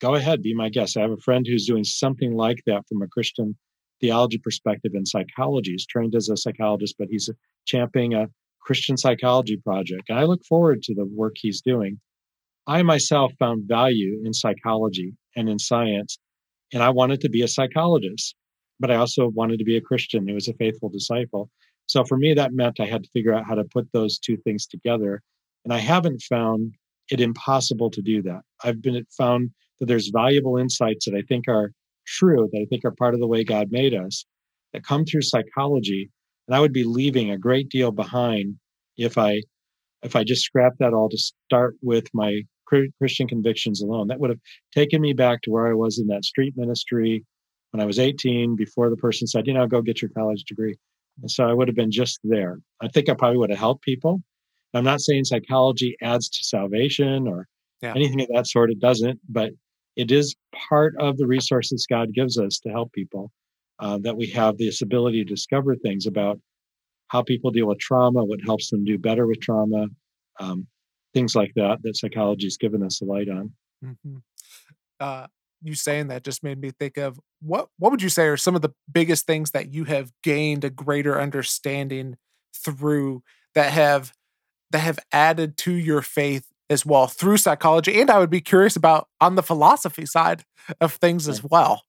go 0.00 0.14
ahead, 0.14 0.42
be 0.42 0.54
my 0.54 0.68
guest. 0.68 0.96
I 0.96 1.02
have 1.02 1.10
a 1.10 1.16
friend 1.18 1.46
who's 1.46 1.66
doing 1.66 1.84
something 1.84 2.34
like 2.34 2.62
that 2.66 2.82
from 2.88 3.02
a 3.02 3.08
Christian 3.08 3.56
theology 4.00 4.38
perspective 4.38 4.92
in 4.94 5.06
psychology. 5.06 5.72
He's 5.72 5.86
trained 5.86 6.14
as 6.14 6.28
a 6.28 6.36
psychologist, 6.36 6.96
but 6.98 7.08
he's 7.10 7.30
championing 7.66 8.14
a 8.14 8.28
Christian 8.60 8.96
psychology 8.96 9.56
project. 9.56 10.04
And 10.08 10.18
I 10.18 10.24
look 10.24 10.44
forward 10.44 10.82
to 10.84 10.94
the 10.94 11.06
work 11.06 11.34
he's 11.36 11.60
doing. 11.60 12.00
I 12.66 12.82
myself 12.82 13.32
found 13.38 13.68
value 13.68 14.20
in 14.24 14.32
psychology 14.32 15.14
and 15.36 15.48
in 15.48 15.58
science 15.58 16.18
and 16.72 16.82
I 16.82 16.90
wanted 16.90 17.20
to 17.22 17.30
be 17.30 17.42
a 17.42 17.48
psychologist, 17.48 18.34
but 18.78 18.90
I 18.90 18.96
also 18.96 19.28
wanted 19.28 19.58
to 19.58 19.64
be 19.64 19.76
a 19.76 19.80
Christian 19.80 20.28
who 20.28 20.34
was 20.34 20.48
a 20.48 20.54
faithful 20.54 20.88
disciple. 20.88 21.50
So 21.88 22.04
for 22.04 22.16
me, 22.16 22.34
that 22.34 22.52
meant 22.52 22.80
I 22.80 22.86
had 22.86 23.02
to 23.02 23.10
figure 23.10 23.34
out 23.34 23.46
how 23.46 23.54
to 23.54 23.64
put 23.64 23.88
those 23.92 24.18
two 24.18 24.36
things 24.36 24.66
together. 24.66 25.22
And 25.64 25.72
I 25.72 25.78
haven't 25.78 26.22
found 26.22 26.74
it 27.10 27.20
impossible 27.20 27.90
to 27.90 28.02
do 28.02 28.22
that. 28.22 28.42
I've 28.62 28.80
been 28.80 29.04
found 29.16 29.50
that 29.80 29.86
there's 29.86 30.10
valuable 30.10 30.56
insights 30.56 31.06
that 31.06 31.14
I 31.14 31.22
think 31.22 31.48
are 31.48 31.72
true, 32.06 32.48
that 32.52 32.60
I 32.60 32.66
think 32.66 32.84
are 32.84 32.92
part 32.92 33.14
of 33.14 33.20
the 33.20 33.26
way 33.26 33.42
God 33.42 33.68
made 33.70 33.94
us, 33.94 34.24
that 34.72 34.84
come 34.84 35.04
through 35.04 35.22
psychology. 35.22 36.10
And 36.46 36.54
I 36.54 36.60
would 36.60 36.72
be 36.72 36.84
leaving 36.84 37.30
a 37.30 37.38
great 37.38 37.68
deal 37.68 37.90
behind 37.90 38.56
if 38.96 39.18
I 39.18 39.42
if 40.02 40.14
I 40.14 40.22
just 40.22 40.42
scrapped 40.42 40.78
that 40.78 40.94
all 40.94 41.08
to 41.08 41.18
start 41.18 41.74
with 41.82 42.06
my 42.14 42.42
Christian 42.98 43.26
convictions 43.26 43.82
alone. 43.82 44.08
That 44.08 44.20
would 44.20 44.30
have 44.30 44.38
taken 44.74 45.00
me 45.00 45.12
back 45.12 45.42
to 45.42 45.50
where 45.50 45.66
I 45.66 45.74
was 45.74 45.98
in 45.98 46.06
that 46.08 46.24
street 46.24 46.54
ministry 46.56 47.24
when 47.72 47.82
I 47.82 47.86
was 47.86 47.98
18, 47.98 48.56
before 48.56 48.90
the 48.90 48.96
person 48.96 49.26
said, 49.26 49.46
you 49.46 49.54
know, 49.54 49.66
go 49.66 49.82
get 49.82 50.00
your 50.00 50.10
college 50.10 50.44
degree. 50.44 50.76
And 51.20 51.30
so 51.30 51.44
I 51.44 51.52
would 51.52 51.68
have 51.68 51.76
been 51.76 51.90
just 51.90 52.20
there. 52.24 52.58
I 52.80 52.88
think 52.88 53.08
I 53.08 53.14
probably 53.14 53.38
would 53.38 53.50
have 53.50 53.58
helped 53.58 53.82
people. 53.82 54.22
I'm 54.74 54.84
not 54.84 55.00
saying 55.00 55.24
psychology 55.24 55.96
adds 56.02 56.28
to 56.28 56.44
salvation 56.44 57.26
or 57.26 57.46
yeah. 57.82 57.94
anything 57.94 58.20
of 58.20 58.28
that 58.34 58.46
sort. 58.46 58.70
It 58.70 58.80
doesn't, 58.80 59.18
but 59.28 59.50
it 59.96 60.10
is 60.10 60.36
part 60.68 60.94
of 61.00 61.16
the 61.16 61.26
resources 61.26 61.86
God 61.88 62.12
gives 62.14 62.38
us 62.38 62.58
to 62.60 62.70
help 62.70 62.92
people. 62.92 63.32
Uh, 63.80 63.96
that 64.02 64.16
we 64.16 64.26
have 64.26 64.58
this 64.58 64.82
ability 64.82 65.24
to 65.24 65.30
discover 65.30 65.76
things 65.76 66.06
about 66.06 66.40
how 67.08 67.22
people 67.22 67.52
deal 67.52 67.68
with 67.68 67.78
trauma, 67.78 68.24
what 68.24 68.40
helps 68.44 68.70
them 68.70 68.84
do 68.84 68.98
better 68.98 69.24
with 69.24 69.40
trauma, 69.40 69.86
um, 70.40 70.66
things 71.14 71.36
like 71.36 71.52
that 71.54 71.78
that 71.82 71.96
psychology 71.96 72.46
has 72.46 72.56
given 72.56 72.82
us 72.82 73.00
a 73.00 73.04
light 73.04 73.28
on. 73.28 73.52
Mm-hmm. 73.84 74.16
Uh, 74.98 75.26
you 75.62 75.74
saying 75.74 76.08
that 76.08 76.24
just 76.24 76.42
made 76.42 76.60
me 76.60 76.70
think 76.70 76.96
of 76.96 77.18
what 77.40 77.68
what 77.78 77.90
would 77.90 78.02
you 78.02 78.08
say 78.08 78.26
are 78.26 78.36
some 78.36 78.54
of 78.54 78.62
the 78.62 78.72
biggest 78.90 79.26
things 79.26 79.50
that 79.52 79.72
you 79.72 79.84
have 79.84 80.12
gained 80.22 80.64
a 80.64 80.70
greater 80.70 81.20
understanding 81.20 82.16
through 82.54 83.22
that 83.54 83.72
have 83.72 84.12
that 84.70 84.80
have 84.80 84.98
added 85.12 85.56
to 85.56 85.72
your 85.72 86.02
faith 86.02 86.46
as 86.70 86.84
well 86.84 87.06
through 87.06 87.36
psychology? 87.36 88.00
And 88.00 88.10
i 88.10 88.18
would 88.18 88.30
be 88.30 88.40
curious 88.40 88.76
about 88.76 89.08
on 89.20 89.34
the 89.34 89.42
philosophy 89.42 90.06
side 90.06 90.44
of 90.80 90.94
things 90.94 91.28
as 91.28 91.42
well. 91.42 91.82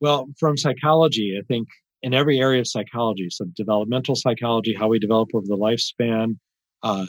Well 0.00 0.28
from 0.38 0.56
psychology 0.56 1.38
i 1.38 1.44
think 1.46 1.68
in 2.02 2.14
every 2.14 2.40
area 2.40 2.60
of 2.60 2.66
psychology 2.66 3.28
so 3.30 3.46
developmental 3.56 4.16
psychology 4.16 4.74
how 4.78 4.88
we 4.88 4.98
develop 4.98 5.28
over 5.34 5.46
the 5.46 5.56
lifespan 5.56 6.36
uh, 6.82 7.06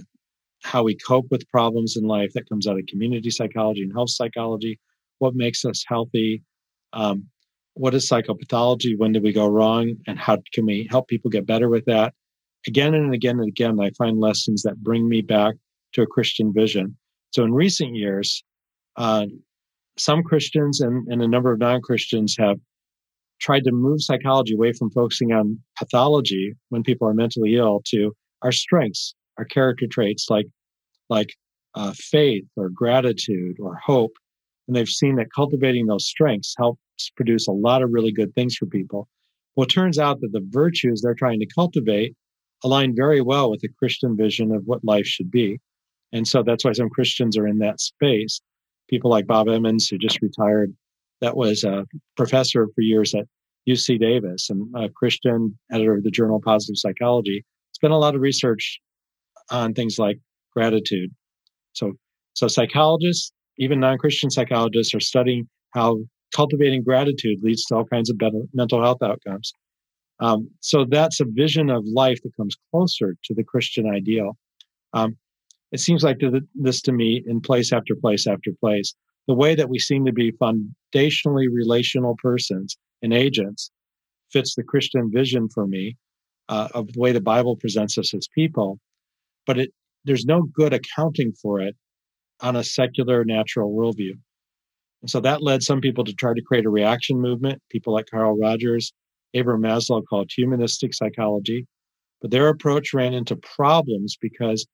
how 0.64 0.84
we 0.84 0.96
cope 0.96 1.28
with 1.30 1.50
problems 1.50 1.96
in 1.98 2.04
life 2.04 2.32
that 2.34 2.50
comes 2.50 2.68
out 2.68 2.80
of 2.80 2.86
community 2.88 3.30
psychology 3.30 3.82
and 3.82 3.94
health 3.94 4.10
psychology. 4.10 4.80
What 5.20 5.36
makes 5.36 5.66
us 5.66 5.84
healthy 5.88 6.44
um, 6.94 7.28
what 7.76 7.94
is 7.94 8.08
psychopathology? 8.08 8.98
When 8.98 9.12
did 9.12 9.24
we 9.24 9.34
go 9.34 9.48
wrong? 9.48 9.96
And 10.08 10.20
how 10.20 10.38
can 10.54 10.66
we 10.66 10.88
help 10.90 11.08
people 11.08 11.32
get 11.32 11.48
better 11.48 11.70
with 11.70 11.86
that? 11.86 12.14
Again 12.68 12.94
and 12.94 13.14
again 13.14 13.40
and 13.40 13.48
again 13.48 13.80
i 13.82 13.90
find 13.98 14.20
lessons 14.20 14.64
that 14.64 14.82
bring 14.82 15.10
me 15.10 15.22
back 15.22 15.56
to 15.94 16.02
a 16.02 16.08
christian 16.08 16.54
vision. 16.54 16.96
So 17.32 17.44
in 17.44 17.54
recent 17.54 17.96
years 17.96 18.44
uh, 18.96 19.26
some 19.98 20.24
christians 20.24 20.80
and, 20.80 21.08
and 21.12 21.22
a 21.22 21.28
number 21.28 21.52
of 21.52 21.60
non-christians 21.60 22.36
have 22.40 22.58
tried 23.42 23.66
to 23.66 23.72
move 23.72 24.02
psychology 24.02 24.54
away 24.54 24.72
from 24.72 24.92
focusing 24.92 25.34
on 25.34 25.60
pathology 25.78 26.54
when 26.70 26.84
people 26.84 27.08
are 27.08 27.14
mentally 27.14 27.56
ill 27.56 27.82
to 27.88 28.16
our 28.44 28.52
strengths 28.52 29.14
our 29.38 29.46
character 29.46 29.88
traits 29.88 30.28
like 30.30 30.48
like 31.10 31.34
uh, 31.76 31.94
faith 31.96 32.46
or 32.56 32.70
gratitude 32.70 33.58
or 33.60 33.76
hope 33.76 34.14
and 34.68 34.76
they've 34.76 34.88
seen 34.88 35.16
that 35.16 35.34
cultivating 35.36 35.88
those 35.88 36.06
strengths 36.06 36.56
helps 36.58 36.80
produce 37.16 37.48
a 37.48 37.52
lot 37.52 37.82
of 37.82 37.92
really 37.92 38.12
good 38.12 38.34
things 38.34 38.56
for 38.56 38.66
people. 38.66 39.08
Well 39.56 39.66
it 39.66 39.72
turns 39.72 40.00
out 40.00 40.22
that 40.22 40.32
the 40.32 40.46
virtues 40.50 41.02
they're 41.02 41.16
trying 41.16 41.40
to 41.40 41.48
cultivate 41.48 42.16
align 42.64 42.96
very 42.96 43.22
well 43.22 43.52
with 43.52 43.60
the 43.60 43.70
christian 43.78 44.16
vision 44.16 44.52
of 44.52 44.64
what 44.66 44.84
life 44.84 45.06
should 45.06 45.32
be. 45.32 45.60
And 46.12 46.28
so 46.28 46.44
that's 46.44 46.64
why 46.64 46.74
some 46.74 46.90
christians 46.90 47.38
are 47.38 47.48
in 47.48 47.60
that 47.60 47.80
space. 47.80 48.42
People 48.90 49.10
like 49.10 49.28
bob 49.28 49.50
emmons 49.50 49.88
who 49.88 49.98
just 49.98 50.22
retired 50.22 50.74
that 51.22 51.38
was 51.38 51.64
a 51.64 51.86
professor 52.18 52.68
for 52.76 52.82
years 52.82 53.16
at 53.16 53.26
uc 53.68 54.00
davis 54.00 54.50
and 54.50 54.68
a 54.76 54.90
christian 54.90 55.58
editor 55.72 55.96
of 55.96 56.04
the 56.04 56.12
journal 56.12 56.36
of 56.36 56.44
positive 56.44 56.78
psychology 56.78 57.38
has 57.38 57.76
spent 57.76 57.94
a 57.94 57.98
lot 57.98 58.14
of 58.14 58.22
research 58.22 58.80
on 59.52 59.74
things 59.74 59.98
like 59.98 60.18
gratitude. 60.54 61.12
So, 61.74 61.94
so 62.34 62.48
psychologists, 62.48 63.32
even 63.58 63.80
non-Christian 63.80 64.30
psychologists, 64.30 64.94
are 64.94 65.00
studying 65.00 65.48
how 65.72 66.00
cultivating 66.36 66.84
gratitude 66.84 67.40
leads 67.42 67.64
to 67.66 67.76
all 67.76 67.86
kinds 67.86 68.10
of 68.10 68.18
better 68.18 68.42
mental 68.54 68.82
health 68.82 69.02
outcomes. 69.04 69.54
Um, 70.20 70.50
so 70.62 70.86
that's 70.90 71.20
a 71.20 71.26
vision 71.26 71.70
of 71.70 71.84
life 71.86 72.20
that 72.24 72.36
comes 72.38 72.56
closer 72.72 73.16
to 73.26 73.34
the 73.34 73.44
Christian 73.44 73.90
ideal. 73.90 74.38
Um, 74.94 75.18
it 75.72 75.80
seems 75.80 76.04
like 76.04 76.18
this 76.56 76.82
to 76.84 76.92
me 76.92 77.24
in 77.26 77.42
place 77.42 77.74
after 77.74 77.96
place 77.96 78.28
after 78.28 78.52
place. 78.60 78.94
The 79.28 79.34
way 79.34 79.56
that 79.56 79.70
we 79.70 79.80
seem 79.80 80.06
to 80.06 80.14
be 80.14 80.32
foundationally 80.34 81.48
relational 81.52 82.16
persons 82.22 82.78
and 83.02 83.14
agents 83.14 83.72
fits 84.32 84.56
the 84.56 84.64
Christian 84.64 85.10
vision 85.12 85.50
for 85.50 85.66
me 85.66 85.98
uh, 86.50 86.68
of 86.74 86.92
the 86.94 87.00
way 87.00 87.12
the 87.12 87.22
Bible 87.22 87.56
presents 87.56 87.98
us 87.98 88.14
as 88.14 88.28
people 88.34 88.80
but 89.46 89.58
it 89.58 89.72
there's 90.06 90.26
no 90.26 90.44
good 90.44 90.74
accounting 90.74 91.34
for 91.42 91.62
it 91.62 91.76
on 92.42 92.56
a 92.56 92.64
secular 92.64 93.24
natural 93.24 93.74
worldview. 93.74 94.14
And 95.02 95.10
so 95.10 95.20
that 95.22 95.42
led 95.42 95.64
some 95.64 95.82
people 95.82 96.04
to 96.04 96.14
try 96.14 96.34
to 96.34 96.42
create 96.42 96.66
a 96.66 96.70
reaction 96.70 97.20
movement, 97.20 97.62
people 97.70 97.94
like 97.94 98.06
Carl 98.12 98.38
Rogers, 98.38 98.94
Abraham 99.34 99.64
Maslow 99.64 100.04
called 100.10 100.30
humanistic 100.34 100.94
psychology. 100.94 101.66
But 102.22 102.32
their 102.32 102.48
approach 102.48 102.94
ran 102.94 103.14
into 103.14 103.36
problems 103.36 104.18
because 104.20 104.66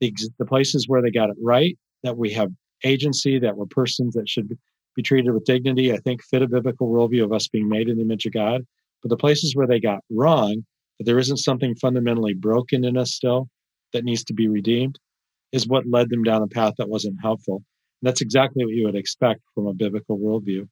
the, 0.00 0.12
the 0.38 0.46
places 0.46 0.88
where 0.88 1.02
they 1.02 1.10
got 1.10 1.30
it 1.30 1.36
right, 1.42 1.76
that 2.02 2.16
we 2.16 2.30
have 2.32 2.50
agency, 2.84 3.38
that 3.38 3.56
we're 3.56 3.66
persons 3.66 4.14
that 4.14 4.28
should 4.28 4.48
be 4.96 5.02
treated 5.02 5.32
with 5.32 5.44
dignity, 5.44 5.92
I 5.92 5.98
think 5.98 6.22
fit 6.24 6.42
a 6.42 6.48
biblical 6.48 6.88
worldview 6.88 7.24
of 7.24 7.32
us 7.32 7.48
being 7.48 7.68
made 7.68 7.88
in 7.88 7.96
the 7.96 8.02
image 8.02 8.26
of 8.26 8.32
God. 8.32 8.62
But 9.02 9.10
the 9.10 9.16
places 9.16 9.54
where 9.54 9.66
they 9.66 9.78
got 9.78 10.00
wrong, 10.10 10.64
that 10.98 11.04
there 11.04 11.18
isn't 11.18 11.36
something 11.36 11.76
fundamentally 11.76 12.34
broken 12.34 12.84
in 12.84 12.96
us 12.96 13.12
still, 13.12 13.48
that 13.92 14.04
needs 14.04 14.24
to 14.24 14.34
be 14.34 14.48
redeemed 14.48 14.98
is 15.52 15.66
what 15.66 15.88
led 15.88 16.10
them 16.10 16.22
down 16.22 16.42
a 16.42 16.46
path 16.46 16.74
that 16.78 16.88
wasn't 16.88 17.16
helpful. 17.22 17.56
And 18.00 18.08
that's 18.08 18.20
exactly 18.20 18.64
what 18.64 18.74
you 18.74 18.84
would 18.84 18.96
expect 18.96 19.40
from 19.54 19.66
a 19.66 19.74
biblical 19.74 20.18
worldview. 20.18 20.68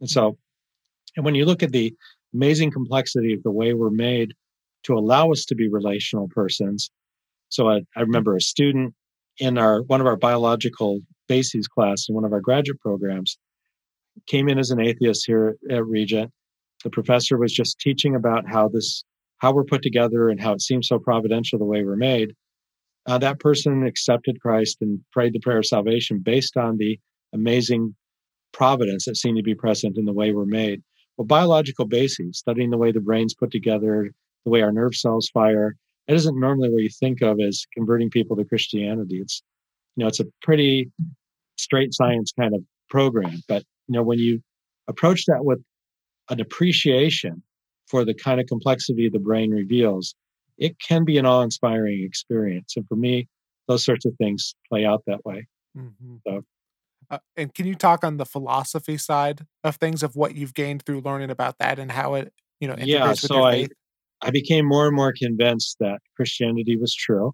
And 0.00 0.08
so, 0.08 0.38
and 1.16 1.24
when 1.24 1.34
you 1.34 1.44
look 1.44 1.62
at 1.62 1.72
the 1.72 1.92
amazing 2.34 2.70
complexity 2.70 3.34
of 3.34 3.42
the 3.42 3.50
way 3.50 3.74
we're 3.74 3.90
made 3.90 4.32
to 4.84 4.94
allow 4.94 5.30
us 5.30 5.44
to 5.46 5.54
be 5.54 5.68
relational 5.68 6.28
persons. 6.28 6.90
So 7.48 7.68
I, 7.68 7.80
I 7.96 8.00
remember 8.00 8.36
a 8.36 8.40
student 8.40 8.94
in 9.38 9.58
our 9.58 9.82
one 9.82 10.00
of 10.00 10.06
our 10.06 10.16
biological 10.16 11.00
bases 11.28 11.66
class 11.66 12.06
in 12.08 12.14
one 12.14 12.24
of 12.24 12.32
our 12.32 12.40
graduate 12.40 12.80
programs 12.80 13.38
came 14.26 14.48
in 14.48 14.58
as 14.58 14.70
an 14.70 14.80
atheist 14.80 15.24
here 15.26 15.56
at 15.70 15.86
Regent. 15.86 16.30
The 16.84 16.90
professor 16.90 17.38
was 17.38 17.52
just 17.52 17.78
teaching 17.78 18.14
about 18.14 18.48
how 18.48 18.68
this 18.68 19.04
how 19.38 19.52
we're 19.52 19.64
put 19.64 19.82
together 19.82 20.28
and 20.28 20.40
how 20.40 20.52
it 20.52 20.60
seems 20.60 20.88
so 20.88 20.98
providential 20.98 21.58
the 21.58 21.64
way 21.64 21.82
we're 21.82 21.96
made 21.96 22.34
uh, 23.10 23.18
that 23.18 23.40
person 23.40 23.84
accepted 23.84 24.40
Christ 24.40 24.76
and 24.80 25.00
prayed 25.10 25.32
the 25.32 25.40
prayer 25.40 25.58
of 25.58 25.66
salvation 25.66 26.20
based 26.20 26.56
on 26.56 26.76
the 26.76 26.96
amazing 27.32 27.96
providence 28.52 29.04
that 29.04 29.16
seemed 29.16 29.36
to 29.36 29.42
be 29.42 29.54
present 29.54 29.98
in 29.98 30.04
the 30.04 30.12
way 30.12 30.32
we're 30.32 30.44
made. 30.44 30.80
Well, 31.16 31.26
biological 31.26 31.86
bases, 31.86 32.38
studying 32.38 32.70
the 32.70 32.78
way 32.78 32.92
the 32.92 33.00
brain's 33.00 33.34
put 33.34 33.50
together, 33.50 34.12
the 34.44 34.50
way 34.50 34.62
our 34.62 34.70
nerve 34.70 34.94
cells 34.94 35.28
fire, 35.34 35.74
it 36.06 36.14
isn't 36.14 36.38
normally 36.38 36.70
what 36.70 36.84
you 36.84 36.88
think 36.88 37.20
of 37.20 37.40
as 37.40 37.66
converting 37.74 38.10
people 38.10 38.36
to 38.36 38.44
Christianity. 38.44 39.18
It's, 39.20 39.42
you 39.96 40.04
know, 40.04 40.08
it's 40.08 40.20
a 40.20 40.26
pretty 40.40 40.92
straight 41.56 41.92
science 41.92 42.32
kind 42.38 42.54
of 42.54 42.62
program. 42.90 43.42
But, 43.48 43.64
you 43.88 43.94
know, 43.94 44.04
when 44.04 44.20
you 44.20 44.40
approach 44.86 45.24
that 45.26 45.44
with 45.44 45.58
an 46.28 46.40
appreciation 46.40 47.42
for 47.88 48.04
the 48.04 48.14
kind 48.14 48.40
of 48.40 48.46
complexity 48.46 49.08
the 49.08 49.18
brain 49.18 49.50
reveals, 49.50 50.14
it 50.60 50.76
can 50.78 51.04
be 51.04 51.18
an 51.18 51.26
awe 51.26 51.42
inspiring 51.42 52.04
experience. 52.04 52.74
And 52.76 52.86
for 52.86 52.94
me, 52.94 53.26
those 53.66 53.84
sorts 53.84 54.04
of 54.04 54.14
things 54.16 54.54
play 54.68 54.84
out 54.84 55.02
that 55.06 55.24
way. 55.24 55.46
Mm-hmm. 55.76 56.16
So, 56.26 56.42
uh, 57.10 57.18
and 57.36 57.52
can 57.52 57.66
you 57.66 57.74
talk 57.74 58.04
on 58.04 58.18
the 58.18 58.26
philosophy 58.26 58.98
side 58.98 59.46
of 59.64 59.76
things 59.76 60.02
of 60.02 60.14
what 60.14 60.36
you've 60.36 60.54
gained 60.54 60.84
through 60.84 61.00
learning 61.00 61.30
about 61.30 61.58
that 61.58 61.78
and 61.78 61.90
how 61.90 62.14
it, 62.14 62.32
you 62.60 62.68
know, 62.68 62.76
yeah. 62.78 63.14
so 63.14 63.42
I, 63.42 63.66
I 64.20 64.30
became 64.30 64.66
more 64.66 64.86
and 64.86 64.94
more 64.94 65.12
convinced 65.16 65.76
that 65.80 65.98
Christianity 66.14 66.76
was 66.76 66.94
true. 66.94 67.32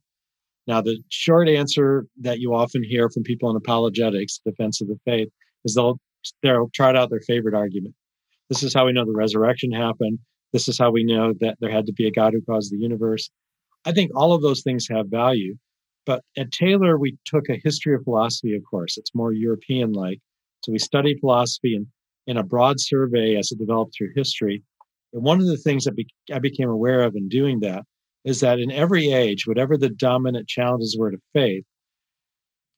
Now, 0.67 0.81
the 0.81 0.99
short 1.11 1.49
answer 1.49 2.07
that 2.21 2.39
you 2.39 2.55
often 2.55 2.83
hear 2.85 3.09
from 3.11 3.23
people 3.23 3.51
in 3.51 3.57
apologetics, 3.57 4.41
defense 4.45 4.81
of 4.81 4.89
the 4.89 4.99
faith, 5.05 5.29
is 5.65 5.75
they'll 5.75 5.99
they'll 6.43 6.71
trot 6.75 6.97
out 6.97 7.11
their 7.11 7.21
favorite 7.21 7.55
argument. 7.55 7.95
This 8.49 8.63
is 8.63 8.75
how 8.75 8.87
we 8.87 8.93
know 8.93 9.05
the 9.05 9.13
resurrection 9.13 9.73
happened. 9.73 10.19
This 10.53 10.69
is 10.69 10.79
how 10.79 10.91
we 10.91 11.05
know 11.05 11.35
that 11.41 11.57
there 11.61 11.71
had 11.71 11.87
to 11.87 11.93
be 11.93 12.07
a 12.07 12.13
God 12.13 12.33
who 12.33 12.43
caused 12.43 12.73
the 12.73 12.79
universe. 12.79 13.31
I 13.85 13.93
think 13.93 14.11
all 14.15 14.33
of 14.33 14.43
those 14.43 14.63
things 14.63 14.87
have 14.91 15.09
value. 15.09 15.57
But 16.07 16.23
at 16.37 16.53
Taylor, 16.53 16.99
we 16.99 17.19
took 17.25 17.49
a 17.49 17.61
history 17.63 17.95
of 17.95 18.05
philosophy, 18.05 18.55
of 18.55 18.63
course. 18.69 18.97
It's 18.97 19.15
more 19.15 19.33
European 19.33 19.93
like. 19.93 20.21
So 20.65 20.73
we 20.73 20.79
study 20.79 21.17
philosophy 21.19 21.75
in, 21.75 21.87
in 22.27 22.37
a 22.37 22.45
broad 22.45 22.77
survey 22.79 23.37
as 23.37 23.51
it 23.51 23.59
developed 23.59 23.95
through 23.97 24.13
history. 24.15 24.63
And 25.13 25.23
one 25.23 25.41
of 25.41 25.47
the 25.47 25.57
things 25.57 25.85
that 25.85 25.97
be, 25.97 26.07
I 26.33 26.39
became 26.39 26.69
aware 26.69 27.03
of 27.03 27.17
in 27.17 27.29
doing 27.29 27.61
that 27.61 27.85
is 28.25 28.41
that 28.41 28.59
in 28.59 28.71
every 28.71 29.13
age, 29.13 29.47
whatever 29.47 29.77
the 29.77 29.89
dominant 29.89 30.49
challenges 30.49 30.97
were 30.99 31.11
to 31.11 31.19
faith, 31.33 31.65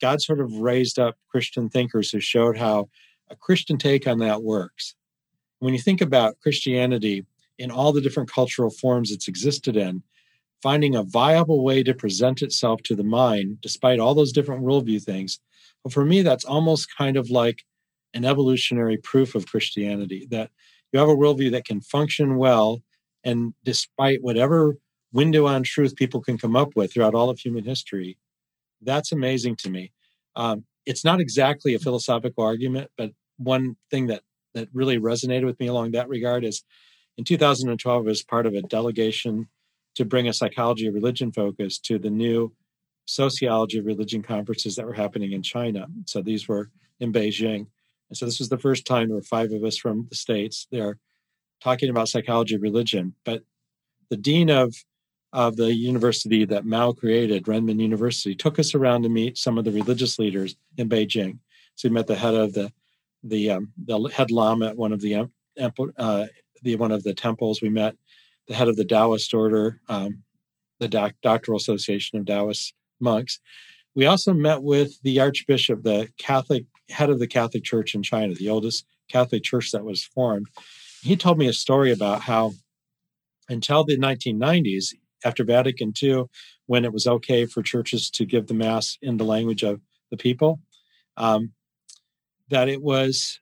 God 0.01 0.23
sort 0.23 0.41
of 0.41 0.53
raised 0.55 0.99
up 0.99 1.17
Christian 1.31 1.69
thinkers 1.69 2.11
who 2.11 2.21
showed 2.21 2.57
how 2.57 2.89
a 3.31 3.37
Christian 3.37 3.79
take 3.79 4.07
on 4.07 4.19
that 4.19 4.43
works. 4.43 4.95
When 5.59 5.75
you 5.75 5.81
think 5.81 6.01
about 6.01 6.39
Christianity 6.41 7.27
in 7.59 7.71
all 7.71 7.93
the 7.93 8.01
different 8.01 8.31
cultural 8.31 8.71
forms 8.71 9.11
it's 9.11 9.29
existed 9.29 9.77
in, 9.77 10.03
finding 10.63 10.95
a 10.95 11.03
viable 11.03 11.65
way 11.65 11.83
to 11.83 11.95
present 11.95 12.43
itself 12.43 12.83
to 12.83 12.95
the 12.95 13.05
mind, 13.05 13.61
despite 13.61 13.99
all 13.99 14.15
those 14.15 14.33
different 14.33 14.63
worldview 14.63 15.03
things, 15.03 15.41
well, 15.85 15.91
for 15.91 16.05
me, 16.05 16.23
that's 16.23 16.45
almost 16.45 16.95
kind 16.97 17.17
of 17.17 17.31
like 17.31 17.65
an 18.15 18.25
evolutionary 18.25 18.97
proof 18.97 19.35
of 19.35 19.47
Christianity 19.47 20.27
that 20.31 20.51
you 20.93 20.99
have 20.99 21.09
a 21.09 21.17
worldview 21.17 21.51
that 21.53 21.65
can 21.65 21.81
function 21.81 22.37
well, 22.37 22.83
and 23.25 23.55
despite 23.65 24.23
whatever 24.23 24.77
window 25.13 25.47
on 25.47 25.63
truth 25.63 25.97
people 25.97 26.21
can 26.21 26.39
come 26.39 26.57
up 26.57 26.75
with 26.75 26.93
throughout 26.93 27.15
all 27.15 27.31
of 27.31 27.39
human 27.39 27.65
history, 27.65 28.19
that's 28.83 29.13
amazing 29.13 29.57
to 29.57 29.71
me. 29.71 29.93
Um, 30.37 30.65
it's 30.87 31.05
not 31.05 31.21
exactly 31.21 31.75
a 31.75 31.79
philosophical 31.79 32.45
argument, 32.45 32.91
but 32.97 33.13
one 33.37 33.77
thing 33.91 34.07
that 34.07 34.23
that 34.55 34.69
really 34.73 34.99
resonated 34.99 35.45
with 35.45 35.61
me 35.61 35.67
along 35.67 35.93
that 35.93 36.09
regard 36.09 36.45
is 36.45 36.65
in 37.19 37.25
2012 37.25 38.07
I 38.07 38.09
was 38.09 38.23
part 38.23 38.47
of 38.47 38.55
a 38.55 38.63
delegation 38.63 39.49
to 39.97 40.05
bring 40.05 40.29
a 40.29 40.33
psychology 40.33 40.87
of 40.87 40.95
religion 40.95 41.33
focus 41.33 41.79
to 41.81 41.99
the 41.99 42.11
new 42.11 42.53
sociology 43.05 43.79
of 43.79 43.87
religion 43.87 44.23
conferences 44.23 44.77
that 44.77 44.87
were 44.87 44.93
happening 44.93 45.33
in 45.33 45.43
China. 45.43 45.87
So 46.07 46.23
these 46.23 46.47
were 46.47 46.71
in 47.01 47.13
Beijing. 47.13 47.67
And 48.09 48.17
so 48.17 48.25
this 48.25 48.39
was 48.39 48.49
the 48.49 48.59
first 48.59 48.87
time 48.87 49.09
there 49.09 49.17
were 49.17 49.23
five 49.23 49.53
of 49.53 49.65
us 49.65 49.77
from 49.77 50.07
the 50.09 50.15
States 50.15 50.69
there 50.71 50.99
talking 51.61 51.91
about 51.91 52.09
psychology 52.09 52.55
of 52.55 52.63
religion. 52.63 53.15
But 53.25 53.43
the 54.09 54.17
dean 54.17 54.49
of 54.49 54.75
of 55.35 55.57
the 55.57 55.75
university 55.75 56.47
that 56.47 56.65
Mao 56.65 56.93
created, 56.93 57.45
Renmin 57.45 57.81
University, 57.81 58.35
took 58.35 58.59
us 58.59 58.75
around 58.75 59.03
to 59.03 59.11
meet 59.11 59.37
some 59.37 59.59
of 59.59 59.65
the 59.65 59.73
religious 59.73 60.19
leaders 60.19 60.57
in 60.79 60.89
Beijing. 60.89 61.39
So 61.75 61.89
we 61.89 61.95
met 61.95 62.07
the 62.07 62.15
head 62.15 62.35
of 62.35 62.55
the 62.55 62.73
the 63.25 63.51
um, 63.51 63.73
the 63.85 64.09
head 64.15 64.31
lama 64.31 64.69
at 64.69 64.77
one 64.77 64.93
of 64.93 65.01
the 65.01 65.29
uh, 65.59 66.27
the 66.63 66.77
one 66.77 66.93
of 66.93 67.03
the 67.03 67.15
temples. 67.15 67.63
We 67.63 67.69
met 67.69 67.97
the 68.47 68.55
head 68.55 68.69
of 68.69 68.77
the 68.77 68.85
Taoist 68.85 69.35
order, 69.35 69.81
um, 69.89 70.23
the 70.81 70.89
doc- 70.89 71.15
Doctoral 71.23 71.59
Association 71.59 72.19
of 72.19 72.27
Taoist 72.27 72.75
monks. 73.01 73.41
We 73.95 74.07
also 74.07 74.33
met 74.33 74.63
with 74.63 75.01
the 75.03 75.21
Archbishop, 75.21 75.83
the 75.83 76.09
Catholic 76.19 76.65
head 76.89 77.11
of 77.11 77.19
the 77.19 77.27
Catholic 77.27 77.65
Church 77.65 77.95
in 77.95 78.03
China, 78.03 78.35
the 78.35 78.49
oldest 78.49 78.87
Catholic 79.11 79.43
church 79.43 79.73
that 79.73 79.85
was 79.85 80.05
formed. 80.05 80.47
He 81.03 81.17
told 81.17 81.39
me 81.39 81.49
a 81.49 81.53
story 81.53 81.93
about 81.93 82.23
how 82.23 82.53
until 83.49 83.85
the 83.85 83.99
1990s, 83.99 84.95
after 85.25 85.43
Vatican 85.43 85.93
II, 86.01 86.25
when 86.67 86.85
it 86.85 86.93
was 86.93 87.07
okay 87.07 87.47
for 87.47 87.63
churches 87.63 88.11
to 88.11 88.27
give 88.27 88.47
the 88.47 88.55
Mass 88.55 88.99
in 89.03 89.17
the 89.17 89.25
language 89.25 89.63
of 89.63 89.81
the 90.11 90.17
people, 90.17 90.61
um, 91.17 91.53
that 92.51 92.69
it 92.69 92.83
was 92.83 93.41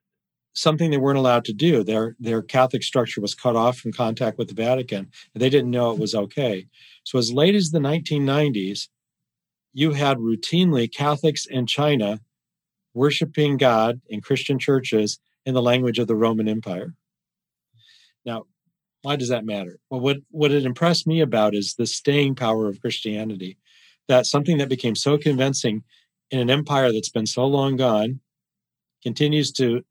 something 0.57 0.90
they 0.90 0.96
weren't 0.96 1.18
allowed 1.18 1.44
to 1.44 1.52
do. 1.52 1.84
Their 1.84 2.16
their 2.18 2.42
Catholic 2.42 2.82
structure 2.82 3.20
was 3.20 3.34
cut 3.34 3.54
off 3.54 3.78
from 3.78 3.92
contact 3.92 4.38
with 4.38 4.48
the 4.48 4.54
Vatican, 4.54 5.11
they 5.34 5.50
didn't 5.50 5.70
know 5.70 5.92
it 5.92 5.98
was 5.98 6.14
okay. 6.14 6.66
So 7.04 7.18
as 7.18 7.32
late 7.32 7.54
as 7.54 7.70
the 7.70 7.78
1990s, 7.78 8.88
you 9.72 9.92
had 9.92 10.18
routinely 10.18 10.92
Catholics 10.92 11.46
in 11.46 11.66
China 11.66 12.20
worshiping 12.94 13.59
God 13.59 14.00
in 14.09 14.22
Christian 14.22 14.59
churches 14.59 15.18
in 15.44 15.54
the 15.54 15.62
language 15.62 15.98
of 15.98 16.07
the 16.07 16.16
Roman 16.16 16.48
Empire. 16.48 16.94
Now, 18.24 18.44
why 19.02 19.16
does 19.16 19.28
that 19.28 19.44
matter? 19.44 19.78
Well, 19.90 20.00
what, 20.00 20.16
what 20.30 20.50
it 20.50 20.64
impressed 20.64 21.07
me 21.07 21.20
about 21.20 21.54
is 21.54 21.74
the 21.74 21.86
staying 21.86 22.34
power 22.34 22.68
of 22.68 22.80
Christianity. 22.80 23.59
That 24.09 24.24
something 24.24 24.59
that 24.59 24.68
became 24.68 24.96
so 24.96 25.18
convincing 25.18 25.84
in 26.30 26.40
an 26.40 26.50
empire 26.50 26.90
that's 26.90 27.11
been 27.11 27.26
so 27.26 27.44
long 27.46 27.76
gone 27.76 28.20
continues 29.02 29.52
to 29.52 29.84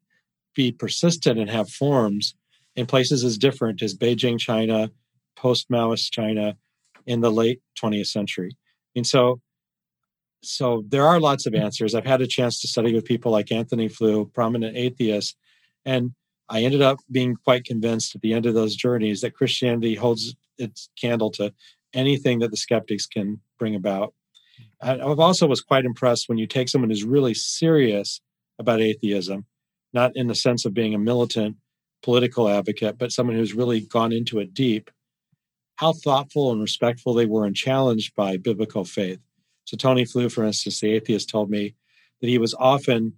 be 0.56 0.72
persistent 0.72 1.38
and 1.38 1.48
have 1.48 1.70
forms 1.70 2.34
in 2.74 2.86
places 2.86 3.22
as 3.22 3.38
different 3.38 3.82
as 3.82 3.94
Beijing, 3.94 4.38
China, 4.38 4.90
post 5.36 5.70
Maoist 5.70 6.10
China 6.10 6.56
in 7.06 7.20
the 7.20 7.30
late 7.30 7.60
20th 7.80 8.08
century. 8.08 8.56
And 8.96 9.06
so, 9.06 9.40
so 10.42 10.82
there 10.88 11.06
are 11.06 11.20
lots 11.20 11.46
of 11.46 11.54
answers. 11.54 11.94
I've 11.94 12.06
had 12.06 12.22
a 12.22 12.26
chance 12.26 12.60
to 12.60 12.68
study 12.68 12.92
with 12.92 13.04
people 13.04 13.30
like 13.30 13.52
Antony 13.52 13.88
Flew, 13.88 14.26
prominent 14.34 14.76
atheist, 14.76 15.36
and 15.84 16.12
I 16.48 16.62
ended 16.62 16.82
up 16.82 16.98
being 17.10 17.36
quite 17.36 17.64
convinced 17.64 18.14
at 18.14 18.22
the 18.22 18.32
end 18.32 18.46
of 18.46 18.54
those 18.54 18.76
journeys 18.76 19.20
that 19.20 19.34
Christianity 19.34 19.94
holds 19.94 20.34
its 20.58 20.88
candle 21.00 21.30
to 21.32 21.52
anything 21.92 22.38
that 22.40 22.50
the 22.50 22.56
skeptics 22.56 23.06
can 23.06 23.40
bring 23.58 23.74
about. 23.74 24.14
I've 24.80 25.20
also 25.20 25.46
was 25.46 25.60
quite 25.60 25.84
impressed 25.84 26.28
when 26.28 26.38
you 26.38 26.46
take 26.46 26.68
someone 26.68 26.90
who's 26.90 27.04
really 27.04 27.34
serious 27.34 28.20
about 28.58 28.80
atheism, 28.80 29.46
not 29.96 30.14
in 30.14 30.28
the 30.28 30.34
sense 30.34 30.64
of 30.64 30.74
being 30.74 30.94
a 30.94 30.98
militant 30.98 31.56
political 32.02 32.48
advocate, 32.48 32.98
but 32.98 33.10
someone 33.10 33.34
who's 33.34 33.54
really 33.54 33.80
gone 33.80 34.12
into 34.12 34.38
it 34.38 34.54
deep, 34.54 34.90
how 35.76 35.92
thoughtful 35.92 36.52
and 36.52 36.60
respectful 36.60 37.14
they 37.14 37.26
were 37.26 37.46
and 37.46 37.56
challenged 37.56 38.14
by 38.14 38.36
biblical 38.36 38.84
faith. 38.84 39.18
So 39.64 39.76
Tony 39.76 40.04
Flew, 40.04 40.28
for 40.28 40.44
instance, 40.44 40.78
the 40.78 40.92
atheist, 40.92 41.28
told 41.28 41.50
me 41.50 41.74
that 42.20 42.28
he 42.28 42.38
was 42.38 42.54
often 42.54 43.14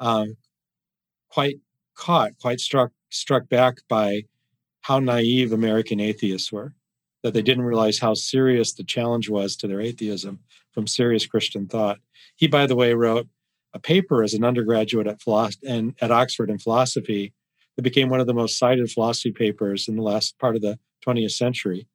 uh, 0.00 0.26
quite 1.28 1.58
caught, 1.94 2.32
quite 2.40 2.60
struck 2.60 2.90
struck 3.10 3.48
back 3.48 3.76
by 3.88 4.22
how 4.80 4.98
naive 4.98 5.52
American 5.52 6.00
atheists 6.00 6.50
were, 6.50 6.74
that 7.22 7.34
they 7.34 7.42
didn't 7.42 7.64
realize 7.64 7.98
how 7.98 8.14
serious 8.14 8.72
the 8.72 8.84
challenge 8.84 9.28
was 9.28 9.54
to 9.56 9.68
their 9.68 9.80
atheism 9.80 10.40
from 10.72 10.86
serious 10.86 11.26
Christian 11.26 11.66
thought. 11.68 11.98
He, 12.34 12.46
by 12.46 12.66
the 12.66 12.76
way, 12.76 12.94
wrote 12.94 13.28
a 13.76 13.78
paper 13.78 14.22
as 14.22 14.34
an 14.34 14.42
undergraduate 14.42 15.06
at, 15.06 15.20
philosophy, 15.20 15.66
and, 15.66 15.94
at 16.00 16.10
Oxford 16.10 16.50
in 16.50 16.58
philosophy 16.58 17.32
that 17.76 17.82
became 17.82 18.08
one 18.08 18.20
of 18.20 18.26
the 18.26 18.34
most 18.34 18.58
cited 18.58 18.90
philosophy 18.90 19.30
papers 19.30 19.86
in 19.86 19.96
the 19.96 20.02
last 20.02 20.38
part 20.38 20.56
of 20.56 20.62
the 20.62 20.78
20th 21.06 21.32
century. 21.32 21.86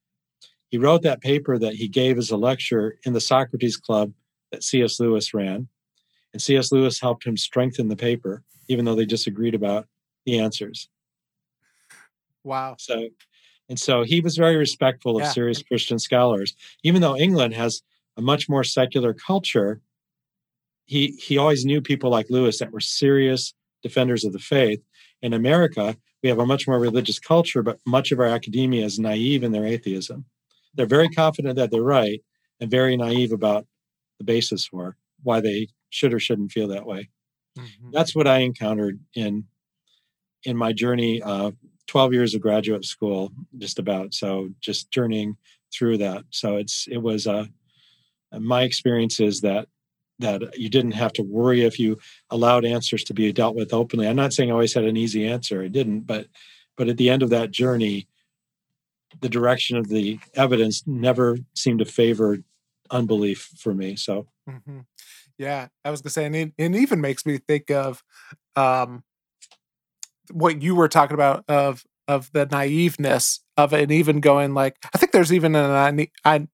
He 0.70 0.78
wrote 0.78 1.02
that 1.02 1.22
paper 1.22 1.58
that 1.58 1.74
he 1.74 1.88
gave 1.88 2.18
as 2.18 2.30
a 2.30 2.38
lecture 2.38 2.98
in 3.04 3.14
the 3.14 3.20
Socratic 3.20 3.74
Club 3.82 4.14
that 4.52 4.64
C.S. 4.64 5.00
Lewis 5.00 5.34
ran. 5.34 5.68
And 6.34 6.42
C.S. 6.42 6.72
Lewis 6.72 7.02
helped 7.02 7.26
him 7.26 7.36
strengthen 7.36 7.90
the 7.90 7.96
paper, 7.96 8.44
even 8.70 8.86
though 8.86 8.96
they 8.96 9.06
disagreed 9.06 9.56
about 9.56 9.88
the 10.26 10.40
answers. 10.40 10.88
Wow. 12.44 12.76
So, 12.80 13.10
and 13.68 13.80
so 13.80 14.04
he 14.04 14.22
was 14.22 14.38
very 14.38 14.56
respectful 14.56 15.18
of 15.18 15.24
yeah. 15.24 15.32
serious 15.32 15.64
Christian 15.64 16.00
scholars, 16.00 16.56
even 16.84 17.02
though 17.02 17.18
England 17.18 17.54
has 17.56 17.82
a 18.18 18.22
much 18.22 18.48
more 18.48 18.64
secular 18.64 19.14
culture. 19.14 19.82
He 20.92 21.18
he 21.22 21.38
always 21.38 21.64
knew 21.64 21.80
people 21.80 22.10
like 22.10 22.30
Lewis 22.30 22.60
that 22.60 22.74
were 22.74 22.82
serious 22.82 23.54
defenders 23.82 24.26
of 24.26 24.34
the 24.34 24.40
faith. 24.40 24.84
In 25.22 25.32
America, 25.32 25.96
we 26.22 26.28
have 26.28 26.40
a 26.40 26.46
much 26.46 26.68
more 26.68 26.80
religious 26.80 27.18
culture, 27.18 27.64
but 27.64 27.80
much 27.86 28.12
of 28.12 28.20
our 28.20 28.26
academia 28.26 28.84
is 28.84 29.00
naive 29.00 29.42
in 29.42 29.54
their 29.54 29.66
atheism. 29.66 30.26
They're 30.76 30.86
very 30.86 31.08
confident 31.08 31.56
that 31.56 31.72
they're 31.72 31.82
right 31.82 32.22
and 32.60 32.70
very 32.70 32.98
naive 32.98 33.32
about 33.32 33.66
the 34.18 34.26
basis 34.26 34.66
for 34.66 34.98
why 35.24 35.40
they 35.40 35.70
should 35.92 36.14
or 36.14 36.20
shouldn't 36.20 36.52
feel 36.52 36.68
that 36.68 36.86
way. 36.86 37.10
Mm-hmm. 37.58 37.92
That's 37.94 38.14
what 38.14 38.28
I 38.28 38.40
encountered 38.40 39.00
in 39.16 39.46
in 40.44 40.58
my 40.58 40.74
journey, 40.74 41.22
uh, 41.22 41.52
12 41.88 42.12
years 42.12 42.36
of 42.36 42.42
graduate 42.42 42.84
school, 42.84 43.32
just 43.58 43.80
about. 43.80 44.14
So 44.14 44.50
just 44.60 44.92
journeying 44.92 45.38
through 45.74 46.00
that. 46.00 46.26
So 46.32 46.58
it's 46.58 46.86
it 46.92 46.98
was 46.98 47.28
uh, 47.28 47.46
my 48.38 48.64
experience 48.64 49.22
is 49.22 49.40
that 49.40 49.70
that 50.22 50.58
you 50.58 50.70
didn't 50.70 50.92
have 50.92 51.14
to 51.14 51.24
worry 51.24 51.64
if 51.64 51.80
you 51.80 51.98
allowed 52.30 52.66
answers 52.66 53.04
to 53.06 53.14
be 53.14 53.32
dealt 53.32 53.56
with 53.56 53.74
openly. 53.74 54.08
I'm 54.08 54.16
not 54.16 54.34
saying 54.34 54.50
I 54.50 54.54
always 54.54 54.74
had 54.74 54.86
an 54.86 54.98
easy 54.98 55.28
answer. 55.28 55.62
I 55.62 55.68
didn't, 55.68 56.02
but 56.02 56.28
but 56.78 56.88
at 56.88 56.98
the 56.98 57.10
end 57.10 57.22
of 57.22 57.30
that 57.32 57.52
journey, 57.52 58.08
the 59.20 59.30
direction 59.30 59.78
of 59.78 59.90
the 59.90 60.20
evidence 60.36 60.84
never 60.88 61.38
seemed 61.54 61.80
to 61.80 61.86
favor 61.86 62.40
unbelief 62.90 63.50
for 63.58 63.74
me. 63.74 63.96
So, 63.96 64.28
mm-hmm. 64.50 64.80
yeah, 65.38 65.68
I 65.84 65.92
was 65.92 66.02
gonna 66.02 66.12
say, 66.12 66.26
and 66.26 66.36
it, 66.36 66.54
it 66.58 66.76
even 66.76 67.02
makes 67.02 67.26
me 67.26 67.38
think 67.38 67.70
of 67.70 68.04
um, 68.56 69.04
what 70.32 70.62
you 70.62 70.76
were 70.76 70.88
talking 70.88 71.16
about 71.16 71.44
of 71.48 71.84
of 72.08 72.32
the 72.34 72.46
naiveness 72.48 73.40
of 73.58 73.74
it, 73.74 73.84
and 73.84 73.92
even 73.92 74.20
going 74.20 74.54
like 74.54 74.78
I 74.94 74.98
think 74.98 75.12
there's 75.12 75.34
even 75.34 75.56
a, 75.56 76.08
a, 76.26 76.48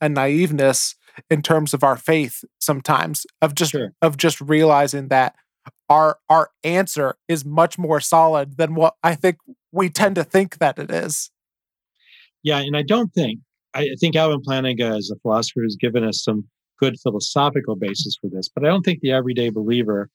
a 0.00 0.08
naiveness 0.08 0.94
in 1.30 1.42
terms 1.42 1.74
of 1.74 1.82
our 1.82 1.96
faith 1.96 2.44
sometimes 2.60 3.26
of 3.40 3.54
just 3.54 3.72
sure. 3.72 3.92
of 4.02 4.16
just 4.16 4.40
realizing 4.40 5.08
that 5.08 5.34
our 5.88 6.18
our 6.28 6.50
answer 6.62 7.16
is 7.28 7.44
much 7.44 7.78
more 7.78 8.00
solid 8.00 8.56
than 8.56 8.74
what 8.74 8.94
I 9.02 9.14
think 9.14 9.36
we 9.72 9.88
tend 9.88 10.14
to 10.16 10.24
think 10.24 10.58
that 10.58 10.78
it 10.78 10.90
is. 10.90 11.30
Yeah, 12.42 12.58
and 12.58 12.76
I 12.76 12.82
don't 12.82 13.12
think 13.12 13.40
I 13.74 13.88
think 14.00 14.16
Alvin 14.16 14.42
Plantinga 14.42 14.96
as 14.96 15.10
a 15.10 15.18
philosopher 15.20 15.62
has 15.62 15.76
given 15.76 16.04
us 16.04 16.22
some 16.22 16.44
good 16.78 16.96
philosophical 17.00 17.76
basis 17.76 18.16
for 18.20 18.28
this, 18.28 18.48
but 18.48 18.64
I 18.64 18.68
don't 18.68 18.82
think 18.82 19.00
the 19.00 19.12
everyday 19.12 19.50
believer 19.50 20.10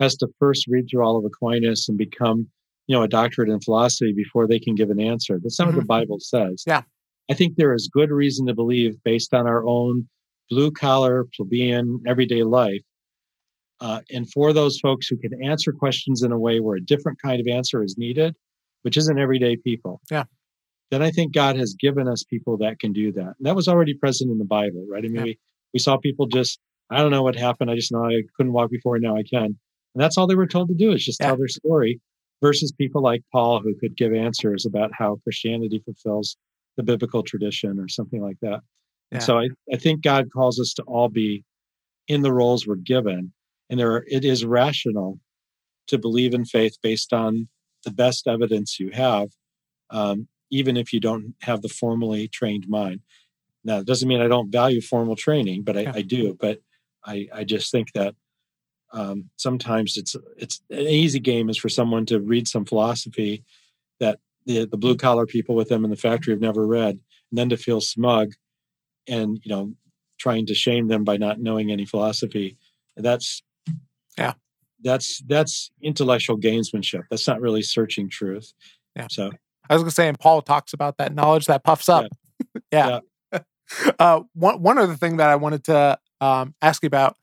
has 0.00 0.16
to 0.16 0.28
first 0.38 0.66
read 0.68 0.86
through 0.90 1.04
all 1.04 1.16
of 1.16 1.24
Aquinas 1.24 1.88
and 1.88 1.96
become, 1.98 2.48
you 2.86 2.96
know, 2.96 3.02
a 3.02 3.08
doctorate 3.08 3.48
in 3.48 3.60
philosophy 3.60 4.12
before 4.12 4.46
they 4.46 4.58
can 4.58 4.74
give 4.74 4.90
an 4.90 5.00
answer. 5.00 5.38
That's 5.42 5.58
not 5.58 5.68
mm-hmm. 5.68 5.76
what 5.76 5.86
the 5.86 5.92
mm-hmm. 5.92 6.00
Bible 6.00 6.18
says. 6.20 6.64
Yeah. 6.66 6.82
I 7.30 7.34
think 7.34 7.56
there 7.56 7.72
is 7.74 7.88
good 7.92 8.10
reason 8.10 8.46
to 8.46 8.54
believe, 8.54 8.94
based 9.04 9.32
on 9.32 9.46
our 9.46 9.64
own 9.66 10.08
blue 10.50 10.70
collar, 10.70 11.26
plebeian, 11.36 12.00
everyday 12.06 12.42
life, 12.42 12.82
uh, 13.80 14.00
and 14.10 14.30
for 14.32 14.52
those 14.52 14.78
folks 14.80 15.06
who 15.08 15.16
can 15.16 15.42
answer 15.42 15.72
questions 15.72 16.22
in 16.22 16.32
a 16.32 16.38
way 16.38 16.60
where 16.60 16.76
a 16.76 16.80
different 16.80 17.20
kind 17.20 17.40
of 17.40 17.46
answer 17.46 17.82
is 17.82 17.96
needed, 17.98 18.34
which 18.82 18.96
isn't 18.96 19.18
everyday 19.18 19.56
people. 19.56 20.00
Yeah. 20.10 20.24
Then 20.90 21.02
I 21.02 21.10
think 21.10 21.34
God 21.34 21.56
has 21.56 21.74
given 21.78 22.06
us 22.08 22.24
people 22.24 22.56
that 22.58 22.78
can 22.78 22.92
do 22.92 23.12
that. 23.12 23.34
And 23.38 23.46
that 23.46 23.56
was 23.56 23.68
already 23.68 23.94
present 23.94 24.30
in 24.30 24.38
the 24.38 24.44
Bible, 24.44 24.86
right? 24.88 25.04
I 25.04 25.08
mean, 25.08 25.16
yeah. 25.16 25.22
we, 25.22 25.38
we 25.74 25.80
saw 25.80 25.96
people 25.98 26.26
just, 26.26 26.60
I 26.90 26.98
don't 26.98 27.10
know 27.10 27.22
what 27.22 27.36
happened. 27.36 27.70
I 27.70 27.74
just 27.74 27.90
know 27.90 28.04
I 28.04 28.22
couldn't 28.36 28.52
walk 28.52 28.70
before, 28.70 28.96
and 28.96 29.02
now 29.02 29.16
I 29.16 29.22
can. 29.22 29.44
And 29.44 29.56
that's 30.02 30.16
all 30.16 30.26
they 30.26 30.34
were 30.34 30.46
told 30.46 30.68
to 30.68 30.74
do 30.74 30.92
is 30.92 31.04
just 31.04 31.20
yeah. 31.20 31.28
tell 31.28 31.36
their 31.36 31.48
story 31.48 32.00
versus 32.42 32.72
people 32.72 33.02
like 33.02 33.22
Paul 33.32 33.60
who 33.60 33.74
could 33.74 33.96
give 33.96 34.12
answers 34.12 34.66
about 34.66 34.90
how 34.96 35.18
Christianity 35.24 35.82
fulfills 35.84 36.36
the 36.76 36.82
biblical 36.82 37.22
tradition 37.22 37.78
or 37.78 37.88
something 37.88 38.22
like 38.22 38.36
that. 38.42 38.60
Yeah. 39.10 39.16
And 39.16 39.22
so 39.22 39.38
I, 39.38 39.48
I 39.72 39.76
think 39.76 40.02
God 40.02 40.30
calls 40.32 40.58
us 40.58 40.74
to 40.74 40.82
all 40.82 41.08
be 41.08 41.44
in 42.08 42.22
the 42.22 42.32
roles 42.32 42.66
we're 42.66 42.76
given. 42.76 43.32
And 43.70 43.80
there 43.80 43.92
are, 43.92 44.04
it 44.08 44.24
is 44.24 44.44
rational 44.44 45.20
to 45.88 45.98
believe 45.98 46.34
in 46.34 46.44
faith 46.44 46.76
based 46.82 47.12
on 47.12 47.48
the 47.84 47.90
best 47.90 48.26
evidence 48.26 48.80
you 48.80 48.90
have, 48.90 49.28
um, 49.90 50.28
even 50.50 50.76
if 50.76 50.92
you 50.92 51.00
don't 51.00 51.34
have 51.42 51.62
the 51.62 51.68
formally 51.68 52.28
trained 52.28 52.68
mind. 52.68 53.00
Now, 53.64 53.78
it 53.78 53.86
doesn't 53.86 54.08
mean 54.08 54.20
I 54.20 54.28
don't 54.28 54.50
value 54.50 54.80
formal 54.80 55.16
training, 55.16 55.62
but 55.62 55.76
I, 55.76 55.80
yeah. 55.80 55.92
I 55.94 56.02
do. 56.02 56.36
But 56.38 56.60
I, 57.04 57.28
I 57.32 57.44
just 57.44 57.70
think 57.70 57.92
that 57.92 58.14
um, 58.92 59.30
sometimes 59.36 59.96
it's 59.96 60.14
it's 60.36 60.60
an 60.70 60.86
easy 60.86 61.18
game 61.18 61.48
is 61.48 61.58
for 61.58 61.68
someone 61.68 62.06
to 62.06 62.20
read 62.20 62.46
some 62.46 62.64
philosophy 62.64 63.42
that 64.00 64.20
the, 64.46 64.66
the 64.66 64.76
blue 64.76 64.96
collar 64.96 65.26
people 65.26 65.54
with 65.54 65.68
them 65.68 65.84
in 65.84 65.90
the 65.90 65.96
factory 65.96 66.32
have 66.32 66.40
never 66.40 66.66
read, 66.66 67.00
and 67.30 67.38
then 67.38 67.48
to 67.48 67.56
feel 67.56 67.80
smug 67.80 68.34
and 69.08 69.38
you 69.44 69.54
know 69.54 69.74
trying 70.18 70.46
to 70.46 70.54
shame 70.54 70.88
them 70.88 71.04
by 71.04 71.16
not 71.16 71.40
knowing 71.40 71.70
any 71.70 71.84
philosophy. 71.84 72.56
That's 72.96 73.42
yeah, 74.16 74.34
that's 74.82 75.22
that's 75.26 75.70
intellectual 75.82 76.38
gamesmanship. 76.38 77.02
That's 77.10 77.26
not 77.26 77.40
really 77.40 77.62
searching 77.62 78.08
truth. 78.08 78.52
Yeah. 78.96 79.08
So 79.10 79.30
I 79.68 79.74
was 79.74 79.82
gonna 79.82 79.90
say, 79.90 80.08
and 80.08 80.18
Paul 80.18 80.42
talks 80.42 80.72
about 80.72 80.98
that 80.98 81.14
knowledge 81.14 81.46
that 81.46 81.64
puffs 81.64 81.88
up. 81.88 82.06
Yeah. 82.70 83.00
yeah. 83.32 83.40
uh, 83.98 84.20
one 84.34 84.62
one 84.62 84.78
other 84.78 84.94
thing 84.94 85.16
that 85.16 85.30
I 85.30 85.36
wanted 85.36 85.64
to 85.64 85.98
um, 86.20 86.54
ask 86.62 86.82
you 86.82 86.86
about 86.86 87.16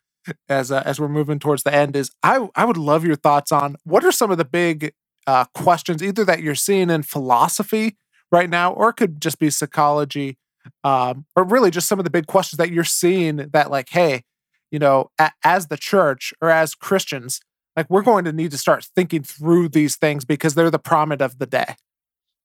as 0.49 0.71
uh, 0.71 0.83
as 0.85 0.99
we're 0.99 1.09
moving 1.09 1.39
towards 1.39 1.63
the 1.63 1.73
end 1.73 1.95
is 1.95 2.11
I 2.23 2.49
I 2.55 2.65
would 2.65 2.77
love 2.77 3.05
your 3.05 3.15
thoughts 3.15 3.51
on 3.51 3.77
what 3.83 4.03
are 4.03 4.11
some 4.11 4.31
of 4.31 4.37
the 4.37 4.45
big 4.45 4.93
uh, 5.27 5.45
questions 5.53 6.01
either 6.01 6.25
that 6.25 6.41
you're 6.41 6.55
seeing 6.55 6.89
in 6.89 7.03
philosophy 7.03 7.97
right 8.31 8.49
now, 8.49 8.73
or 8.73 8.89
it 8.89 8.93
could 8.93 9.21
just 9.21 9.39
be 9.39 9.49
psychology, 9.49 10.37
um, 10.83 11.25
or 11.35 11.43
really 11.43 11.71
just 11.71 11.87
some 11.87 11.99
of 11.99 12.05
the 12.05 12.11
big 12.11 12.27
questions 12.27 12.57
that 12.57 12.71
you're 12.71 12.83
seeing 12.83 13.37
that 13.53 13.71
like, 13.71 13.89
hey, 13.89 14.23
you 14.71 14.79
know, 14.79 15.11
a- 15.19 15.31
as 15.43 15.67
the 15.67 15.77
church 15.77 16.33
or 16.41 16.49
as 16.49 16.75
Christians, 16.75 17.39
like 17.75 17.89
we're 17.89 18.01
going 18.01 18.25
to 18.25 18.33
need 18.33 18.51
to 18.51 18.57
start 18.57 18.87
thinking 18.95 19.23
through 19.23 19.69
these 19.69 19.95
things 19.95 20.25
because 20.25 20.55
they're 20.55 20.71
the 20.71 20.79
prominent 20.79 21.21
of 21.21 21.39
the 21.39 21.45
day. 21.45 21.75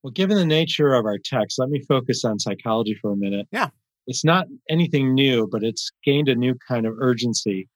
Well, 0.03 0.13
given 0.13 0.37
the 0.37 0.47
nature 0.47 0.95
of 0.95 1.05
our 1.05 1.19
text, 1.19 1.59
let 1.59 1.69
me 1.69 1.83
focus 1.89 2.25
on 2.25 2.39
psychology 2.39 2.97
for 3.01 3.13
a 3.13 3.17
minute. 3.17 3.49
Yeah. 3.51 3.71
It's 4.07 4.25
not 4.25 4.47
anything 4.71 5.15
new, 5.15 5.49
but 5.51 5.65
it's 5.65 5.91
gained 6.05 6.29
a 6.29 6.35
new 6.37 6.55
kind 6.69 6.87
of 6.87 6.95
urgency. 6.99 7.69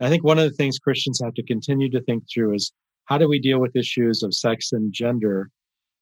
I 0.00 0.08
think 0.08 0.24
one 0.24 0.38
of 0.38 0.44
the 0.44 0.56
things 0.56 0.78
Christians 0.78 1.20
have 1.22 1.34
to 1.34 1.42
continue 1.42 1.90
to 1.90 2.00
think 2.02 2.24
through 2.32 2.54
is 2.54 2.72
how 3.04 3.18
do 3.18 3.28
we 3.28 3.38
deal 3.38 3.60
with 3.60 3.76
issues 3.76 4.22
of 4.22 4.34
sex 4.34 4.72
and 4.72 4.92
gender 4.92 5.50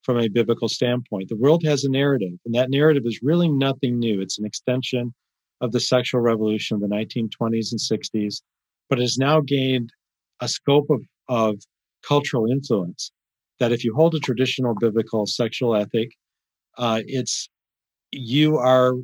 from 0.03 0.19
a 0.19 0.29
biblical 0.29 0.69
standpoint? 0.69 1.29
The 1.29 1.37
world 1.37 1.63
has 1.65 1.85
a 1.85 1.91
narrative, 1.91 2.39
and 2.45 2.55
that 2.55 2.71
narrative 2.71 3.05
is 3.07 3.21
really 3.23 3.49
nothing 3.49 3.99
new. 3.99 4.21
It's 4.21 4.39
an 4.39 4.47
extension 4.47 5.15
of 5.61 5.73
the 5.73 5.81
sexual 5.81 6.21
revolution 6.21 6.75
of 6.75 6.81
the 6.81 6.89
1920s 6.89 7.73
and 7.73 7.81
60s, 7.81 8.43
but 8.89 8.99
has 8.99 9.17
now 9.17 9.41
gained 9.41 9.93
a 10.41 10.49
scope 10.49 10.91
of, 10.91 11.03
of 11.29 11.57
cultural 12.07 12.51
influence 12.51 13.13
that 13.61 13.73
if 13.73 13.85
you 13.85 13.95
hold 13.95 14.15
a 14.15 14.21
traditional 14.21 14.75
biblical 14.75 15.25
sexual 15.25 15.77
ethic, 15.77 16.11
uh, 16.79 17.01
it's 17.07 17.49
you 18.11 18.59
are 18.59 18.95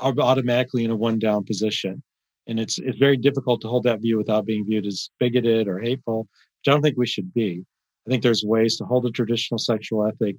automatically 0.00 0.84
in 0.84 0.90
a 0.90 0.96
one 0.96 1.18
down 1.18 1.44
position. 1.44 2.02
And 2.46 2.58
it's 2.58 2.78
it's 2.78 2.98
very 2.98 3.16
difficult 3.16 3.60
to 3.62 3.68
hold 3.68 3.84
that 3.84 4.00
view 4.00 4.18
without 4.18 4.46
being 4.46 4.64
viewed 4.66 4.86
as 4.86 5.10
bigoted 5.20 5.68
or 5.68 5.78
hateful, 5.78 6.22
which 6.22 6.68
I 6.68 6.72
don't 6.72 6.82
think 6.82 6.96
we 6.98 7.06
should 7.06 7.32
be. 7.32 7.64
I 8.10 8.14
think 8.14 8.24
there's 8.24 8.42
ways 8.44 8.76
to 8.78 8.84
hold 8.84 9.06
a 9.06 9.10
traditional 9.10 9.58
sexual 9.58 10.04
ethic, 10.04 10.34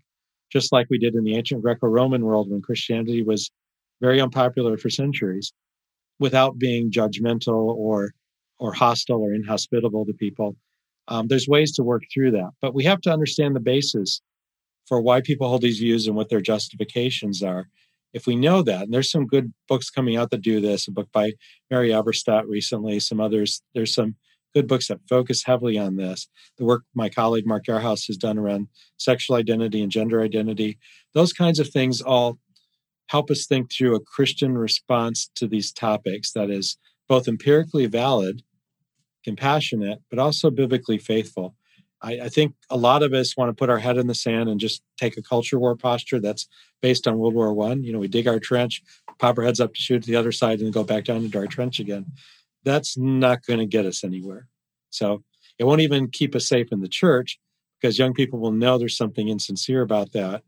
just 0.51 0.73
like 0.73 0.87
we 0.89 0.97
did 0.97 1.15
in 1.15 1.23
the 1.23 1.37
ancient 1.37 1.61
Greco-Roman 1.61 2.25
world 2.25 2.51
when 2.51 2.61
Christianity 2.61 3.23
was 3.23 3.49
very 4.01 4.19
unpopular 4.19 4.77
for 4.77 4.89
centuries, 4.89 5.53
without 6.19 6.59
being 6.59 6.91
judgmental 6.91 7.73
or 7.75 8.11
or 8.59 8.73
hostile 8.73 9.21
or 9.21 9.33
inhospitable 9.33 10.05
to 10.05 10.13
people. 10.13 10.57
Um, 11.07 11.27
there's 11.29 11.47
ways 11.47 11.71
to 11.75 11.83
work 11.83 12.03
through 12.13 12.31
that, 12.31 12.49
but 12.61 12.75
we 12.75 12.83
have 12.83 12.99
to 13.01 13.11
understand 13.11 13.55
the 13.55 13.61
basis 13.61 14.21
for 14.85 15.01
why 15.01 15.21
people 15.21 15.47
hold 15.47 15.61
these 15.61 15.79
views 15.79 16.07
and 16.07 16.15
what 16.15 16.29
their 16.29 16.41
justifications 16.41 17.41
are 17.41 17.67
if 18.13 18.27
we 18.27 18.35
know 18.35 18.61
that, 18.61 18.83
and 18.83 18.93
there's 18.93 19.09
some 19.11 19.25
good 19.25 19.53
books 19.67 19.89
coming 19.89 20.17
out 20.17 20.31
that 20.31 20.41
do 20.41 20.59
this, 20.59 20.87
a 20.87 20.91
book 20.91 21.07
by 21.13 21.31
Mary 21.69 21.89
Eberstadt 21.89 22.43
recently, 22.47 22.99
some 22.99 23.21
others, 23.21 23.61
there's 23.73 23.93
some 23.93 24.15
good 24.53 24.67
books 24.67 24.87
that 24.87 24.99
focus 25.07 25.43
heavily 25.43 25.77
on 25.77 25.95
this. 25.95 26.27
The 26.57 26.65
work 26.65 26.83
my 26.93 27.09
colleague 27.09 27.47
Mark 27.47 27.65
Yarhouse 27.65 28.07
has 28.07 28.17
done 28.17 28.37
around 28.37 28.67
sexual 28.97 29.35
identity 29.35 29.81
and 29.81 29.91
gender 29.91 30.21
identity, 30.21 30.77
those 31.13 31.33
kinds 31.33 31.59
of 31.59 31.69
things 31.69 32.01
all 32.01 32.39
help 33.07 33.29
us 33.29 33.45
think 33.45 33.71
through 33.71 33.93
a 33.93 33.99
Christian 33.99 34.57
response 34.57 35.29
to 35.35 35.45
these 35.45 35.73
topics 35.73 36.31
that 36.31 36.49
is 36.49 36.77
both 37.09 37.27
empirically 37.27 37.85
valid, 37.85 38.41
compassionate, 39.25 39.99
but 40.09 40.17
also 40.17 40.49
biblically 40.49 40.97
faithful. 40.97 41.55
I, 42.01 42.21
I, 42.21 42.29
think 42.29 42.55
a 42.69 42.77
lot 42.77 43.03
of 43.03 43.13
us 43.13 43.35
want 43.35 43.49
to 43.49 43.53
put 43.53 43.69
our 43.69 43.79
head 43.79 43.97
in 43.97 44.07
the 44.07 44.15
sand 44.15 44.49
and 44.49 44.61
just 44.61 44.81
take 44.97 45.17
a 45.17 45.21
culture 45.21 45.59
war 45.59 45.75
posture 45.75 46.21
that's 46.21 46.47
based 46.81 47.05
on 47.05 47.17
World 47.17 47.35
War 47.35 47.53
One. 47.53 47.83
You 47.83 47.91
know, 47.91 47.99
we 47.99 48.07
dig 48.07 48.29
our 48.29 48.39
trench, 48.39 48.81
pop 49.19 49.37
our 49.37 49.43
heads 49.43 49.59
up 49.59 49.73
to 49.73 49.81
shoot 49.81 50.03
to 50.03 50.07
the 50.09 50.15
other 50.15 50.31
side, 50.31 50.61
and 50.61 50.73
go 50.73 50.83
back 50.83 51.03
down 51.03 51.25
into 51.25 51.37
our 51.37 51.47
trench 51.47 51.81
again. 51.81 52.05
That's 52.63 52.97
not 52.97 53.45
going 53.45 53.59
to 53.59 53.65
get 53.65 53.85
us 53.85 54.03
anywhere. 54.03 54.47
So 54.89 55.23
it 55.57 55.63
won't 55.63 55.81
even 55.81 56.09
keep 56.09 56.35
us 56.35 56.47
safe 56.47 56.71
in 56.71 56.81
the 56.81 56.87
church 56.87 57.39
because 57.79 57.97
young 57.97 58.13
people 58.13 58.39
will 58.39 58.51
know 58.51 58.77
there's 58.77 58.97
something 58.97 59.27
insincere 59.27 59.81
about 59.81 60.11
that, 60.13 60.43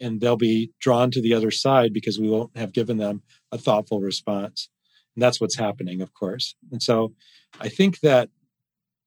and 0.00 0.20
they'll 0.20 0.36
be 0.36 0.72
drawn 0.80 1.10
to 1.10 1.20
the 1.20 1.34
other 1.34 1.50
side 1.50 1.92
because 1.92 2.18
we 2.18 2.28
won't 2.28 2.56
have 2.56 2.72
given 2.72 2.96
them 2.96 3.22
a 3.52 3.58
thoughtful 3.58 4.00
response. 4.00 4.68
And 5.14 5.22
that's 5.22 5.40
what's 5.40 5.56
happening, 5.56 6.00
of 6.00 6.14
course. 6.14 6.54
And 6.70 6.82
so 6.82 7.14
I 7.60 7.68
think 7.68 8.00
that 8.00 8.30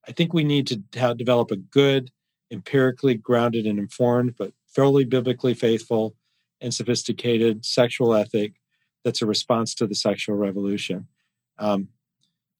I 0.08 0.12
think 0.12 0.34
we 0.34 0.44
need 0.44 0.68
to 0.68 0.82
have, 0.96 1.18
develop 1.18 1.52
a 1.52 1.56
good, 1.56 2.12
empirically 2.52 3.16
grounded 3.16 3.68
and 3.68 3.78
informed, 3.78 4.36
but 4.38 4.54
thoroughly 4.74 5.06
biblically 5.06 5.54
faithful 5.54 6.16
and 6.62 6.74
sophisticated 6.74 7.66
sexual 7.66 8.14
ethic 8.16 8.54
that's 9.04 9.22
a 9.22 9.26
response 9.26 9.74
to 9.76 9.88
the 9.88 9.96
sexual 9.96 10.36
revolution. 10.36 11.08
Um, 11.58 11.90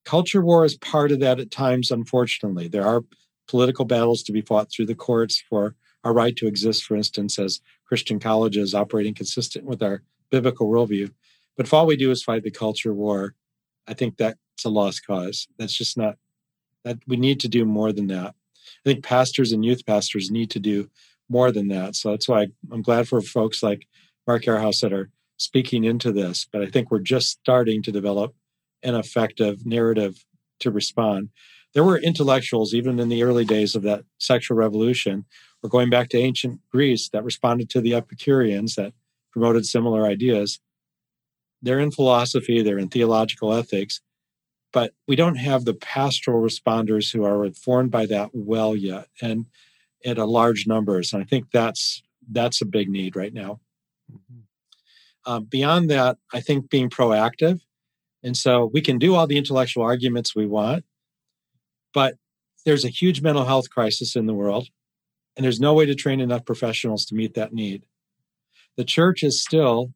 culture 0.04 0.42
war 0.42 0.64
is 0.64 0.76
part 0.76 1.12
of 1.12 1.20
that 1.20 1.40
at 1.40 1.50
times, 1.50 1.90
unfortunately. 1.90 2.68
There 2.68 2.86
are 2.86 3.04
political 3.48 3.84
battles 3.84 4.22
to 4.24 4.32
be 4.32 4.40
fought 4.40 4.70
through 4.70 4.86
the 4.86 4.94
courts 4.94 5.42
for 5.48 5.74
our 6.04 6.12
right 6.12 6.34
to 6.36 6.46
exist, 6.46 6.84
for 6.84 6.96
instance, 6.96 7.38
as 7.38 7.60
Christian 7.84 8.18
colleges 8.18 8.74
operating 8.74 9.14
consistent 9.14 9.64
with 9.64 9.82
our 9.82 10.02
biblical 10.30 10.68
worldview. 10.68 11.12
But 11.56 11.66
if 11.66 11.74
all 11.74 11.86
we 11.86 11.96
do 11.96 12.10
is 12.10 12.22
fight 12.22 12.42
the 12.42 12.50
culture 12.50 12.94
war, 12.94 13.34
I 13.86 13.94
think 13.94 14.16
that's 14.16 14.38
a 14.64 14.68
lost 14.68 15.06
cause. 15.06 15.48
That's 15.58 15.76
just 15.76 15.98
not 15.98 16.16
that 16.84 16.98
we 17.06 17.16
need 17.16 17.40
to 17.40 17.48
do 17.48 17.64
more 17.64 17.92
than 17.92 18.06
that. 18.06 18.34
I 18.86 18.88
think 18.88 19.04
pastors 19.04 19.52
and 19.52 19.64
youth 19.64 19.84
pastors 19.84 20.30
need 20.30 20.50
to 20.52 20.60
do 20.60 20.88
more 21.28 21.52
than 21.52 21.68
that. 21.68 21.96
So 21.96 22.10
that's 22.10 22.28
why 22.28 22.48
I'm 22.70 22.82
glad 22.82 23.08
for 23.08 23.20
folks 23.20 23.62
like 23.62 23.86
Mark 24.26 24.44
Yarhouse 24.44 24.80
that 24.80 24.92
are 24.92 25.10
speaking 25.36 25.84
into 25.84 26.12
this. 26.12 26.46
But 26.50 26.62
I 26.62 26.66
think 26.66 26.90
we're 26.90 27.00
just 27.00 27.30
starting 27.30 27.82
to 27.82 27.92
develop 27.92 28.34
an 28.82 28.94
effective 28.94 29.66
narrative 29.66 30.24
to 30.60 30.70
respond. 30.70 31.30
There 31.74 31.84
were 31.84 31.98
intellectuals, 31.98 32.74
even 32.74 32.98
in 32.98 33.08
the 33.08 33.22
early 33.22 33.44
days 33.44 33.74
of 33.74 33.82
that 33.82 34.04
sexual 34.18 34.56
revolution, 34.56 35.24
or 35.62 35.70
going 35.70 35.90
back 35.90 36.08
to 36.10 36.18
ancient 36.18 36.60
Greece, 36.70 37.08
that 37.10 37.24
responded 37.24 37.70
to 37.70 37.80
the 37.80 37.94
Epicureans 37.94 38.74
that 38.74 38.92
promoted 39.30 39.66
similar 39.66 40.04
ideas. 40.06 40.60
They're 41.62 41.78
in 41.78 41.92
philosophy, 41.92 42.62
they're 42.62 42.78
in 42.78 42.88
theological 42.88 43.52
ethics, 43.52 44.00
but 44.72 44.94
we 45.06 45.16
don't 45.16 45.36
have 45.36 45.64
the 45.64 45.74
pastoral 45.74 46.42
responders 46.42 47.12
who 47.12 47.24
are 47.24 47.44
informed 47.44 47.90
by 47.90 48.06
that 48.06 48.30
well 48.32 48.76
yet 48.76 49.08
and 49.20 49.46
at 50.04 50.18
a 50.18 50.24
large 50.24 50.66
numbers 50.66 51.12
and 51.12 51.22
i 51.22 51.26
think 51.26 51.46
that's 51.52 52.02
that's 52.30 52.60
a 52.60 52.66
big 52.66 52.88
need 52.88 53.16
right 53.16 53.34
now 53.34 53.60
mm-hmm. 54.10 54.40
uh, 55.26 55.40
beyond 55.40 55.90
that 55.90 56.18
i 56.32 56.40
think 56.40 56.70
being 56.70 56.88
proactive 56.88 57.60
and 58.22 58.36
so 58.36 58.70
we 58.72 58.80
can 58.80 58.98
do 58.98 59.14
all 59.14 59.26
the 59.26 59.38
intellectual 59.38 59.82
arguments 59.82 60.34
we 60.34 60.46
want 60.46 60.84
but 61.92 62.14
there's 62.64 62.84
a 62.84 62.88
huge 62.88 63.22
mental 63.22 63.44
health 63.44 63.70
crisis 63.70 64.16
in 64.16 64.26
the 64.26 64.34
world, 64.34 64.68
and 65.36 65.44
there's 65.44 65.60
no 65.60 65.74
way 65.74 65.86
to 65.86 65.94
train 65.94 66.20
enough 66.20 66.44
professionals 66.44 67.04
to 67.06 67.14
meet 67.14 67.34
that 67.34 67.52
need. 67.52 67.84
The 68.76 68.84
church 68.84 69.22
is 69.22 69.42
still, 69.42 69.92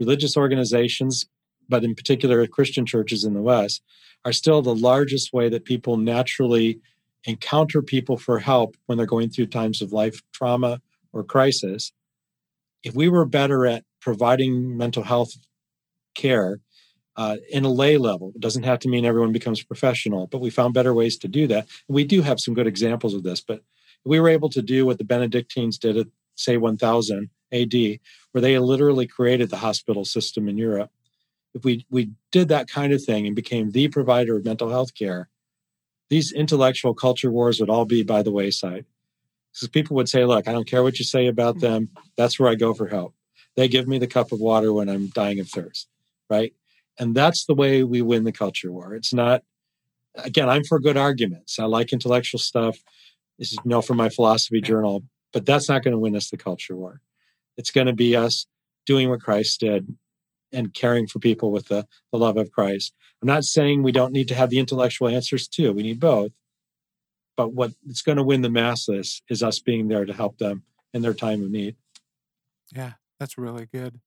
religious 0.00 0.36
organizations, 0.36 1.26
but 1.68 1.84
in 1.84 1.94
particular 1.94 2.46
Christian 2.46 2.86
churches 2.86 3.24
in 3.24 3.34
the 3.34 3.42
West, 3.42 3.82
are 4.24 4.32
still 4.32 4.62
the 4.62 4.74
largest 4.74 5.32
way 5.32 5.48
that 5.48 5.64
people 5.64 5.96
naturally 5.96 6.80
encounter 7.24 7.82
people 7.82 8.16
for 8.16 8.38
help 8.38 8.76
when 8.86 8.96
they're 8.98 9.06
going 9.06 9.30
through 9.30 9.46
times 9.46 9.82
of 9.82 9.92
life 9.92 10.20
trauma 10.32 10.80
or 11.12 11.22
crisis. 11.22 11.92
If 12.82 12.94
we 12.94 13.08
were 13.08 13.24
better 13.24 13.66
at 13.66 13.84
providing 14.00 14.76
mental 14.76 15.02
health 15.02 15.32
care 16.14 16.60
uh, 17.18 17.36
in 17.50 17.64
a 17.64 17.68
lay 17.68 17.98
level. 17.98 18.30
It 18.34 18.40
doesn't 18.40 18.62
have 18.62 18.78
to 18.80 18.88
mean 18.88 19.04
everyone 19.04 19.32
becomes 19.32 19.60
professional, 19.62 20.28
but 20.28 20.40
we 20.40 20.50
found 20.50 20.72
better 20.72 20.94
ways 20.94 21.18
to 21.18 21.28
do 21.28 21.48
that. 21.48 21.66
We 21.88 22.04
do 22.04 22.22
have 22.22 22.38
some 22.38 22.54
good 22.54 22.68
examples 22.68 23.12
of 23.12 23.24
this, 23.24 23.40
but 23.40 23.62
we 24.04 24.20
were 24.20 24.28
able 24.28 24.48
to 24.50 24.62
do 24.62 24.86
what 24.86 24.98
the 24.98 25.04
Benedictines 25.04 25.78
did 25.78 25.96
at, 25.96 26.06
say, 26.36 26.56
1000 26.56 27.28
AD, 27.52 27.74
where 28.30 28.40
they 28.40 28.56
literally 28.60 29.08
created 29.08 29.50
the 29.50 29.56
hospital 29.56 30.04
system 30.04 30.48
in 30.48 30.56
Europe. 30.56 30.92
If 31.54 31.64
we, 31.64 31.84
we 31.90 32.12
did 32.30 32.46
that 32.48 32.68
kind 32.68 32.92
of 32.92 33.02
thing 33.02 33.26
and 33.26 33.34
became 33.34 33.72
the 33.72 33.88
provider 33.88 34.36
of 34.36 34.44
mental 34.44 34.70
health 34.70 34.94
care, 34.94 35.28
these 36.10 36.32
intellectual 36.32 36.94
culture 36.94 37.32
wars 37.32 37.58
would 37.58 37.68
all 37.68 37.84
be 37.84 38.04
by 38.04 38.22
the 38.22 38.30
wayside. 38.30 38.84
Because 39.52 39.68
people 39.70 39.96
would 39.96 40.08
say, 40.08 40.24
look, 40.24 40.46
I 40.46 40.52
don't 40.52 40.68
care 40.68 40.84
what 40.84 41.00
you 41.00 41.04
say 41.04 41.26
about 41.26 41.58
them. 41.58 41.88
That's 42.16 42.38
where 42.38 42.48
I 42.48 42.54
go 42.54 42.74
for 42.74 42.86
help. 42.86 43.14
They 43.56 43.66
give 43.66 43.88
me 43.88 43.98
the 43.98 44.06
cup 44.06 44.30
of 44.30 44.38
water 44.38 44.72
when 44.72 44.88
I'm 44.88 45.08
dying 45.08 45.40
of 45.40 45.48
thirst, 45.48 45.88
right? 46.30 46.52
And 46.98 47.14
that's 47.14 47.46
the 47.46 47.54
way 47.54 47.84
we 47.84 48.02
win 48.02 48.24
the 48.24 48.32
culture 48.32 48.72
war. 48.72 48.94
It's 48.94 49.14
not, 49.14 49.42
again, 50.16 50.48
I'm 50.48 50.64
for 50.64 50.80
good 50.80 50.96
arguments. 50.96 51.58
I 51.58 51.64
like 51.64 51.92
intellectual 51.92 52.40
stuff. 52.40 52.78
This 53.38 53.52
is 53.52 53.58
you 53.64 53.70
know 53.70 53.82
from 53.82 53.96
my 53.98 54.08
philosophy 54.08 54.60
journal, 54.60 55.04
but 55.32 55.46
that's 55.46 55.68
not 55.68 55.84
going 55.84 55.92
to 55.92 55.98
win 55.98 56.16
us 56.16 56.30
the 56.30 56.36
culture 56.36 56.76
war. 56.76 57.00
It's 57.56 57.70
going 57.70 57.86
to 57.86 57.92
be 57.92 58.16
us 58.16 58.46
doing 58.84 59.08
what 59.08 59.20
Christ 59.20 59.60
did 59.60 59.96
and 60.52 60.74
caring 60.74 61.06
for 61.06 61.18
people 61.18 61.52
with 61.52 61.68
the, 61.68 61.86
the 62.10 62.18
love 62.18 62.36
of 62.36 62.50
Christ. 62.50 62.94
I'm 63.22 63.26
not 63.26 63.44
saying 63.44 63.82
we 63.82 63.92
don't 63.92 64.12
need 64.12 64.28
to 64.28 64.34
have 64.34 64.50
the 64.50 64.58
intellectual 64.58 65.08
answers 65.08 65.46
too. 65.46 65.72
We 65.72 65.82
need 65.82 66.00
both. 66.00 66.32
But 67.36 67.52
what 67.52 67.72
it's 67.86 68.02
going 68.02 68.16
to 68.16 68.24
win 68.24 68.42
the 68.42 68.50
masses 68.50 69.22
is 69.28 69.42
us 69.42 69.60
being 69.60 69.86
there 69.86 70.04
to 70.04 70.12
help 70.12 70.38
them 70.38 70.64
in 70.92 71.02
their 71.02 71.14
time 71.14 71.42
of 71.42 71.50
need. 71.50 71.76
Yeah, 72.74 72.92
that's 73.20 73.38
really 73.38 73.66
good 73.66 74.00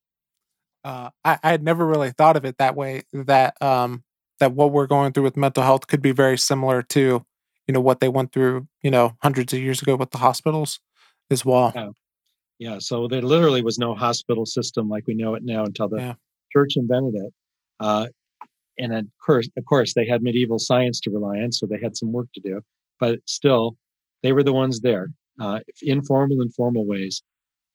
uh, 0.83 1.09
I, 1.23 1.39
I 1.43 1.51
had 1.51 1.63
never 1.63 1.85
really 1.85 2.11
thought 2.11 2.37
of 2.37 2.45
it 2.45 2.57
that 2.57 2.75
way. 2.75 3.03
That 3.13 3.61
um, 3.61 4.03
that 4.39 4.53
what 4.53 4.71
we're 4.71 4.87
going 4.87 5.13
through 5.13 5.23
with 5.23 5.37
mental 5.37 5.63
health 5.63 5.87
could 5.87 6.01
be 6.01 6.11
very 6.11 6.37
similar 6.37 6.81
to, 6.81 7.25
you 7.67 7.73
know, 7.73 7.81
what 7.81 7.99
they 7.99 8.09
went 8.09 8.31
through, 8.31 8.67
you 8.81 8.91
know, 8.91 9.15
hundreds 9.21 9.53
of 9.53 9.59
years 9.59 9.81
ago 9.81 9.95
with 9.95 10.11
the 10.11 10.17
hospitals 10.17 10.79
as 11.29 11.45
well. 11.45 11.71
Yeah. 11.75 11.89
Yeah. 12.59 12.77
So 12.79 13.07
there 13.07 13.21
literally 13.21 13.63
was 13.63 13.79
no 13.79 13.95
hospital 13.95 14.45
system 14.45 14.89
like 14.89 15.07
we 15.07 15.15
know 15.15 15.35
it 15.35 15.43
now 15.43 15.63
until 15.63 15.89
the 15.89 15.97
yeah. 15.97 16.13
church 16.51 16.73
invented 16.75 17.15
it. 17.15 17.33
Uh, 17.79 18.07
and 18.77 18.93
of 18.93 19.05
course, 19.23 19.49
of 19.57 19.65
course, 19.65 19.93
they 19.93 20.07
had 20.07 20.21
medieval 20.21 20.59
science 20.59 20.99
to 21.01 21.11
rely 21.11 21.39
on, 21.39 21.51
so 21.51 21.65
they 21.65 21.79
had 21.81 21.95
some 21.97 22.11
work 22.11 22.27
to 22.33 22.41
do. 22.41 22.61
But 22.99 23.19
still, 23.25 23.77
they 24.23 24.31
were 24.31 24.43
the 24.43 24.53
ones 24.53 24.81
there, 24.81 25.09
uh, 25.39 25.59
informal 25.81 26.41
and 26.41 26.53
formal 26.53 26.85
ways. 26.85 27.23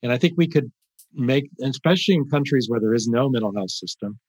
And 0.03 0.11
I 0.11 0.17
think 0.17 0.33
we 0.37 0.47
could 0.47 0.71
make, 1.13 1.49
especially 1.61 2.15
in 2.15 2.29
countries 2.29 2.67
where 2.69 2.79
there 2.79 2.93
is 2.93 3.07
no 3.07 3.29
mental 3.29 3.53
health 3.55 3.71
system, 3.71 4.19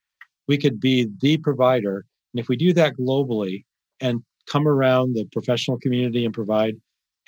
we 0.47 0.59
could 0.59 0.81
be 0.81 1.09
the 1.21 1.37
provider. 1.39 2.05
And 2.33 2.41
if 2.41 2.49
we 2.49 2.57
do 2.57 2.73
that 2.75 2.95
globally 2.97 3.65
and 4.01 4.23
come 4.47 4.67
around 4.67 5.15
the 5.15 5.27
professional 5.33 5.79
community 5.79 6.25
and 6.25 6.33
provide 6.33 6.75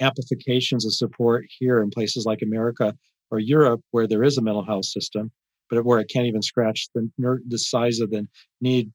amplifications 0.01 0.87
of 0.87 0.95
support 0.95 1.45
here 1.59 1.81
in 1.81 1.91
places 1.91 2.25
like 2.25 2.41
America 2.43 2.95
or 3.31 3.39
Europe, 3.39 3.81
where 3.91 4.07
there 4.07 4.25
is 4.25 4.39
a 4.39 4.43
mental 4.43 4.65
health 4.65 4.87
system, 4.87 5.31
but 5.69 5.85
where 5.85 6.01
it 6.01 6.11
can't 6.13 6.27
even 6.27 6.43
scratch 6.43 6.89
the, 6.95 7.09
the 7.47 7.59
size 7.59 8.01
of 8.01 8.11
the 8.11 8.27
need 8.61 8.91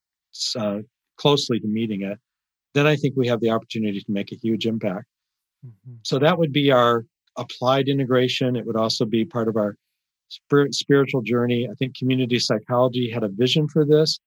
uh, 0.57 0.79
closely 1.17 1.59
to 1.59 1.67
meeting 1.67 2.01
it, 2.01 2.17
then 2.73 2.85
I 2.85 2.95
think 2.95 3.15
we 3.15 3.27
have 3.27 3.39
the 3.39 3.51
opportunity 3.51 3.99
to 3.99 4.11
make 4.11 4.31
a 4.31 4.35
huge 4.35 4.65
impact. 4.65 5.05
Mm-hmm. 5.65 5.95
So 6.03 6.19
that 6.19 6.37
would 6.37 6.51
be 6.51 6.71
our 6.71 7.05
applied 7.37 7.87
integration. 7.87 8.55
It 8.55 8.65
would 8.65 8.75
also 8.75 9.05
be 9.05 9.23
part 9.23 9.47
of 9.47 9.55
our 9.55 9.75
spiritual 10.30 11.21
journey. 11.21 11.67
I 11.69 11.73
think 11.76 11.97
community 11.97 12.39
psychology 12.39 13.09
had 13.09 13.23
a 13.23 13.30
vision 13.30 13.67
for 13.67 13.86
this, 13.86 14.19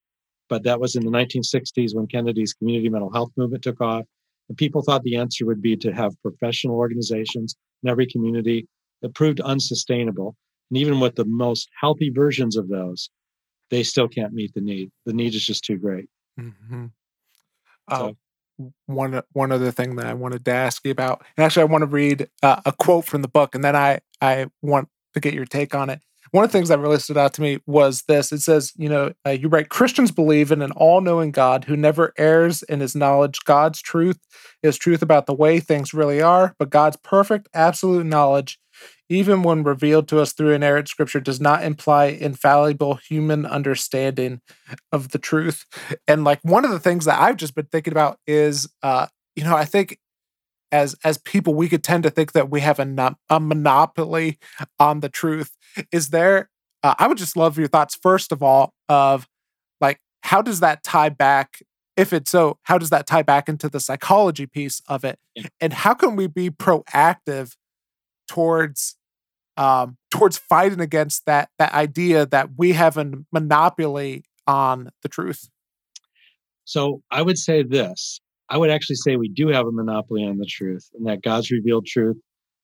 but 0.49 0.62
that 0.64 0.80
was 0.80 0.96
in 0.96 1.05
the 1.05 1.11
1960s 1.11 1.94
when 1.94 2.07
Kennedy's 2.07 2.55
community 2.55 2.88
mental 2.88 3.12
health 3.12 3.30
movement 3.36 3.62
took 3.62 3.80
off. 3.80 4.05
And 4.49 4.57
people 4.57 4.82
thought 4.82 5.03
the 5.03 5.16
answer 5.16 5.44
would 5.44 5.61
be 5.61 5.76
to 5.76 5.92
have 5.92 6.20
professional 6.22 6.76
organizations 6.76 7.55
in 7.82 7.90
every 7.90 8.07
community. 8.07 8.66
It 9.03 9.14
proved 9.14 9.40
unsustainable. 9.40 10.34
And 10.70 10.78
even 10.78 11.01
with 11.01 11.16
the 11.16 11.24
most 11.24 11.68
healthy 11.80 12.11
versions 12.11 12.57
of 12.57 12.68
those, 12.68 13.11
they 13.70 13.82
still 13.82 14.09
can't 14.09 14.32
meet 14.32 14.55
the 14.55 14.61
need. 14.61 14.90
The 15.07 15.12
need 15.12 15.34
is 15.34 15.44
just 15.44 15.64
too 15.64 15.76
great. 15.76 16.07
Mm-hmm. 16.40 16.86
So, 17.90 17.96
uh, 17.96 18.12
one 18.86 19.22
one 19.32 19.53
other 19.53 19.70
thing 19.70 19.96
that 19.96 20.07
I 20.07 20.14
wanted 20.14 20.44
to 20.46 20.51
ask 20.51 20.84
you 20.84 20.90
about, 20.90 21.24
and 21.36 21.44
actually, 21.44 21.62
I 21.62 21.66
want 21.66 21.82
to 21.82 21.86
read 21.86 22.28
uh, 22.42 22.61
a 22.66 22.72
quote 22.72 23.05
from 23.05 23.22
the 23.22 23.28
book, 23.28 23.55
and 23.55 23.62
then 23.62 23.76
I 23.76 24.01
I 24.20 24.46
want 24.62 24.88
to 25.20 25.28
get 25.28 25.34
your 25.34 25.44
take 25.44 25.74
on 25.74 25.90
it. 25.90 26.00
One 26.30 26.44
of 26.44 26.52
the 26.52 26.58
things 26.58 26.68
that 26.68 26.78
really 26.78 26.98
stood 26.98 27.16
out 27.16 27.32
to 27.34 27.40
me 27.40 27.58
was 27.66 28.02
this. 28.02 28.32
It 28.32 28.40
says, 28.40 28.72
you 28.76 28.88
know, 28.88 29.12
uh, 29.26 29.30
you 29.30 29.48
write 29.48 29.70
Christians 29.70 30.10
believe 30.10 30.52
in 30.52 30.60
an 30.60 30.72
all 30.72 31.00
knowing 31.00 31.30
God 31.30 31.64
who 31.64 31.76
never 31.76 32.12
errs 32.18 32.62
in 32.62 32.80
his 32.80 32.94
knowledge. 32.94 33.38
God's 33.44 33.80
truth 33.80 34.18
is 34.62 34.76
truth 34.76 35.00
about 35.00 35.26
the 35.26 35.34
way 35.34 35.58
things 35.58 35.94
really 35.94 36.20
are, 36.20 36.54
but 36.58 36.70
God's 36.70 36.96
perfect, 36.96 37.48
absolute 37.54 38.04
knowledge, 38.04 38.58
even 39.08 39.42
when 39.42 39.62
revealed 39.62 40.06
to 40.08 40.20
us 40.20 40.34
through 40.34 40.52
inerrant 40.52 40.88
scripture, 40.88 41.20
does 41.20 41.40
not 41.40 41.64
imply 41.64 42.06
infallible 42.06 42.96
human 42.96 43.46
understanding 43.46 44.42
of 44.92 45.10
the 45.10 45.18
truth. 45.18 45.64
And 46.06 46.24
like 46.24 46.40
one 46.42 46.66
of 46.66 46.70
the 46.70 46.80
things 46.80 47.06
that 47.06 47.18
I've 47.18 47.38
just 47.38 47.54
been 47.54 47.66
thinking 47.66 47.92
about 47.92 48.18
is, 48.26 48.68
uh, 48.82 49.06
you 49.34 49.44
know, 49.44 49.56
I 49.56 49.64
think 49.64 49.98
as 50.72 50.94
as 51.04 51.18
people 51.18 51.54
we 51.54 51.68
could 51.68 51.82
tend 51.82 52.02
to 52.02 52.10
think 52.10 52.32
that 52.32 52.50
we 52.50 52.60
have 52.60 52.78
a, 52.78 53.16
a 53.30 53.40
monopoly 53.40 54.38
on 54.78 55.00
the 55.00 55.08
truth. 55.08 55.56
Is 55.92 56.08
there 56.08 56.50
uh, 56.82 56.94
i 56.98 57.06
would 57.06 57.18
just 57.18 57.36
love 57.36 57.58
your 57.58 57.68
thoughts 57.68 57.98
first 58.00 58.32
of 58.32 58.42
all 58.42 58.72
of 58.88 59.26
like 59.80 60.00
how 60.22 60.42
does 60.42 60.60
that 60.60 60.82
tie 60.82 61.08
back 61.08 61.60
if 61.96 62.12
it's 62.12 62.30
so 62.30 62.58
how 62.62 62.78
does 62.78 62.90
that 62.90 63.06
tie 63.06 63.22
back 63.22 63.48
into 63.48 63.68
the 63.68 63.80
psychology 63.80 64.46
piece 64.46 64.80
of 64.86 65.04
it? 65.04 65.18
And 65.60 65.72
how 65.72 65.94
can 65.94 66.16
we 66.16 66.28
be 66.28 66.48
proactive 66.48 67.56
towards 68.28 68.96
um 69.56 69.96
towards 70.10 70.38
fighting 70.38 70.80
against 70.80 71.26
that 71.26 71.50
that 71.58 71.74
idea 71.74 72.24
that 72.26 72.50
we 72.56 72.72
have 72.72 72.96
a 72.96 73.10
monopoly 73.32 74.24
on 74.46 74.90
the 75.02 75.08
truth? 75.08 75.48
So 76.64 77.02
i 77.10 77.20
would 77.20 77.38
say 77.38 77.62
this 77.64 78.20
I 78.51 78.57
would 78.57 78.70
actually 78.70 78.96
say 78.96 79.16
we 79.16 79.28
do 79.28 79.49
have 79.49 79.66
a 79.66 79.72
monopoly 79.72 80.24
on 80.24 80.38
the 80.38 80.46
truth 80.46 80.88
and 80.94 81.07
that 81.07 81.22
God's 81.22 81.51
revealed 81.51 81.86
truth 81.86 82.16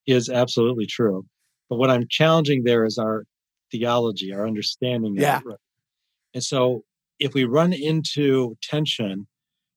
is 0.07 0.29
absolutely 0.29 0.87
true. 0.87 1.25
But 1.69 1.77
what 1.77 1.91
I'm 1.91 2.07
challenging 2.09 2.63
there 2.65 2.85
is 2.85 2.99
our 2.99 3.25
theology, 3.71 4.33
our 4.33 4.47
understanding. 4.47 5.15
Yeah. 5.17 5.39
Of 5.39 5.47
it. 5.53 5.61
And 6.35 6.43
so 6.43 6.85
if 7.19 7.35
we 7.35 7.45
run 7.45 7.73
into 7.73 8.57
tension 8.63 9.27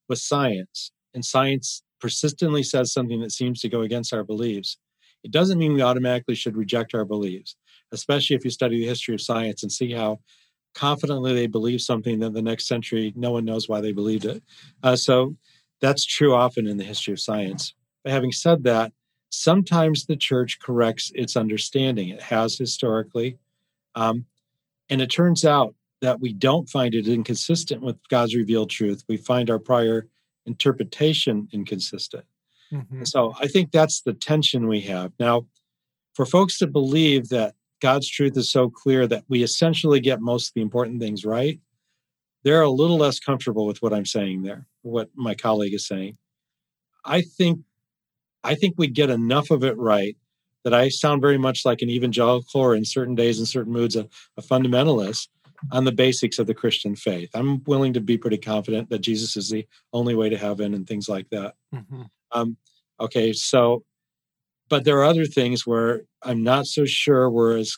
with 0.10 0.20
science 0.20 0.91
and 1.14 1.24
science 1.24 1.84
persistently 1.99 2.64
says 2.64 2.93
something 2.93 3.22
that 3.22 3.32
seems 3.32 3.60
to 3.62 3.70
go 3.70 3.82
against 3.82 4.14
our 4.14 4.24
beliefs, 4.24 4.78
it 5.24 5.32
doesn't 5.32 5.60
mean 5.60 5.74
we 5.74 5.82
automatically 5.82 6.36
should 6.36 6.55
reject 6.55 6.93
our 6.93 7.05
beliefs, 7.05 7.55
especially 7.91 8.36
if 8.36 8.45
you 8.45 8.51
study 8.51 8.80
the 8.80 8.88
history 8.88 9.14
of 9.14 9.22
science 9.22 9.64
and 9.64 9.72
see 9.72 9.91
how 9.91 10.20
confidently 10.74 11.34
they 11.34 11.47
believe 11.47 11.82
something 11.82 12.20
that 12.20 12.34
the 12.34 12.41
next 12.41 12.68
century 12.68 13.12
no 13.16 13.32
one 13.32 13.45
knows 13.45 13.68
why 13.68 13.82
they 13.82 13.91
believed 13.91 14.26
it. 14.26 14.43
Uh, 14.84 14.95
so 14.95 15.36
that's 15.82 16.05
true 16.05 16.34
often 16.34 16.67
in 16.67 16.78
the 16.78 16.84
history 16.84 17.13
of 17.13 17.19
science. 17.19 17.73
But 18.03 18.13
having 18.13 18.32
said 18.32 18.63
that, 18.63 18.93
sometimes 19.30 20.05
the 20.05 20.15
church 20.15 20.59
corrects 20.59 21.11
its 21.13 21.36
understanding. 21.36 22.09
It 22.09 22.21
has 22.21 22.57
historically. 22.57 23.38
Um, 23.95 24.25
and 24.89 25.01
it 25.01 25.11
turns 25.11 25.43
out 25.45 25.75
that 26.01 26.19
we 26.19 26.34
don't 26.34 26.69
find 26.69 26.93
it 26.95 27.07
inconsistent 27.07 27.82
with 27.82 27.97
God's 28.09 28.36
revealed 28.36 28.69
truth. 28.69 29.03
We 29.07 29.17
find 29.17 29.49
our 29.49 29.59
prior 29.59 30.07
interpretation 30.45 31.47
inconsistent. 31.51 32.25
Mm-hmm. 32.71 33.03
So 33.03 33.34
I 33.39 33.47
think 33.47 33.71
that's 33.71 34.01
the 34.01 34.13
tension 34.13 34.67
we 34.67 34.82
have. 34.82 35.11
Now, 35.19 35.47
for 36.13 36.25
folks 36.25 36.57
to 36.59 36.67
believe 36.67 37.30
that 37.30 37.55
God's 37.82 38.09
truth 38.09 38.38
is 38.38 38.49
so 38.49 38.69
clear 38.69 39.07
that 39.07 39.23
we 39.28 39.43
essentially 39.43 39.99
get 39.99 40.21
most 40.21 40.49
of 40.49 40.53
the 40.55 40.61
important 40.61 40.99
things 40.99 41.25
right, 41.25 41.59
they're 42.48 42.62
a 42.62 42.70
little 42.70 42.98
less 42.98 43.20
comfortable 43.20 43.66
with 43.66 43.82
what 43.82 43.93
I'm 43.93 44.06
saying 44.06 44.43
there, 44.43 44.66
what 44.82 45.10
my 45.16 45.36
colleague 45.36 45.74
is 45.74 45.88
saying. 45.88 46.18
I 47.06 47.22
think 47.22 47.60
I 48.43 48.56
think 48.56 48.76
we 48.78 48.88
get 48.88 49.10
enough 49.10 49.52
of 49.52 49.64
it 49.64 49.78
right 49.78 50.16
that 50.64 50.74
I 50.74 50.89
sound 50.89 51.22
very 51.22 51.38
much 51.38 51.66
like 51.66 51.82
an 51.82 51.89
evangelical 51.89 52.62
or 52.62 52.76
in 52.76 52.86
certain 52.86 53.16
days 53.16 53.38
and 53.39 53.48
certain 53.48 53.74
moods 53.74 53.95
a, 53.95 54.08
a 54.38 54.41
fundamentalist 54.41 55.28
on 55.72 55.86
the 55.86 55.91
basics 55.91 56.39
of 56.39 56.48
the 56.48 56.54
Christian 56.54 56.95
faith. 56.95 57.30
I'm 57.34 57.64
willing 57.66 57.93
to 57.93 58.02
be 58.02 58.18
pretty 58.18 58.38
confident 58.38 58.89
that 58.89 59.00
Jesus 59.00 59.36
is 59.38 59.50
the 59.50 59.66
only 59.93 60.16
way 60.16 60.30
to 60.30 60.38
heaven 60.38 60.74
and 60.74 60.88
things 60.88 61.10
like 61.10 61.30
that. 61.30 61.56
Mm-hmm. 61.74 62.04
Um, 62.32 62.58
Okay, 63.00 63.32
so, 63.32 63.84
but 64.70 64.84
there 64.84 64.98
are 64.98 65.06
other 65.06 65.26
things 65.26 65.68
where 65.68 66.02
I'm 66.24 66.43
not 66.43 66.66
so 66.66 66.86
sure 66.86 67.30
we're 67.30 67.58
as 67.58 67.78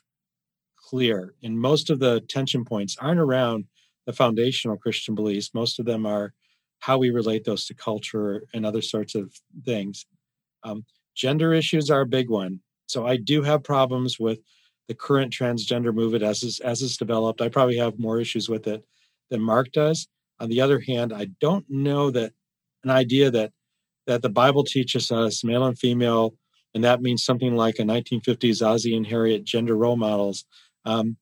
clear. 0.78 1.36
And 1.44 1.60
most 1.60 1.90
of 1.90 2.00
the 2.00 2.22
tension 2.22 2.64
points 2.66 2.96
aren't 3.00 3.20
around 3.20 3.66
the 4.10 4.14
foundational 4.14 4.76
Christian 4.76 5.14
beliefs. 5.14 5.52
Most 5.54 5.78
of 5.78 5.86
them 5.86 6.04
are 6.04 6.34
how 6.80 6.98
we 6.98 7.12
relate 7.12 7.44
those 7.44 7.68
to 7.68 7.76
culture 7.76 8.42
and 8.56 8.66
other 8.66 8.82
sorts 8.82 9.14
of 9.14 9.32
things. 9.64 10.08
Um, 10.64 10.84
gender 11.16 11.54
issues 11.54 11.92
are 11.92 12.02
a 12.02 12.08
big 12.08 12.28
one. 12.28 12.60
So 12.88 13.06
I 13.06 13.18
do 13.18 13.44
have 13.44 13.62
problems 13.64 14.20
with 14.20 14.40
the 14.88 14.96
current 14.96 15.32
transgender 15.32 15.94
movement 15.94 16.24
as 16.24 16.42
is, 16.42 16.60
as 16.60 16.82
it's 16.82 16.98
developed. 16.98 17.40
I 17.40 17.50
probably 17.50 17.78
have 17.78 18.00
more 18.00 18.20
issues 18.20 18.50
with 18.50 18.66
it 18.66 18.84
than 19.30 19.44
Mark 19.44 19.72
does. 19.74 20.08
On 20.40 20.50
the 20.50 20.62
other 20.62 20.80
hand, 20.80 21.14
I 21.14 21.28
don't 21.40 21.66
know 21.70 22.10
that 22.10 22.34
an 22.84 22.90
idea 22.90 23.30
that 23.30 23.52
that 24.08 24.24
the 24.24 24.30
Bible 24.30 24.64
teaches 24.64 25.12
us 25.12 25.44
male 25.44 25.66
and 25.66 25.78
female, 25.78 26.34
and 26.74 26.84
that 26.84 27.04
means 27.04 27.24
something 27.24 27.56
like 27.56 27.78
a 27.78 27.84
1950s 27.84 28.66
Ozzie 28.66 28.98
and 28.98 29.06
Harriet 29.06 29.44
gender 29.44 29.76
role 29.78 29.98
models, 29.98 30.46
um, 30.86 31.16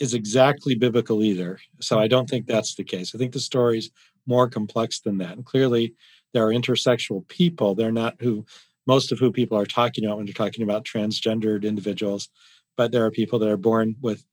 is 0.00 0.14
exactly 0.14 0.74
biblical 0.74 1.22
either. 1.22 1.58
So 1.80 1.98
I 1.98 2.08
don't 2.08 2.28
think 2.28 2.46
that's 2.46 2.74
the 2.74 2.84
case. 2.84 3.14
I 3.14 3.18
think 3.18 3.32
the 3.32 3.40
story's 3.40 3.90
more 4.26 4.48
complex 4.48 5.00
than 5.00 5.18
that. 5.18 5.32
And 5.32 5.44
clearly, 5.44 5.94
there 6.32 6.46
are 6.46 6.52
intersexual 6.52 7.26
people. 7.28 7.74
They're 7.74 7.92
not 7.92 8.16
who 8.20 8.44
most 8.86 9.12
of 9.12 9.18
who 9.18 9.32
people 9.32 9.58
are 9.58 9.66
talking 9.66 10.04
about 10.04 10.18
when 10.18 10.26
they're 10.26 10.34
talking 10.34 10.62
about 10.62 10.84
transgendered 10.84 11.64
individuals, 11.64 12.28
but 12.76 12.92
there 12.92 13.04
are 13.04 13.10
people 13.10 13.38
that 13.38 13.48
are 13.48 13.56
born 13.56 13.96
with 14.02 14.24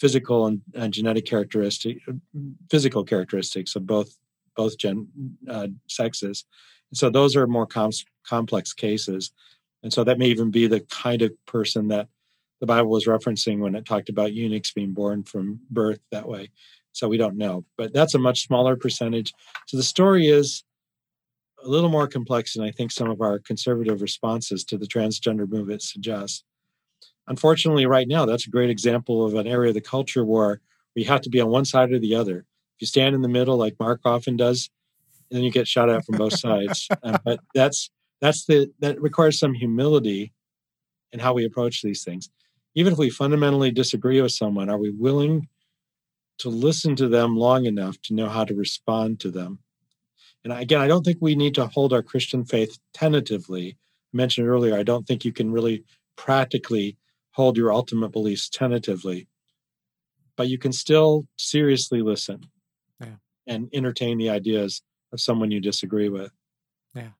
physical 0.00 0.46
and, 0.46 0.62
and 0.74 0.92
genetic 0.92 1.26
characteristic, 1.26 1.98
physical 2.70 3.04
characteristics 3.04 3.76
of 3.76 3.86
both 3.86 4.16
both 4.56 4.76
gen 4.78 5.06
uh, 5.48 5.68
sexes. 5.86 6.44
And 6.90 6.98
so 6.98 7.08
those 7.08 7.36
are 7.36 7.46
more 7.46 7.66
com- 7.66 7.92
complex 8.26 8.72
cases, 8.72 9.32
and 9.82 9.92
so 9.92 10.02
that 10.04 10.18
may 10.18 10.26
even 10.26 10.50
be 10.50 10.66
the 10.66 10.80
kind 10.80 11.22
of 11.22 11.32
person 11.46 11.88
that 11.88 12.08
the 12.60 12.66
Bible 12.66 12.90
was 12.90 13.06
referencing 13.06 13.58
when 13.58 13.74
it 13.74 13.86
talked 13.86 14.08
about 14.08 14.32
eunuchs 14.32 14.72
being 14.72 14.92
born 14.92 15.24
from 15.24 15.60
birth 15.70 16.00
that 16.12 16.28
way. 16.28 16.50
So 16.92 17.08
we 17.08 17.16
don't 17.16 17.36
know, 17.36 17.64
but 17.76 17.92
that's 17.92 18.14
a 18.14 18.18
much 18.18 18.42
smaller 18.42 18.76
percentage. 18.76 19.32
So 19.66 19.76
the 19.76 19.82
story 19.82 20.26
is 20.26 20.64
a 21.64 21.68
little 21.68 21.90
more 21.90 22.08
complex 22.08 22.54
than 22.54 22.64
I 22.64 22.70
think 22.70 22.90
some 22.90 23.10
of 23.10 23.20
our 23.20 23.38
conservative 23.38 24.02
responses 24.02 24.64
to 24.64 24.78
the 24.78 24.86
transgender 24.86 25.48
movement 25.48 25.82
suggest. 25.82 26.44
Unfortunately, 27.28 27.86
right 27.86 28.08
now, 28.08 28.26
that's 28.26 28.46
a 28.46 28.50
great 28.50 28.70
example 28.70 29.24
of 29.24 29.34
an 29.34 29.46
area 29.46 29.68
of 29.68 29.74
the 29.74 29.80
culture 29.80 30.24
war 30.24 30.46
where 30.46 30.60
we 30.96 31.04
have 31.04 31.20
to 31.22 31.30
be 31.30 31.40
on 31.40 31.48
one 31.48 31.64
side 31.64 31.92
or 31.92 31.98
the 31.98 32.14
other. 32.14 32.38
If 32.38 32.80
you 32.80 32.86
stand 32.86 33.14
in 33.14 33.22
the 33.22 33.28
middle, 33.28 33.56
like 33.56 33.76
Mark 33.78 34.00
often 34.04 34.36
does, 34.36 34.68
then 35.30 35.42
you 35.42 35.50
get 35.50 35.68
shot 35.68 35.88
at 35.90 36.04
from 36.04 36.18
both 36.18 36.38
sides. 36.38 36.88
Um, 37.02 37.18
but 37.24 37.40
that's 37.54 37.90
that's 38.20 38.44
the 38.44 38.70
that 38.80 39.00
requires 39.00 39.38
some 39.38 39.54
humility 39.54 40.32
in 41.12 41.20
how 41.20 41.32
we 41.32 41.44
approach 41.44 41.82
these 41.82 42.04
things. 42.04 42.28
Even 42.74 42.92
if 42.92 42.98
we 42.98 43.10
fundamentally 43.10 43.70
disagree 43.70 44.20
with 44.20 44.32
someone, 44.32 44.70
are 44.70 44.78
we 44.78 44.90
willing 44.90 45.48
to 46.38 46.48
listen 46.48 46.96
to 46.96 47.08
them 47.08 47.36
long 47.36 47.66
enough 47.66 48.00
to 48.02 48.14
know 48.14 48.28
how 48.28 48.44
to 48.44 48.54
respond 48.54 49.20
to 49.20 49.30
them? 49.30 49.58
And 50.44 50.52
again, 50.52 50.80
I 50.80 50.88
don't 50.88 51.04
think 51.04 51.18
we 51.20 51.34
need 51.34 51.54
to 51.56 51.66
hold 51.66 51.92
our 51.92 52.02
Christian 52.02 52.44
faith 52.44 52.78
tentatively. 52.94 53.76
I 54.12 54.16
mentioned 54.16 54.48
earlier, 54.48 54.74
I 54.74 54.82
don't 54.82 55.06
think 55.06 55.24
you 55.24 55.32
can 55.32 55.52
really 55.52 55.84
practically 56.16 56.96
hold 57.32 57.56
your 57.56 57.72
ultimate 57.72 58.10
beliefs 58.10 58.48
tentatively, 58.48 59.28
but 60.36 60.48
you 60.48 60.58
can 60.58 60.72
still 60.72 61.26
seriously 61.36 62.02
listen 62.02 62.46
yeah. 63.00 63.16
and 63.46 63.68
entertain 63.72 64.18
the 64.18 64.30
ideas 64.30 64.82
of 65.12 65.20
someone 65.20 65.50
you 65.50 65.60
disagree 65.60 66.08
with. 66.08 66.32
Yeah. 66.94 67.10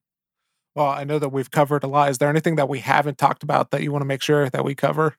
Well, 0.75 0.87
I 0.87 1.03
know 1.03 1.19
that 1.19 1.29
we've 1.29 1.51
covered 1.51 1.83
a 1.83 1.87
lot. 1.87 2.09
Is 2.09 2.17
there 2.17 2.29
anything 2.29 2.55
that 2.55 2.69
we 2.69 2.79
haven't 2.79 3.17
talked 3.17 3.43
about 3.43 3.71
that 3.71 3.83
you 3.83 3.91
want 3.91 4.01
to 4.01 4.07
make 4.07 4.21
sure 4.21 4.49
that 4.49 4.65
we 4.65 4.73
cover? 4.73 5.15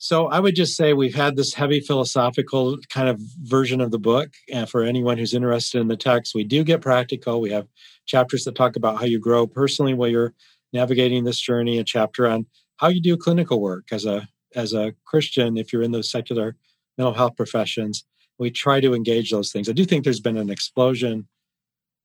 So 0.00 0.28
I 0.28 0.38
would 0.38 0.54
just 0.54 0.76
say 0.76 0.92
we've 0.92 1.14
had 1.14 1.34
this 1.34 1.54
heavy 1.54 1.80
philosophical 1.80 2.78
kind 2.88 3.08
of 3.08 3.20
version 3.42 3.80
of 3.80 3.90
the 3.90 3.98
book. 3.98 4.30
And 4.50 4.68
for 4.68 4.84
anyone 4.84 5.18
who's 5.18 5.34
interested 5.34 5.80
in 5.80 5.88
the 5.88 5.96
text, 5.96 6.36
we 6.36 6.44
do 6.44 6.62
get 6.62 6.80
practical. 6.80 7.40
We 7.40 7.50
have 7.50 7.66
chapters 8.06 8.44
that 8.44 8.54
talk 8.54 8.76
about 8.76 8.98
how 8.98 9.06
you 9.06 9.18
grow 9.18 9.48
personally 9.48 9.94
while 9.94 10.08
you're 10.08 10.34
navigating 10.72 11.24
this 11.24 11.40
journey, 11.40 11.78
a 11.78 11.84
chapter 11.84 12.28
on 12.28 12.46
how 12.76 12.88
you 12.88 13.02
do 13.02 13.16
clinical 13.16 13.60
work 13.60 13.88
as 13.90 14.04
a 14.04 14.28
as 14.54 14.72
a 14.72 14.94
Christian 15.04 15.58
if 15.58 15.72
you're 15.72 15.82
in 15.82 15.92
those 15.92 16.10
secular 16.10 16.56
mental 16.96 17.14
health 17.14 17.36
professions. 17.36 18.04
We 18.38 18.52
try 18.52 18.80
to 18.80 18.94
engage 18.94 19.32
those 19.32 19.50
things. 19.50 19.68
I 19.68 19.72
do 19.72 19.84
think 19.84 20.04
there's 20.04 20.20
been 20.20 20.36
an 20.36 20.48
explosion 20.48 21.26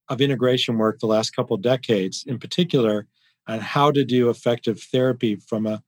of 0.09 0.19
integration 0.19 0.79
work 0.79 0.99
the 0.99 1.05
last 1.05 1.35
couple 1.35 1.55
decades, 1.57 2.23
in 2.25 2.39
particular, 2.39 3.05
on 3.47 3.59
how 3.59 3.91
to 3.91 4.03
do 4.03 4.31
effective 4.31 4.81
therapy 4.81 5.35
from 5.35 5.67
a 5.67 5.83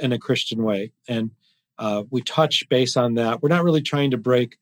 in 0.00 0.12
a 0.12 0.18
Christian 0.18 0.64
way. 0.64 0.92
And 1.08 1.30
uh, 1.78 2.04
we 2.10 2.22
touch 2.22 2.68
base 2.68 2.96
on 2.96 3.14
that. 3.14 3.42
We're 3.42 3.48
not 3.48 3.64
really 3.64 3.82
trying 3.82 4.10
to 4.12 4.16
break 4.16 4.56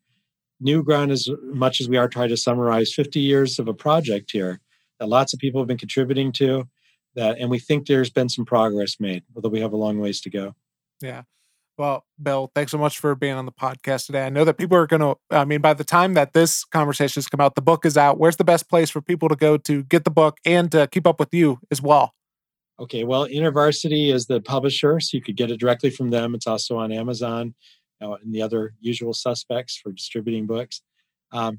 new 0.61 0.83
ground 0.83 1.11
as 1.11 1.29
much 1.43 1.81
as 1.81 1.89
we 1.89 1.97
are 1.97 2.09
trying 2.09 2.29
to 2.29 2.37
summarize 2.37 2.93
50 2.95 3.21
years 3.21 3.59
of 3.59 3.69
a 3.69 3.75
project 3.75 4.31
here 4.31 4.61
that 5.01 5.09
lots 5.09 5.35
of 5.35 5.41
people 5.41 5.61
have 5.61 5.69
been 5.69 5.79
contributing 5.79 6.31
to 6.33 6.69
that 7.17 7.39
and 7.39 7.51
we 7.51 7.59
think 7.59 7.87
there's 7.87 8.11
been 8.11 8.29
some 8.29 8.45
progress 8.45 8.97
made 9.01 9.25
although 9.35 9.49
we 9.49 9.61
have 9.61 9.73
a 9.73 9.77
long 9.77 9.99
ways 9.99 10.21
to 10.21 10.31
go. 10.31 10.55
Yeah. 11.01 11.23
Well 11.77 12.05
bill 12.23 12.53
thanks 12.55 12.71
so 12.71 12.79
much 12.79 12.99
for 12.99 13.15
being 13.17 13.35
on 13.35 13.45
the 13.45 13.53
podcast 13.53 14.07
today. 14.07 14.25
I 14.25 14.31
know 14.31 14.45
that 14.45 14.57
people 14.57 14.77
are 14.77 14.87
going 14.87 15.01
to 15.01 15.17
i 15.31 15.45
mean 15.45 15.61
by 15.61 15.75
the 15.75 15.85
time 15.85 16.15
that 16.15 16.33
this 16.33 16.65
conversation 16.65 17.19
has 17.21 17.27
come 17.27 17.41
out 17.41 17.57
the 17.57 17.63
book 17.63 17.85
is 17.85 17.97
out. 17.97 18.19
Where's 18.19 18.37
the 18.37 18.45
best 18.45 18.69
place 18.69 18.89
for 18.89 19.03
people 19.03 19.29
to 19.29 19.37
go 19.37 19.57
to 19.57 19.83
get 19.83 20.05
the 20.05 20.11
book 20.11 20.39
and 20.45 20.71
to 20.71 20.87
keep 20.87 21.07
up 21.09 21.19
with 21.19 21.35
you 21.35 21.59
as 21.73 21.83
well 21.83 22.15
Okay, 22.83 23.05
well, 23.05 23.29
InterVarsity 23.29 24.13
is 24.13 24.27
the 24.27 24.41
publisher, 24.41 24.99
so 24.99 25.17
you 25.17 25.23
could 25.23 25.37
get 25.37 25.53
it 25.53 25.61
directly 25.61 25.89
from 25.89 26.11
them. 26.11 26.35
It's 26.35 26.49
also 26.49 26.79
on 26.79 26.91
Amazon 26.91 27.55
uh, 28.03 28.15
and 28.15 28.35
the 28.35 28.43
other 28.43 28.75
usual 28.81 29.15
suspects 29.15 29.77
for 29.77 29.93
distributing 29.93 30.49
books. 30.49 30.83
Um, 31.31 31.59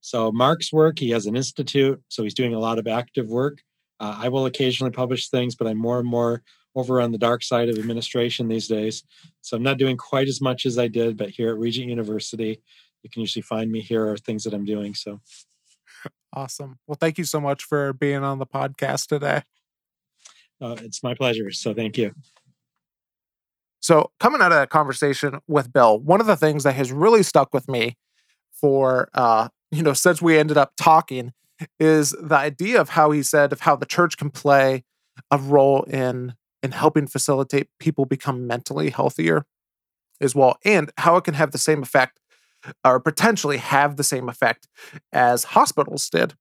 so 0.00 0.32
Mark's 0.32 0.72
work, 0.72 0.98
he 0.98 1.10
has 1.10 1.26
an 1.26 1.36
institute, 1.36 2.02
so 2.08 2.22
he's 2.22 2.32
doing 2.32 2.54
a 2.54 2.58
lot 2.58 2.78
of 2.78 2.86
active 2.86 3.28
work. 3.28 3.58
Uh, 4.00 4.16
I 4.16 4.30
will 4.30 4.46
occasionally 4.46 4.92
publish 4.92 5.28
things, 5.28 5.54
but 5.54 5.66
I'm 5.66 5.76
more 5.76 5.98
and 5.98 6.08
more 6.08 6.42
over 6.74 7.02
on 7.02 7.12
the 7.12 7.18
dark 7.18 7.42
side 7.42 7.68
of 7.68 7.78
administration 7.78 8.48
these 8.48 8.66
days. 8.66 9.04
So 9.42 9.58
I'm 9.58 9.62
not 9.62 9.76
doing 9.76 9.98
quite 9.98 10.26
as 10.26 10.40
much 10.40 10.64
as 10.64 10.78
I 10.78 10.88
did, 10.88 11.18
but 11.18 11.28
here 11.28 11.50
at 11.50 11.58
Regent 11.58 11.86
University, 11.86 12.62
you 13.02 13.10
can 13.10 13.20
usually 13.20 13.42
find 13.42 13.70
me 13.70 13.82
here 13.82 14.08
are 14.08 14.16
things 14.16 14.44
that 14.44 14.54
I'm 14.54 14.64
doing. 14.64 14.94
So 14.94 15.20
awesome. 16.32 16.78
Well, 16.86 16.96
thank 16.98 17.18
you 17.18 17.24
so 17.24 17.42
much 17.42 17.64
for 17.64 17.92
being 17.92 18.24
on 18.24 18.38
the 18.38 18.46
podcast 18.46 19.08
today. 19.08 19.42
Uh, 20.60 20.76
it's 20.80 21.02
my 21.02 21.14
pleasure. 21.14 21.50
So 21.50 21.72
thank 21.74 21.96
you. 21.96 22.12
So, 23.82 24.10
coming 24.20 24.42
out 24.42 24.52
of 24.52 24.58
that 24.58 24.68
conversation 24.68 25.38
with 25.48 25.72
Bill, 25.72 25.98
one 25.98 26.20
of 26.20 26.26
the 26.26 26.36
things 26.36 26.64
that 26.64 26.74
has 26.74 26.92
really 26.92 27.22
stuck 27.22 27.54
with 27.54 27.66
me 27.66 27.96
for, 28.52 29.08
uh, 29.14 29.48
you 29.70 29.82
know, 29.82 29.94
since 29.94 30.20
we 30.20 30.38
ended 30.38 30.58
up 30.58 30.72
talking 30.76 31.32
is 31.78 32.14
the 32.20 32.36
idea 32.36 32.80
of 32.80 32.90
how 32.90 33.10
he 33.10 33.22
said 33.22 33.52
of 33.52 33.60
how 33.60 33.76
the 33.76 33.86
church 33.86 34.16
can 34.16 34.30
play 34.30 34.84
a 35.30 35.38
role 35.38 35.82
in 35.84 36.34
in 36.62 36.72
helping 36.72 37.06
facilitate 37.06 37.68
people 37.78 38.04
become 38.04 38.46
mentally 38.46 38.90
healthier 38.90 39.44
as 40.20 40.34
well 40.34 40.58
and 40.64 40.90
how 40.98 41.16
it 41.16 41.24
can 41.24 41.34
have 41.34 41.52
the 41.52 41.58
same 41.58 41.82
effect 41.82 42.20
or 42.84 43.00
potentially 43.00 43.56
have 43.56 43.96
the 43.96 44.04
same 44.04 44.28
effect 44.28 44.68
as 45.12 45.44
hospitals 45.44 46.08
did 46.10 46.34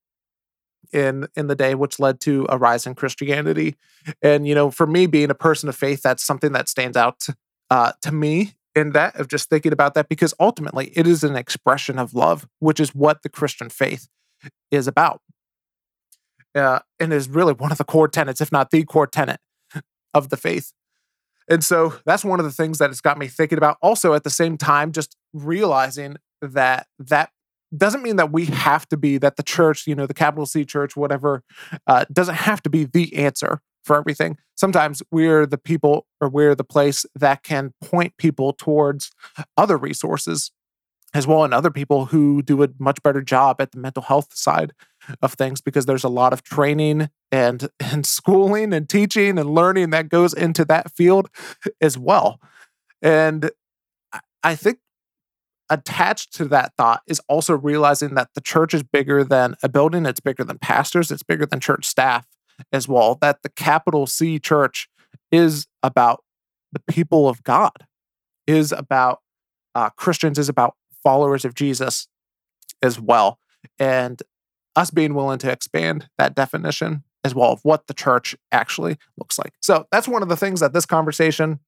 in 0.92 1.28
in 1.36 1.48
the 1.48 1.56
day 1.56 1.76
which 1.76 2.00
led 2.00 2.20
to 2.22 2.46
a 2.50 2.58
rise 2.58 2.86
in 2.86 2.96
christianity. 2.96 3.76
And 4.22 4.48
you 4.48 4.56
know 4.56 4.72
for 4.72 4.88
me 4.88 5.06
being 5.06 5.30
a 5.30 5.36
person 5.36 5.70
of 5.70 5.76
faith 5.76 6.02
that's 6.02 6.24
something 6.24 6.52
that 6.54 6.70
stands 6.70 6.98
out 6.98 7.28
uh, 7.70 7.94
to 8.02 8.12
me 8.12 8.54
in 8.76 8.92
that 8.92 9.16
of 9.20 9.28
just 9.28 9.50
thinking 9.50 9.74
about 9.74 9.94
that 9.96 10.10
because 10.10 10.34
ultimately 10.40 10.92
it 10.96 11.08
is 11.08 11.24
an 11.24 11.36
expression 11.36 12.00
of 12.00 12.14
love 12.14 12.48
which 12.60 12.80
is 12.80 12.96
what 12.96 13.24
the 13.24 13.30
christian 13.30 13.70
faith 13.70 14.08
is 14.72 14.88
about. 14.88 15.22
Uh, 16.56 16.80
and 17.00 17.14
is 17.14 17.30
really 17.30 17.54
one 17.54 17.72
of 17.72 17.78
the 17.78 17.84
core 17.84 18.08
tenets 18.08 18.42
if 18.42 18.52
not 18.52 18.72
the 18.72 18.84
core 18.84 19.06
tenet 19.06 19.40
of 20.14 20.30
the 20.30 20.38
faith. 20.38 20.74
And 21.48 21.64
so 21.64 21.96
that's 22.06 22.26
one 22.26 22.40
of 22.40 22.46
the 22.46 22.52
things 22.52 22.80
that 22.80 22.90
has 22.90 23.02
got 23.02 23.20
me 23.20 23.28
thinking 23.28 23.58
about. 23.58 23.78
Also 23.82 24.14
at 24.14 24.24
the 24.24 24.30
same 24.30 24.58
time 24.58 24.92
just 24.92 25.16
realizing 25.32 26.18
that 26.42 26.88
that 26.98 27.30
doesn't 27.76 28.02
mean 28.02 28.16
that 28.16 28.32
we 28.32 28.46
have 28.46 28.88
to 28.90 28.98
be 28.98 29.18
that 29.18 29.36
the 29.36 29.44
church, 29.44 29.86
you 29.86 29.96
know, 29.96 30.08
the 30.08 30.14
capital 30.14 30.46
C 30.46 30.66
church, 30.66 30.96
whatever, 30.96 31.44
uh, 31.88 32.06
doesn't 32.12 32.36
have 32.36 32.62
to 32.64 32.70
be 32.70 32.86
the 32.86 33.16
answer 33.16 33.62
for 33.84 33.98
everything. 33.98 34.38
Sometimes 34.56 35.02
we're 35.12 35.46
the 35.46 35.58
people 35.58 36.06
or 36.20 36.30
we're 36.30 36.56
the 36.56 36.64
place 36.64 37.06
that 37.16 37.44
can 37.44 37.74
point 37.82 38.18
people 38.18 38.54
towards 38.54 39.12
other 39.58 39.78
resources 39.78 40.52
as 41.14 41.26
well 41.26 41.44
and 41.44 41.54
other 41.54 41.72
people 41.72 42.06
who 42.06 42.42
do 42.42 42.62
a 42.64 42.70
much 42.78 43.02
better 43.02 43.22
job 43.22 43.60
at 43.60 43.72
the 43.72 43.80
mental 43.80 44.04
health 44.04 44.36
side 44.36 44.74
of 45.22 45.34
things 45.34 45.60
because 45.60 45.86
there's 45.86 46.04
a 46.04 46.10
lot 46.10 46.34
of 46.34 46.44
training 46.44 47.10
and 47.32 47.70
and 47.80 48.06
schooling 48.06 48.74
and 48.74 48.90
teaching 48.90 49.38
and 49.40 49.50
learning 49.50 49.90
that 49.90 50.10
goes 50.10 50.34
into 50.34 50.66
that 50.66 50.92
field 50.92 51.30
as 51.82 51.98
well. 51.98 52.40
And 53.02 53.50
I 54.44 54.56
think 54.56 54.80
attached 55.70 56.34
to 56.36 56.46
that 56.46 56.74
thought 56.78 57.02
is 57.08 57.22
also 57.28 57.56
realizing 57.56 58.16
that 58.16 58.30
the 58.34 58.42
church 58.42 58.74
is 58.74 58.84
bigger 58.84 59.24
than 59.24 59.56
a 59.62 59.70
building, 59.70 60.06
it's 60.06 60.20
bigger 60.20 60.44
than 60.44 60.58
pastors, 60.58 61.12
it's 61.12 61.24
bigger 61.24 61.46
than 61.46 61.60
church 61.60 61.86
staff 61.86 62.28
as 62.72 62.88
well 62.88 63.18
that 63.22 63.42
the 63.44 63.50
capital 63.50 64.06
C 64.06 64.40
church 64.40 64.90
is 65.32 65.68
about 65.84 66.24
the 66.72 66.80
people 66.80 67.28
of 67.28 67.44
God, 67.44 67.86
is 68.48 68.72
about 68.72 69.20
uh, 69.76 69.90
Christians, 69.92 70.38
is 70.38 70.50
about 70.50 70.76
followers 71.04 71.46
of 71.46 71.54
Jesus 71.54 72.08
as 72.82 73.00
well. 73.00 73.40
And 73.78 74.22
us 74.76 74.92
being 74.92 75.14
willing 75.14 75.40
to 75.40 75.52
expand 75.52 76.10
that 76.18 76.36
definition 76.36 77.04
as 77.24 77.36
well 77.36 77.52
of 77.52 77.60
what 77.64 77.88
the 77.88 77.94
church 77.94 78.36
actually 78.52 78.98
looks 79.18 79.38
like. 79.38 79.54
So 79.62 79.86
that's 79.92 80.08
one 80.08 80.24
of 80.24 80.30
the 80.30 80.38
things 80.38 80.62
that 80.62 80.74
this 80.74 80.86
conversation 80.86 81.60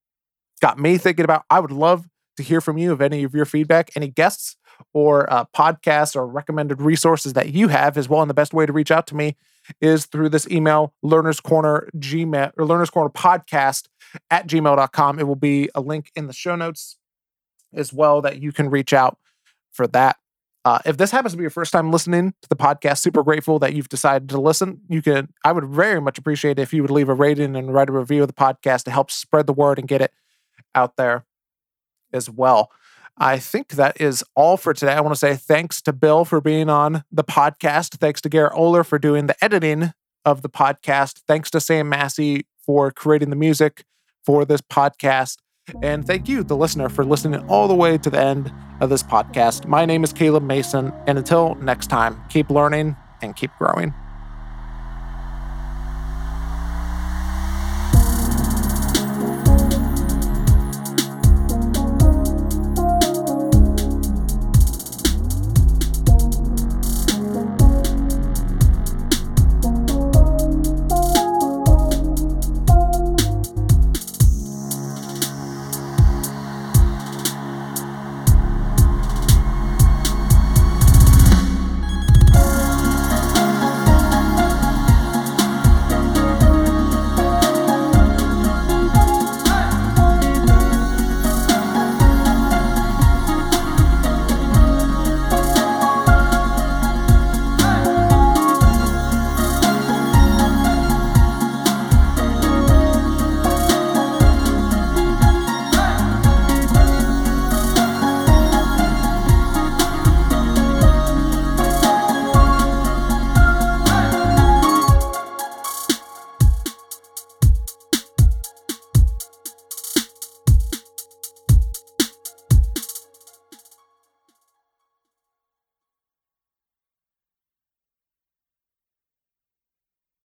got 0.62 0.80
me 0.80 0.97
thinking 0.97 1.26
about. 1.26 1.43
I 1.49 1.60
would 1.60 1.72
love 1.72 2.06
to 2.41 2.47
hear 2.47 2.61
from 2.61 2.77
you 2.77 2.91
of 2.91 3.01
any 3.01 3.23
of 3.23 3.33
your 3.33 3.45
feedback, 3.45 3.91
any 3.95 4.07
guests 4.07 4.57
or 4.93 5.31
uh, 5.31 5.45
podcasts 5.55 6.15
or 6.15 6.27
recommended 6.27 6.81
resources 6.81 7.33
that 7.33 7.53
you 7.53 7.67
have 7.67 7.97
as 7.97 8.09
well. 8.09 8.21
And 8.21 8.29
the 8.29 8.35
best 8.35 8.53
way 8.53 8.65
to 8.65 8.73
reach 8.73 8.91
out 8.91 9.07
to 9.07 9.15
me 9.15 9.37
is 9.79 10.07
through 10.07 10.29
this 10.29 10.49
email, 10.49 10.93
learners 11.03 11.39
corner 11.39 11.87
gmail 11.97 12.51
or 12.57 12.65
learners 12.65 12.89
corner 12.89 13.09
podcast 13.09 13.87
at 14.29 14.47
gmail.com. 14.47 15.19
It 15.19 15.27
will 15.27 15.35
be 15.35 15.69
a 15.75 15.81
link 15.81 16.11
in 16.15 16.27
the 16.27 16.33
show 16.33 16.55
notes 16.55 16.97
as 17.73 17.93
well 17.93 18.21
that 18.21 18.41
you 18.41 18.51
can 18.51 18.69
reach 18.69 18.91
out 18.91 19.17
for 19.71 19.87
that. 19.87 20.17
Uh, 20.63 20.77
if 20.85 20.97
this 20.97 21.09
happens 21.09 21.33
to 21.33 21.37
be 21.37 21.41
your 21.41 21.49
first 21.49 21.71
time 21.71 21.91
listening 21.91 22.33
to 22.41 22.49
the 22.49 22.55
podcast, 22.55 22.99
super 22.99 23.23
grateful 23.23 23.57
that 23.57 23.73
you've 23.73 23.89
decided 23.89 24.29
to 24.29 24.39
listen. 24.39 24.81
You 24.89 25.01
can, 25.01 25.29
I 25.43 25.51
would 25.51 25.65
very 25.65 25.99
much 25.99 26.19
appreciate 26.19 26.59
if 26.59 26.71
you 26.71 26.83
would 26.83 26.91
leave 26.91 27.09
a 27.09 27.15
rating 27.15 27.55
and 27.55 27.73
write 27.73 27.89
a 27.89 27.93
review 27.93 28.21
of 28.21 28.27
the 28.27 28.33
podcast 28.33 28.83
to 28.83 28.91
help 28.91 29.09
spread 29.09 29.47
the 29.47 29.53
word 29.53 29.79
and 29.79 29.87
get 29.87 30.01
it 30.01 30.11
out 30.75 30.97
there 30.97 31.25
as 32.14 32.30
well. 32.30 32.72
I 33.18 33.38
think 33.38 33.70
that 33.70 33.99
is 34.01 34.24
all 34.36 34.57
for 34.57 34.74
today. 34.74 34.93
I 34.93 35.01
want 35.01 35.14
to 35.14 35.20
say 35.20 35.36
thanks 35.36 35.82
to 35.84 35.93
Bill 35.93 36.26
for 36.26 36.41
being 36.41 36.70
on 36.70 37.03
the 37.12 37.24
podcast. 37.24 37.97
Thanks 37.97 38.22
to 38.22 38.30
Garrett 38.30 38.53
Oler 38.53 38.86
for 38.86 38.97
doing 38.97 39.28
the 39.28 39.43
editing 39.43 39.93
of 40.26 40.41
the 40.41 40.49
podcast. 40.49 41.22
Thanks 41.28 41.51
to 41.51 41.59
Sam 41.59 41.89
Massey 41.89 42.45
for 42.66 42.91
creating 42.91 43.30
the 43.30 43.36
music 43.36 43.84
for 44.26 44.45
this 44.45 44.62
podcast. 44.62 45.38
And 45.82 46.05
thank 46.05 46.28
you, 46.28 46.43
the 46.43 46.57
listener, 46.57 46.89
for 46.89 47.05
listening 47.05 47.47
all 47.47 47.68
the 47.68 47.76
way 47.76 47.97
to 47.97 48.09
the 48.09 48.20
end 48.20 48.51
of 48.80 48.89
this 48.89 49.03
podcast. 49.03 49.68
My 49.68 49.86
name 49.86 50.03
is 50.03 50.12
Caleb 50.12 50.43
Mason. 50.43 50.91
And 51.07 51.18
until 51.18 51.55
next 51.55 51.88
time, 51.88 52.22
keep 52.30 52.49
learning 52.49 52.95
and 53.22 53.36
keep 53.36 53.51
growing. 53.59 53.93